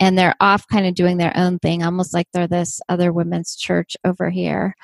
and 0.00 0.18
they're 0.18 0.34
off 0.40 0.66
kind 0.66 0.86
of 0.86 0.94
doing 0.94 1.18
their 1.18 1.36
own 1.36 1.58
thing 1.58 1.84
almost 1.84 2.12
like 2.12 2.26
they're 2.32 2.48
this 2.48 2.80
other 2.88 3.12
women's 3.12 3.54
church 3.54 3.96
over 4.04 4.30
here 4.30 4.74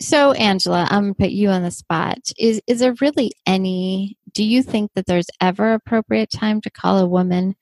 so 0.00 0.32
angela 0.32 0.86
i'm 0.90 1.02
gonna 1.02 1.14
put 1.14 1.30
you 1.30 1.48
on 1.50 1.62
the 1.62 1.70
spot 1.70 2.18
is 2.38 2.60
is 2.66 2.80
there 2.80 2.94
really 3.00 3.30
any 3.46 4.16
do 4.32 4.42
you 4.42 4.62
think 4.62 4.90
that 4.94 5.06
there's 5.06 5.28
ever 5.40 5.74
appropriate 5.74 6.30
time 6.30 6.60
to 6.62 6.70
call 6.70 6.98
a 6.98 7.06
woman 7.06 7.54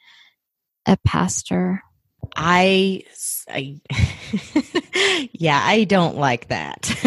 a 0.86 0.96
pastor? 1.04 1.82
I, 2.36 3.02
I 3.48 3.80
yeah, 5.32 5.60
I 5.62 5.84
don't 5.84 6.16
like 6.16 6.48
that. 6.48 6.90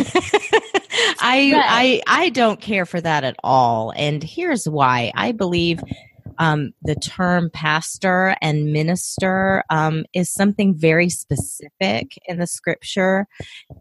I, 1.25 1.53
I, 1.55 2.01
I 2.07 2.29
don't 2.29 2.59
care 2.59 2.85
for 2.85 2.99
that 2.99 3.23
at 3.23 3.35
all. 3.43 3.93
And 3.95 4.23
here's 4.23 4.67
why. 4.67 5.11
I 5.15 5.31
believe 5.31 5.81
um, 6.37 6.71
the 6.81 6.95
term 6.95 7.49
pastor 7.51 8.35
and 8.41 8.71
minister 8.71 9.63
um, 9.69 10.05
is 10.13 10.31
something 10.31 10.75
very 10.75 11.09
specific 11.09 12.17
in 12.25 12.39
the 12.39 12.47
scripture. 12.47 13.27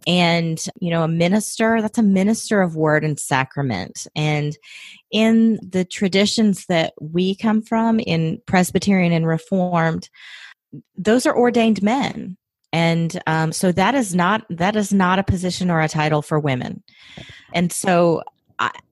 And, 0.06 0.64
you 0.80 0.90
know, 0.90 1.02
a 1.02 1.08
minister, 1.08 1.80
that's 1.80 1.98
a 1.98 2.02
minister 2.02 2.60
of 2.60 2.76
word 2.76 3.04
and 3.04 3.18
sacrament. 3.18 4.06
And 4.14 4.56
in 5.10 5.58
the 5.62 5.84
traditions 5.84 6.66
that 6.66 6.94
we 7.00 7.34
come 7.34 7.62
from 7.62 8.00
in 8.00 8.40
Presbyterian 8.46 9.12
and 9.12 9.26
Reformed, 9.26 10.08
those 10.96 11.26
are 11.26 11.36
ordained 11.36 11.82
men 11.82 12.36
and 12.72 13.20
um, 13.26 13.52
so 13.52 13.70
that 13.72 13.94
is 13.94 14.14
not 14.14 14.44
that 14.48 14.76
is 14.76 14.92
not 14.92 15.18
a 15.18 15.22
position 15.22 15.70
or 15.70 15.80
a 15.80 15.88
title 15.88 16.22
for 16.22 16.40
women 16.40 16.82
and 17.54 17.72
so 17.72 18.22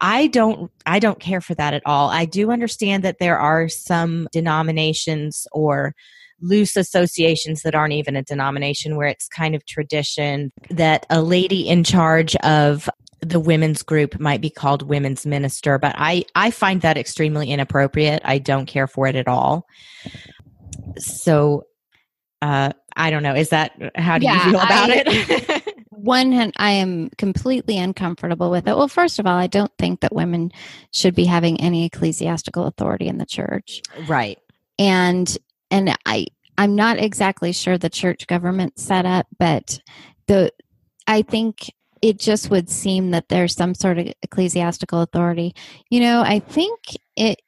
I, 0.00 0.26
don't 0.28 0.70
I 0.86 0.98
don't 0.98 1.20
care 1.20 1.40
for 1.40 1.54
that 1.54 1.74
at 1.74 1.82
all. 1.86 2.08
I 2.10 2.24
do 2.24 2.50
understand 2.50 3.04
that 3.04 3.18
there 3.18 3.38
are 3.38 3.68
some 3.68 4.28
denominations 4.32 5.46
or 5.52 5.94
loose 6.40 6.76
associations 6.76 7.62
that 7.62 7.74
aren't 7.74 7.92
even 7.92 8.16
a 8.16 8.22
denomination 8.22 8.96
where 8.96 9.08
it's 9.08 9.28
kind 9.28 9.54
of 9.54 9.64
tradition 9.66 10.50
that 10.70 11.06
a 11.10 11.22
lady 11.22 11.68
in 11.68 11.84
charge 11.84 12.34
of 12.36 12.88
the 13.20 13.40
women's 13.40 13.82
group 13.82 14.18
might 14.18 14.40
be 14.40 14.48
called 14.48 14.80
women's 14.80 15.26
minister 15.26 15.78
but 15.78 15.94
i 15.98 16.24
i 16.34 16.50
find 16.50 16.80
that 16.80 16.96
extremely 16.96 17.50
inappropriate. 17.50 18.22
I 18.24 18.38
don't 18.38 18.64
care 18.64 18.86
for 18.86 19.06
it 19.06 19.14
at 19.14 19.28
all. 19.28 19.66
So 20.96 21.64
uh 22.40 22.72
i 22.96 23.10
don't 23.10 23.22
know. 23.22 23.34
Is 23.34 23.50
that 23.50 23.72
how 23.94 24.16
do 24.18 24.24
yeah, 24.24 24.46
you 24.46 24.50
feel 24.52 24.60
about 24.60 24.90
I, 24.90 25.04
it 25.06 25.64
one 26.02 26.32
hand, 26.32 26.52
I 26.56 26.72
am 26.72 27.10
completely 27.18 27.78
uncomfortable 27.78 28.50
with 28.50 28.66
it. 28.66 28.76
Well, 28.76 28.88
first 28.88 29.18
of 29.18 29.26
all, 29.26 29.36
I 29.36 29.46
don't 29.46 29.72
think 29.78 30.00
that 30.00 30.14
women 30.14 30.52
should 30.92 31.14
be 31.14 31.24
having 31.24 31.60
any 31.60 31.84
ecclesiastical 31.86 32.66
authority 32.66 33.06
in 33.08 33.18
the 33.18 33.26
church, 33.26 33.82
Right. 34.08 34.38
and 34.78 35.36
and 35.70 35.94
I 36.06 36.26
I'm 36.58 36.74
not 36.76 36.98
exactly 36.98 37.52
sure 37.52 37.78
the 37.78 37.88
church 37.88 38.26
government 38.26 38.78
setup, 38.78 39.26
but 39.38 39.80
the 40.26 40.52
I 41.06 41.22
think 41.22 41.72
it 42.02 42.18
just 42.18 42.50
would 42.50 42.68
seem 42.70 43.10
that 43.10 43.28
there's 43.28 43.54
some 43.54 43.74
sort 43.74 43.98
of 43.98 44.12
ecclesiastical 44.22 45.02
authority. 45.02 45.54
You 45.90 46.00
know, 46.00 46.22
I 46.22 46.38
think 46.38 46.78
it 47.16 47.40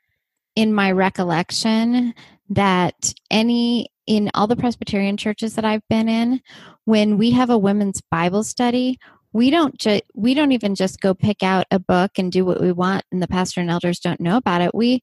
in 0.56 0.74
my 0.74 0.92
recollection 0.92 2.14
that 2.50 3.14
any 3.30 3.88
in 4.06 4.30
all 4.34 4.46
the 4.46 4.56
Presbyterian 4.56 5.16
churches 5.16 5.54
that 5.54 5.64
I've 5.64 5.86
been 5.88 6.08
in, 6.08 6.40
when 6.84 7.18
we 7.18 7.30
have 7.32 7.50
a 7.50 7.58
women's 7.58 8.00
Bible 8.10 8.42
study, 8.42 8.98
we 9.32 9.50
don't 9.50 9.78
ju- 9.78 10.00
we 10.14 10.34
don't 10.34 10.52
even 10.52 10.74
just 10.74 11.00
go 11.00 11.14
pick 11.14 11.42
out 11.42 11.66
a 11.70 11.78
book 11.78 12.12
and 12.18 12.30
do 12.30 12.44
what 12.44 12.60
we 12.60 12.72
want, 12.72 13.04
and 13.12 13.22
the 13.22 13.28
pastor 13.28 13.60
and 13.60 13.70
elders 13.70 13.98
don't 13.98 14.20
know 14.20 14.36
about 14.36 14.60
it. 14.62 14.74
We 14.74 15.02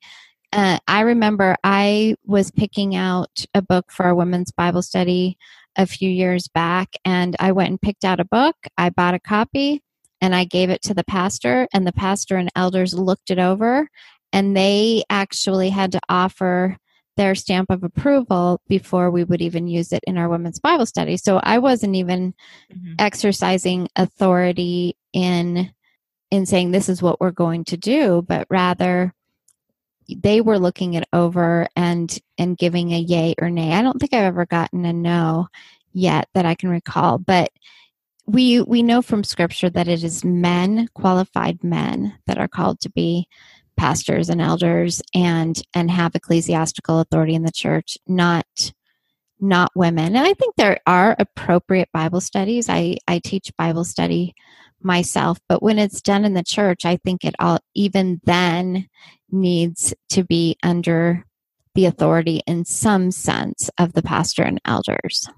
uh, 0.52 0.80
I 0.88 1.02
remember 1.02 1.56
I 1.64 2.16
was 2.26 2.52
picking 2.52 2.96
out 2.96 3.46
a 3.54 3.62
book 3.62 3.92
for 3.92 4.08
a 4.08 4.16
women's 4.16 4.52
Bible 4.52 4.82
study 4.82 5.38
a 5.76 5.86
few 5.86 6.10
years 6.10 6.48
back, 6.48 6.96
and 7.06 7.36
I 7.40 7.52
went 7.52 7.70
and 7.70 7.82
picked 7.82 8.04
out 8.04 8.20
a 8.20 8.26
book. 8.26 8.56
I 8.78 8.90
bought 8.90 9.14
a 9.14 9.20
copy 9.20 9.84
and 10.22 10.36
I 10.36 10.44
gave 10.44 10.70
it 10.70 10.82
to 10.84 10.94
the 10.94 11.04
pastor, 11.04 11.68
and 11.74 11.88
the 11.88 11.94
pastor 11.94 12.36
and 12.36 12.50
elders 12.56 12.94
looked 12.94 13.32
it 13.32 13.40
over, 13.40 13.88
and 14.34 14.56
they 14.56 15.04
actually 15.10 15.70
had 15.70 15.94
to 15.94 16.02
offer 16.10 16.78
their 17.20 17.36
stamp 17.36 17.70
of 17.70 17.84
approval 17.84 18.62
before 18.70 19.12
we 19.12 19.26
would 19.26 19.42
even 19.42 19.68
use 19.68 19.92
it 19.92 20.02
in 20.08 20.18
our 20.18 20.30
women's 20.30 20.58
Bible 20.58 20.86
study. 20.86 21.18
So 21.18 21.42
I 21.44 21.60
wasn't 21.60 21.98
even 21.98 22.34
mm-hmm. 22.74 22.94
exercising 22.98 23.90
authority 23.98 24.96
in 25.12 25.70
in 26.32 26.46
saying 26.46 26.72
this 26.72 26.88
is 26.88 27.02
what 27.02 27.20
we're 27.20 27.32
going 27.32 27.66
to 27.66 27.76
do, 27.76 28.22
but 28.26 28.48
rather 28.50 29.14
they 30.08 30.40
were 30.40 30.58
looking 30.58 30.94
it 30.94 31.04
over 31.12 31.68
and 31.76 32.18
and 32.38 32.58
giving 32.58 32.94
a 32.94 33.00
yay 33.00 33.36
or 33.42 33.50
nay. 33.50 33.74
I 33.74 33.82
don't 33.82 34.00
think 34.00 34.14
I've 34.14 34.24
ever 34.24 34.46
gotten 34.46 34.86
a 34.86 34.94
no 34.94 35.50
yet 35.92 36.30
that 36.34 36.46
I 36.46 36.56
can 36.56 36.70
recall, 36.70 37.18
but 37.18 37.50
we 38.28 38.62
we 38.62 38.82
know 38.82 39.02
from 39.02 39.26
scripture 39.26 39.70
that 39.72 39.90
it 39.90 40.06
is 40.06 40.24
men, 40.24 40.88
qualified 40.94 41.66
men 41.66 42.18
that 42.28 42.38
are 42.38 42.48
called 42.48 42.80
to 42.80 42.90
be 42.90 43.28
pastors 43.80 44.28
and 44.28 44.42
elders 44.42 45.02
and 45.16 45.62
and 45.74 45.90
have 45.90 46.14
ecclesiastical 46.14 47.00
authority 47.00 47.34
in 47.34 47.44
the 47.44 47.52
church, 47.52 47.98
not 48.06 48.74
not 49.40 49.72
women. 49.74 50.18
And 50.18 50.28
I 50.28 50.34
think 50.34 50.56
there 50.58 50.82
are 50.86 51.16
appropriate 51.18 51.88
Bible 51.94 52.20
studies. 52.20 52.68
I 52.68 52.98
I 53.08 53.20
teach 53.20 53.56
Bible 53.58 53.86
study 53.86 54.36
myself, 54.82 55.40
but 55.48 55.64
when 55.64 55.80
it's 55.80 56.02
done 56.02 56.26
in 56.26 56.34
the 56.34 56.44
church, 56.44 56.86
I 56.86 56.98
think 56.98 57.24
it 57.24 57.36
all 57.40 57.60
even 57.74 58.20
then 58.26 58.90
needs 59.32 59.94
to 60.10 60.26
be 60.26 60.58
under 60.62 61.26
the 61.74 61.86
authority 61.86 62.42
in 62.46 62.66
some 62.66 63.12
sense 63.12 63.70
of 63.78 63.94
the 63.94 64.02
pastor 64.02 64.44
and 64.44 64.60
elders. 64.66 65.30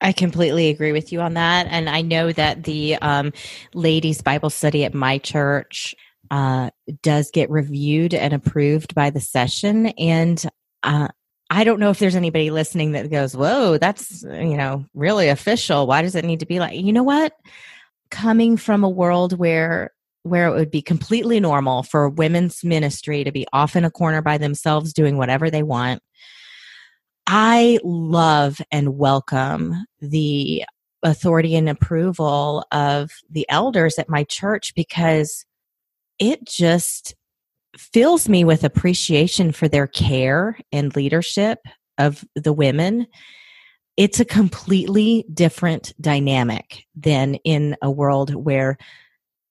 I 0.00 0.12
completely 0.12 0.68
agree 0.68 0.92
with 0.92 1.12
you 1.12 1.20
on 1.20 1.34
that. 1.34 1.66
And 1.70 1.88
I 1.88 2.02
know 2.02 2.32
that 2.32 2.64
the 2.64 2.96
um, 2.96 3.32
ladies' 3.74 4.22
Bible 4.22 4.50
study 4.50 4.84
at 4.84 4.94
my 4.94 5.18
church 5.18 5.94
uh, 6.30 6.70
does 7.02 7.30
get 7.30 7.50
reviewed 7.50 8.14
and 8.14 8.32
approved 8.32 8.94
by 8.94 9.10
the 9.10 9.20
session. 9.20 9.86
And 9.98 10.44
uh, 10.82 11.08
I 11.50 11.64
don't 11.64 11.80
know 11.80 11.90
if 11.90 11.98
there's 11.98 12.16
anybody 12.16 12.50
listening 12.50 12.92
that 12.92 13.10
goes, 13.10 13.36
Whoa, 13.36 13.78
that's, 13.78 14.22
you 14.22 14.56
know, 14.56 14.84
really 14.94 15.28
official. 15.28 15.86
Why 15.86 16.02
does 16.02 16.14
it 16.14 16.24
need 16.24 16.40
to 16.40 16.46
be 16.46 16.60
like, 16.60 16.78
you 16.78 16.92
know 16.92 17.02
what? 17.02 17.32
Coming 18.10 18.56
from 18.56 18.84
a 18.84 18.90
world 18.90 19.38
where 19.38 19.92
where 20.22 20.48
it 20.48 20.54
would 20.54 20.72
be 20.72 20.82
completely 20.82 21.38
normal 21.38 21.84
for 21.84 22.08
women's 22.08 22.64
ministry 22.64 23.22
to 23.22 23.30
be 23.30 23.46
off 23.52 23.76
in 23.76 23.84
a 23.84 23.90
corner 23.92 24.20
by 24.20 24.36
themselves 24.36 24.92
doing 24.92 25.16
whatever 25.16 25.50
they 25.50 25.62
want 25.62 26.02
I 27.26 27.80
love 27.82 28.60
and 28.70 28.96
welcome 28.96 29.84
the 30.00 30.64
authority 31.02 31.56
and 31.56 31.68
approval 31.68 32.64
of 32.70 33.10
the 33.28 33.46
elders 33.48 33.98
at 33.98 34.08
my 34.08 34.24
church 34.24 34.74
because 34.74 35.44
it 36.18 36.44
just 36.44 37.14
fills 37.76 38.28
me 38.28 38.44
with 38.44 38.64
appreciation 38.64 39.52
for 39.52 39.68
their 39.68 39.86
care 39.86 40.58
and 40.72 40.96
leadership 40.96 41.58
of 41.98 42.24
the 42.34 42.52
women. 42.52 43.06
It's 43.96 44.20
a 44.20 44.24
completely 44.24 45.24
different 45.32 45.92
dynamic 46.00 46.84
than 46.94 47.36
in 47.36 47.76
a 47.82 47.90
world 47.90 48.34
where 48.34 48.76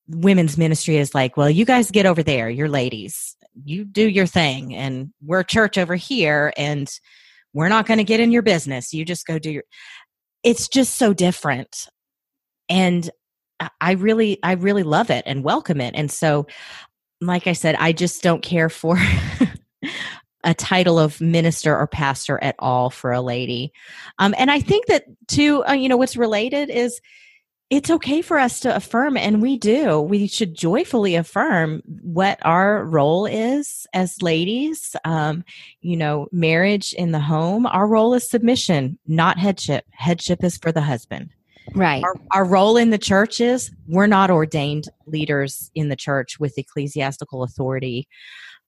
women's 0.07 0.57
ministry 0.57 0.97
is 0.97 1.15
like, 1.15 1.35
well, 1.37 1.49
you 1.49 1.65
guys 1.65 1.89
get 1.91 2.05
over 2.05 2.21
there, 2.21 2.49
you're 2.49 2.69
ladies, 2.69 3.35
you 3.63 3.85
do 3.85 4.07
your 4.07 4.27
thing, 4.27 4.75
and 4.75 5.11
we're 5.23 5.43
church 5.43 5.77
over 5.77 5.95
here, 5.95 6.53
and 6.57 6.89
we're 7.53 7.69
not 7.69 7.87
going 7.87 7.97
to 7.97 8.03
get 8.03 8.19
in 8.19 8.31
your 8.31 8.43
business. 8.43 8.93
You 8.93 9.05
just 9.05 9.25
go 9.25 9.39
do 9.39 9.51
your. 9.51 9.63
It's 10.43 10.67
just 10.67 10.95
so 10.95 11.13
different, 11.13 11.87
and 12.69 13.09
I 13.81 13.93
really, 13.93 14.39
I 14.43 14.53
really 14.53 14.83
love 14.83 15.09
it 15.09 15.23
and 15.25 15.43
welcome 15.43 15.79
it. 15.79 15.95
And 15.95 16.11
so, 16.11 16.47
like 17.21 17.47
I 17.47 17.53
said, 17.53 17.75
I 17.75 17.91
just 17.91 18.21
don't 18.21 18.41
care 18.41 18.69
for 18.69 18.97
a 20.43 20.53
title 20.53 20.99
of 20.99 21.21
minister 21.21 21.75
or 21.75 21.87
pastor 21.87 22.41
at 22.43 22.55
all 22.59 22.89
for 22.89 23.11
a 23.11 23.21
lady. 23.21 23.73
Um, 24.19 24.35
and 24.37 24.51
I 24.51 24.59
think 24.59 24.87
that 24.87 25.05
too, 25.27 25.63
uh, 25.67 25.73
you 25.73 25.89
know, 25.89 25.97
what's 25.97 26.17
related 26.17 26.69
is 26.69 26.99
it's 27.71 27.89
okay 27.89 28.21
for 28.21 28.37
us 28.37 28.59
to 28.59 28.75
affirm, 28.75 29.17
and 29.17 29.41
we 29.41 29.57
do. 29.57 29.99
We 29.99 30.27
should 30.27 30.53
joyfully 30.53 31.15
affirm 31.15 31.81
what 32.03 32.37
our 32.43 32.85
role 32.85 33.25
is 33.25 33.87
as 33.91 34.21
ladies. 34.21 34.95
Um, 35.03 35.43
you 35.81 35.97
know, 35.97 36.27
marriage 36.31 36.93
in 36.93 37.11
the 37.11 37.19
home, 37.19 37.65
our 37.65 37.87
role 37.87 38.13
is 38.13 38.29
submission, 38.29 38.99
not 39.07 39.39
headship. 39.39 39.85
Headship 39.91 40.43
is 40.43 40.57
for 40.57 40.71
the 40.71 40.81
husband. 40.81 41.31
Right. 41.73 42.03
Our, 42.03 42.15
our 42.31 42.45
role 42.45 42.77
in 42.77 42.91
the 42.91 42.97
church 42.97 43.41
is 43.41 43.71
we're 43.87 44.07
not 44.07 44.29
ordained 44.29 44.85
leaders 45.07 45.71
in 45.73 45.89
the 45.89 45.95
church 45.95 46.39
with 46.39 46.57
ecclesiastical 46.57 47.43
authority, 47.43 48.07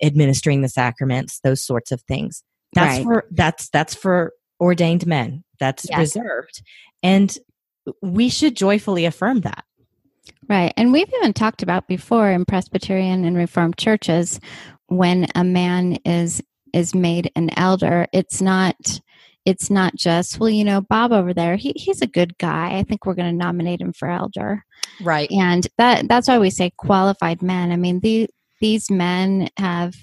administering 0.01 0.61
the 0.61 0.69
sacraments, 0.69 1.39
those 1.43 1.63
sorts 1.63 1.91
of 1.91 2.01
things. 2.01 2.43
That's 2.73 2.97
Right. 2.97 3.03
for 3.03 3.25
that's 3.31 3.69
that's 3.69 3.95
for 3.95 4.33
ordained 4.59 5.05
men. 5.05 5.43
That's 5.59 5.85
Yes. 5.89 5.99
reserved. 5.99 6.61
And 7.03 7.37
we 8.01 8.29
should 8.29 8.55
joyfully 8.55 9.05
affirm 9.05 9.41
that. 9.41 9.63
Right. 10.49 10.73
And 10.75 10.91
we've 10.91 11.11
even 11.17 11.33
talked 11.33 11.63
about 11.63 11.87
before 11.87 12.29
in 12.31 12.45
Presbyterian 12.45 13.25
and 13.25 13.37
Reformed 13.37 13.77
churches 13.77 14.39
when 14.87 15.27
a 15.35 15.43
man 15.43 15.99
is 16.05 16.41
is 16.73 16.93
made 16.93 17.31
an 17.35 17.49
elder, 17.57 18.07
it's 18.11 18.41
not 18.41 18.99
it's 19.47 19.69
not 19.69 19.95
just, 19.95 20.41
well, 20.41 20.49
you 20.49 20.65
know, 20.65 20.81
Bob 20.81 21.13
over 21.13 21.33
there, 21.33 21.55
he, 21.55 21.71
he's 21.77 22.01
a 22.01 22.07
good 22.07 22.37
guy. 22.37 22.77
I 22.77 22.83
think 22.83 23.05
we're 23.05 23.13
going 23.13 23.31
to 23.31 23.45
nominate 23.45 23.79
him 23.79 23.93
for 23.93 24.09
elder. 24.09 24.65
Right. 25.01 25.31
And 25.31 25.65
that 25.77 26.09
that's 26.09 26.27
why 26.27 26.37
we 26.37 26.49
say 26.49 26.73
qualified 26.77 27.41
men. 27.41 27.71
I 27.71 27.77
mean, 27.77 28.01
the, 28.01 28.29
these 28.59 28.91
men 28.91 29.47
have 29.55 29.95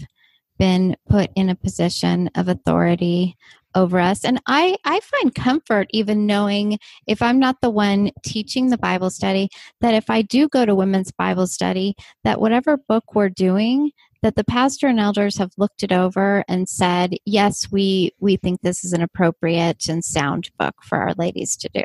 been 0.58 0.96
put 1.10 1.30
in 1.36 1.50
a 1.50 1.54
position 1.54 2.30
of 2.36 2.48
authority 2.48 3.36
over 3.74 4.00
us. 4.00 4.24
And 4.24 4.40
I, 4.46 4.78
I 4.86 5.00
find 5.00 5.34
comfort 5.34 5.88
even 5.90 6.24
knowing 6.24 6.78
if 7.06 7.20
I'm 7.20 7.38
not 7.38 7.60
the 7.60 7.68
one 7.68 8.12
teaching 8.24 8.70
the 8.70 8.78
Bible 8.78 9.10
study, 9.10 9.50
that 9.82 9.92
if 9.92 10.08
I 10.08 10.22
do 10.22 10.48
go 10.48 10.64
to 10.64 10.74
women's 10.74 11.12
Bible 11.12 11.48
study, 11.48 11.96
that 12.22 12.40
whatever 12.40 12.78
book 12.88 13.14
we're 13.14 13.28
doing, 13.28 13.90
that 14.24 14.36
the 14.36 14.42
pastor 14.44 14.88
and 14.88 14.98
elders 14.98 15.36
have 15.36 15.52
looked 15.58 15.82
it 15.82 15.92
over 15.92 16.44
and 16.48 16.66
said, 16.66 17.14
yes, 17.26 17.70
we 17.70 18.10
we 18.18 18.36
think 18.38 18.62
this 18.62 18.82
is 18.82 18.94
an 18.94 19.02
appropriate 19.02 19.86
and 19.86 20.02
sound 20.02 20.50
book 20.58 20.76
for 20.82 20.96
our 20.96 21.12
ladies 21.18 21.56
to 21.58 21.68
do. 21.74 21.84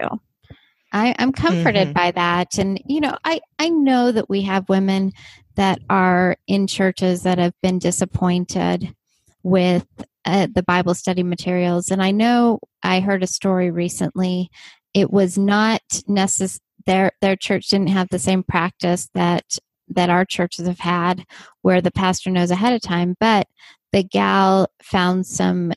I, 0.94 1.14
I'm 1.20 1.34
comforted 1.34 1.90
Mhm. 1.90 1.94
by 1.94 2.12
that. 2.12 2.58
And, 2.58 2.82
you 2.86 3.02
know, 3.02 3.18
I, 3.26 3.42
I 3.60 3.68
know 3.68 4.14
that 4.14 4.30
we 4.30 4.42
have 4.44 4.70
women 4.70 5.12
that 5.56 5.80
are 5.90 6.38
in 6.48 6.66
churches 6.66 7.24
that 7.24 7.40
have 7.40 7.54
been 7.62 7.78
disappointed 7.78 8.96
with 9.44 9.86
uh, 10.24 10.48
the 10.50 10.64
Bible 10.64 10.94
study 10.94 11.24
materials. 11.24 11.92
And 11.92 12.02
I 12.02 12.12
know 12.12 12.60
I 12.84 13.02
heard 13.02 13.22
a 13.22 13.28
story 13.28 13.70
recently. 13.70 14.50
It 14.94 15.12
was 15.12 15.38
not 15.38 15.82
necessary. 16.08 16.64
Their 16.86 17.12
their 17.20 17.36
church 17.36 17.68
didn't 17.70 17.90
have 17.90 18.08
the 18.10 18.18
same 18.18 18.44
practice 18.44 19.10
that 19.14 19.58
that 19.90 20.10
our 20.10 20.26
churches 20.26 20.68
have 20.68 20.80
had, 20.80 21.26
where 21.62 21.82
the 21.82 21.92
pastor 21.92 22.30
knows 22.30 22.52
ahead 22.52 22.74
of 22.74 22.82
time. 22.82 23.16
But 23.20 23.48
the 23.92 24.04
gal 24.04 24.68
found 24.82 25.26
some 25.26 25.74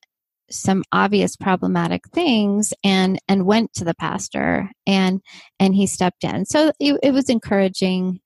some 0.50 0.84
obvious 0.92 1.34
problematic 1.34 2.02
things 2.10 2.74
and 2.84 3.18
and 3.26 3.46
went 3.46 3.72
to 3.72 3.84
the 3.84 3.94
pastor 3.94 4.70
and 4.86 5.20
and 5.58 5.74
he 5.74 5.86
stepped 5.86 6.24
in. 6.24 6.44
So 6.44 6.72
it, 6.78 6.98
it 7.02 7.12
was 7.12 7.30
encouraging 7.30 8.20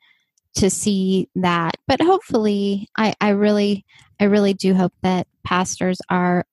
to 0.57 0.71
see 0.71 1.29
that. 1.37 1.77
But 1.87 2.01
hopefully, 2.01 2.89
I 2.97 3.15
I 3.21 3.31
really 3.31 3.85
I 4.21 4.25
really 4.25 4.55
do 4.55 4.75
hope 4.75 4.95
that 5.03 5.27
pastors 5.45 5.99
are 6.11 6.45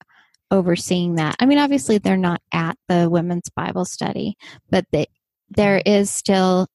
overseeing 0.51 1.15
that. 1.15 1.35
I 1.39 1.45
mean, 1.45 1.57
obviously 1.57 1.97
they're 1.97 2.15
not 2.17 2.41
at 2.53 2.77
the 2.87 3.09
women's 3.09 3.49
Bible 3.49 3.85
study, 3.85 4.35
but 4.69 4.85
they, 4.91 5.07
there 5.49 5.81
is 5.83 6.11
still 6.11 6.67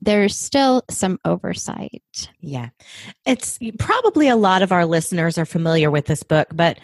there's 0.00 0.36
still 0.36 0.82
some 0.90 1.18
oversight. 1.24 2.30
Yeah. 2.40 2.68
It's 3.26 3.58
probably 3.78 4.28
a 4.28 4.36
lot 4.36 4.62
of 4.62 4.72
our 4.72 4.86
listeners 4.86 5.38
are 5.38 5.46
familiar 5.46 5.90
with 5.90 6.06
this 6.06 6.22
book, 6.22 6.48
but 6.52 6.78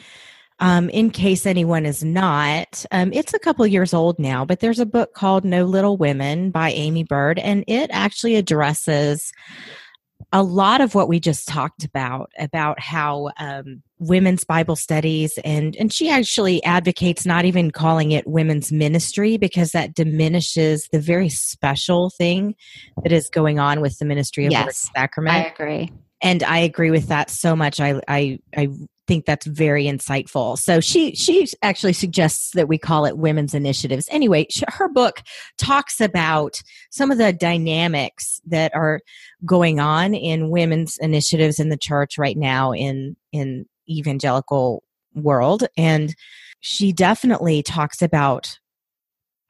um, 0.61 0.89
in 0.91 1.11
case 1.11 1.47
anyone 1.47 1.85
is 1.85 2.05
not, 2.05 2.85
um, 2.93 3.13
it's 3.13 3.35
a 3.35 3.39
couple 3.39 3.67
years 3.67 3.93
old 3.93 4.19
now, 4.19 4.45
but 4.45 4.61
there's 4.61 4.79
a 4.79 4.87
book 4.87 5.15
called 5.15 5.45
No 5.45 5.65
Little 5.65 5.97
Women 5.97 6.51
by 6.51 6.71
Aimee 6.71 7.05
Byrd, 7.05 7.39
and 7.41 7.65
it 7.67 7.91
actually 7.93 8.37
addresses 8.37 9.33
a 10.33 10.43
lot 10.43 10.81
of 10.81 10.95
what 10.95 11.09
we 11.09 11.21
just 11.21 11.49
talked 11.49 11.85
about 11.85 12.31
about 12.39 12.81
how 12.81 13.31
um, 13.39 13.83
women's 14.09 14.45
bible 14.45 14.77
studies 14.77 15.39
and 15.45 15.77
and 15.77 15.93
she 15.93 16.11
actually 16.11 16.63
advocates 16.65 17.25
not 17.25 17.45
even 17.45 17.71
calling 17.71 18.13
it 18.13 18.27
women's 18.27 18.73
ministry 18.73 19.37
because 19.37 19.73
that 19.73 19.95
diminishes 19.95 20.89
the 20.93 21.01
very 21.01 21.29
special 21.29 22.11
thing 22.11 22.55
that 23.03 23.13
is 23.13 23.29
going 23.31 23.59
on 23.59 23.81
with 23.81 23.99
the 23.99 24.05
ministry 24.05 24.47
of 24.47 24.53
yes, 24.53 24.67
the 24.67 24.91
sacrament 24.99 25.37
I 25.37 25.49
agree. 25.49 25.93
and 26.23 26.43
I 26.43 26.59
agree 26.59 26.91
with 26.91 27.09
that 27.09 27.31
so 27.31 27.57
much. 27.57 27.81
I 27.81 28.01
I 28.09 28.39
I 28.57 28.69
think 29.07 29.27
that's 29.27 29.47
very 29.47 29.85
insightful. 29.85 30.59
So 30.59 30.81
she 30.81 31.15
she 31.15 31.47
actually 31.63 31.93
suggests 31.93 32.53
that 32.53 32.69
we 32.69 32.79
call 32.79 33.05
it 33.05 33.19
women's 33.19 33.55
initiatives. 33.55 34.09
Anyway, 34.11 34.47
her 34.69 34.89
book 34.89 35.23
talks 35.59 36.01
about 36.01 36.63
some 36.91 37.11
of 37.11 37.19
the 37.19 37.33
dynamics 37.33 38.41
that 38.47 38.75
are 38.75 39.01
going 39.45 39.81
on 39.81 40.15
in 40.15 40.51
women's 40.51 40.97
initiatives 40.99 41.61
in 41.61 41.69
the 41.69 41.77
church 41.77 42.17
right 42.19 42.37
now 42.37 42.73
in 42.73 43.17
in 43.33 43.67
evangelical 43.89 44.83
world 45.15 45.67
and 45.77 46.15
she 46.61 46.93
definitely 46.93 47.63
talks 47.63 48.03
about 48.03 48.59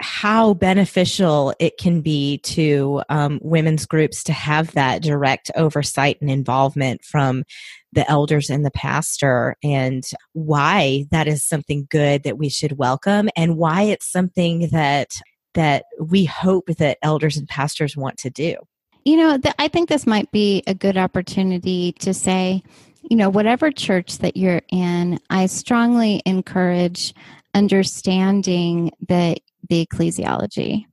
how 0.00 0.54
beneficial 0.54 1.54
it 1.60 1.78
can 1.78 2.00
be 2.00 2.38
to 2.38 3.02
um, 3.08 3.38
women's 3.42 3.86
groups 3.86 4.24
to 4.24 4.32
have 4.32 4.72
that 4.72 5.02
direct 5.02 5.50
oversight 5.54 6.18
and 6.20 6.30
involvement 6.30 7.04
from 7.04 7.44
the 7.92 8.08
elders 8.10 8.50
and 8.50 8.66
the 8.66 8.70
pastor 8.72 9.56
and 9.62 10.04
why 10.32 11.06
that 11.12 11.28
is 11.28 11.44
something 11.44 11.86
good 11.88 12.24
that 12.24 12.36
we 12.36 12.48
should 12.48 12.76
welcome 12.76 13.28
and 13.36 13.56
why 13.56 13.82
it's 13.82 14.10
something 14.10 14.68
that 14.72 15.12
that 15.54 15.84
we 16.00 16.24
hope 16.24 16.66
that 16.66 16.98
elders 17.00 17.36
and 17.36 17.48
pastors 17.48 17.96
want 17.96 18.18
to 18.18 18.28
do. 18.28 18.56
You 19.04 19.16
know, 19.16 19.38
th- 19.38 19.54
I 19.58 19.68
think 19.68 19.88
this 19.88 20.06
might 20.06 20.32
be 20.32 20.64
a 20.66 20.74
good 20.74 20.96
opportunity 20.96 21.92
to 22.00 22.12
say, 22.12 22.62
you 23.10 23.16
know, 23.16 23.28
whatever 23.28 23.70
church 23.70 24.18
that 24.18 24.36
you're 24.36 24.62
in, 24.70 25.18
I 25.30 25.46
strongly 25.46 26.22
encourage 26.26 27.14
understanding 27.54 28.90
the 29.06 29.36
the 29.68 29.86
ecclesiology 29.86 30.84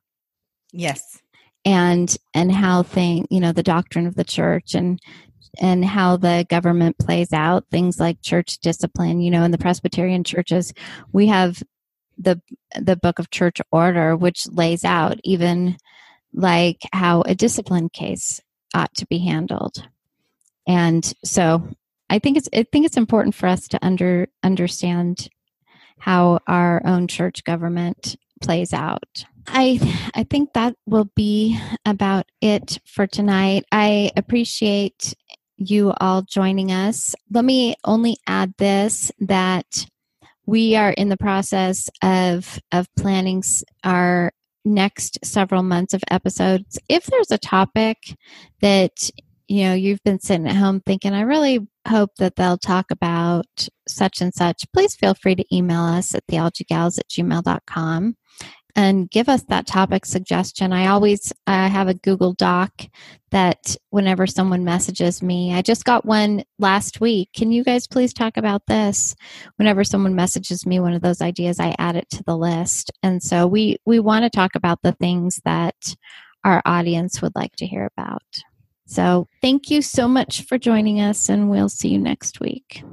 yes. 0.72 1.22
and 1.66 2.16
and 2.34 2.52
how 2.52 2.84
thing 2.84 3.28
you 3.30 3.40
know 3.40 3.52
the 3.52 3.64
doctrine 3.64 4.06
of 4.06 4.16
the 4.16 4.24
church 4.24 4.76
and 4.76 5.00
and 5.60 5.84
how 5.84 6.16
the 6.16 6.46
government 6.50 6.98
plays 7.00 7.34
out 7.34 7.66
things 7.72 8.00
like 8.00 8.22
church 8.22 8.60
discipline 8.60 9.20
you 9.20 9.32
know 9.32 9.44
in 9.44 9.52
the 9.52 9.58
presbyterian 9.58 10.24
churches 10.24 10.72
we 11.12 11.28
have 11.28 11.62
the 12.18 12.40
the 12.80 12.96
book 12.96 13.18
of 13.18 13.32
church 13.32 13.60
order 13.72 14.16
which 14.16 14.48
lays 14.48 14.86
out 14.86 15.20
even 15.24 15.76
like 16.34 16.82
how 16.94 17.22
a 17.22 17.36
discipline 17.36 17.90
case 17.90 18.40
ought 18.74 18.94
to 18.96 19.06
be 19.08 19.20
handled. 19.20 19.88
And 20.68 21.12
so 21.24 21.68
i 22.12 22.20
think 22.20 22.38
it's 22.38 22.50
i 22.54 22.64
think 22.72 22.86
it's 22.86 22.98
important 22.98 23.34
for 23.34 23.48
us 23.48 23.68
to 23.68 23.80
under 23.82 24.28
understand 24.44 25.28
how 25.98 26.40
our 26.48 26.82
own 26.86 27.08
church 27.08 27.44
government 27.44 28.16
plays 28.42 28.74
out 28.74 29.26
I 29.48 29.80
I 30.14 30.24
think 30.24 30.54
that 30.54 30.76
will 30.86 31.10
be 31.16 31.60
about 31.86 32.26
it 32.42 32.80
for 32.86 33.08
tonight. 33.08 33.66
I 33.72 34.12
appreciate 34.16 35.14
you 35.58 35.94
all 36.00 36.24
joining 36.24 36.72
us. 36.72 37.16
Let 37.32 37.46
me 37.46 37.76
only 37.84 38.18
add 38.28 38.54
this 38.58 39.12
that 39.20 39.86
we 40.46 40.76
are 40.76 40.92
in 40.92 41.10
the 41.10 41.18
process 41.18 41.90
of 42.02 42.60
of 42.72 42.88
planning 42.98 43.44
our 43.84 44.34
next 44.64 45.20
several 45.24 45.64
months 45.64 45.94
of 45.94 46.04
episodes. 46.10 46.78
If 46.88 47.06
there's 47.06 47.32
a 47.32 47.38
topic 47.38 48.18
that 48.62 49.10
you 49.52 49.66
know 49.66 49.74
you've 49.74 50.04
been 50.04 50.20
sitting 50.20 50.48
at 50.48 50.56
home 50.56 50.82
thinking, 50.86 51.14
I 51.14 51.22
really 51.22 51.60
hope 51.88 52.12
that 52.20 52.36
they'll 52.36 52.58
talk 52.58 52.90
about 52.90 53.68
such 53.88 54.22
and 54.22 54.34
such, 54.34 54.64
please 54.74 54.96
feel 54.96 55.14
free 55.14 55.36
to 55.36 55.56
email 55.56 55.82
us 55.82 56.16
at 56.16 56.26
theologygals 56.28 56.98
at 56.98 57.10
gmail.com 57.10 58.16
and 58.76 59.10
give 59.10 59.28
us 59.28 59.44
that 59.50 59.68
topic 59.68 60.06
suggestion. 60.06 60.72
I 60.72 60.88
always 60.88 61.34
uh, 61.48 61.68
have 61.68 61.90
a 61.90 61.94
Google 61.94 62.32
Doc 62.32 62.72
that 63.32 63.76
whenever 63.90 64.26
someone 64.26 64.64
messages 64.64 65.22
me, 65.22 65.54
I 65.54 65.62
just 65.62 65.84
got 65.84 66.06
one 66.06 66.44
last 66.58 67.02
week. 67.02 67.30
Can 67.36 67.52
you 67.52 67.66
guys 67.66 67.88
please 67.88 68.14
talk 68.14 68.38
about 68.38 68.62
this? 68.68 69.16
Whenever 69.58 69.84
someone 69.84 70.16
messages 70.16 70.66
me 70.66 70.80
one 70.80 70.94
of 70.94 71.02
those 71.02 71.22
ideas, 71.22 71.60
I 71.60 71.76
add 71.78 71.98
it 71.98 72.10
to 72.12 72.24
the 72.24 72.38
list. 72.38 72.92
And 73.04 73.22
so 73.22 73.48
we 73.48 73.78
we 73.86 74.00
want 74.00 74.24
to 74.24 74.30
talk 74.30 74.56
about 74.56 74.80
the 74.82 74.94
things 74.94 75.42
that 75.44 75.76
our 76.46 76.62
audience 76.66 77.22
would 77.22 77.36
like 77.36 77.56
to 77.58 77.68
hear 77.68 77.90
about. 77.98 78.24
So 78.92 79.30
thank 79.42 79.72
you 79.72 79.82
so 79.82 80.06
much 80.10 80.42
for 80.42 80.58
joining 80.58 81.00
us, 81.00 81.30
and 81.30 81.50
we'll 81.50 81.70
see 81.70 81.88
you 81.88 81.98
next 81.98 82.42
week. 82.42 82.84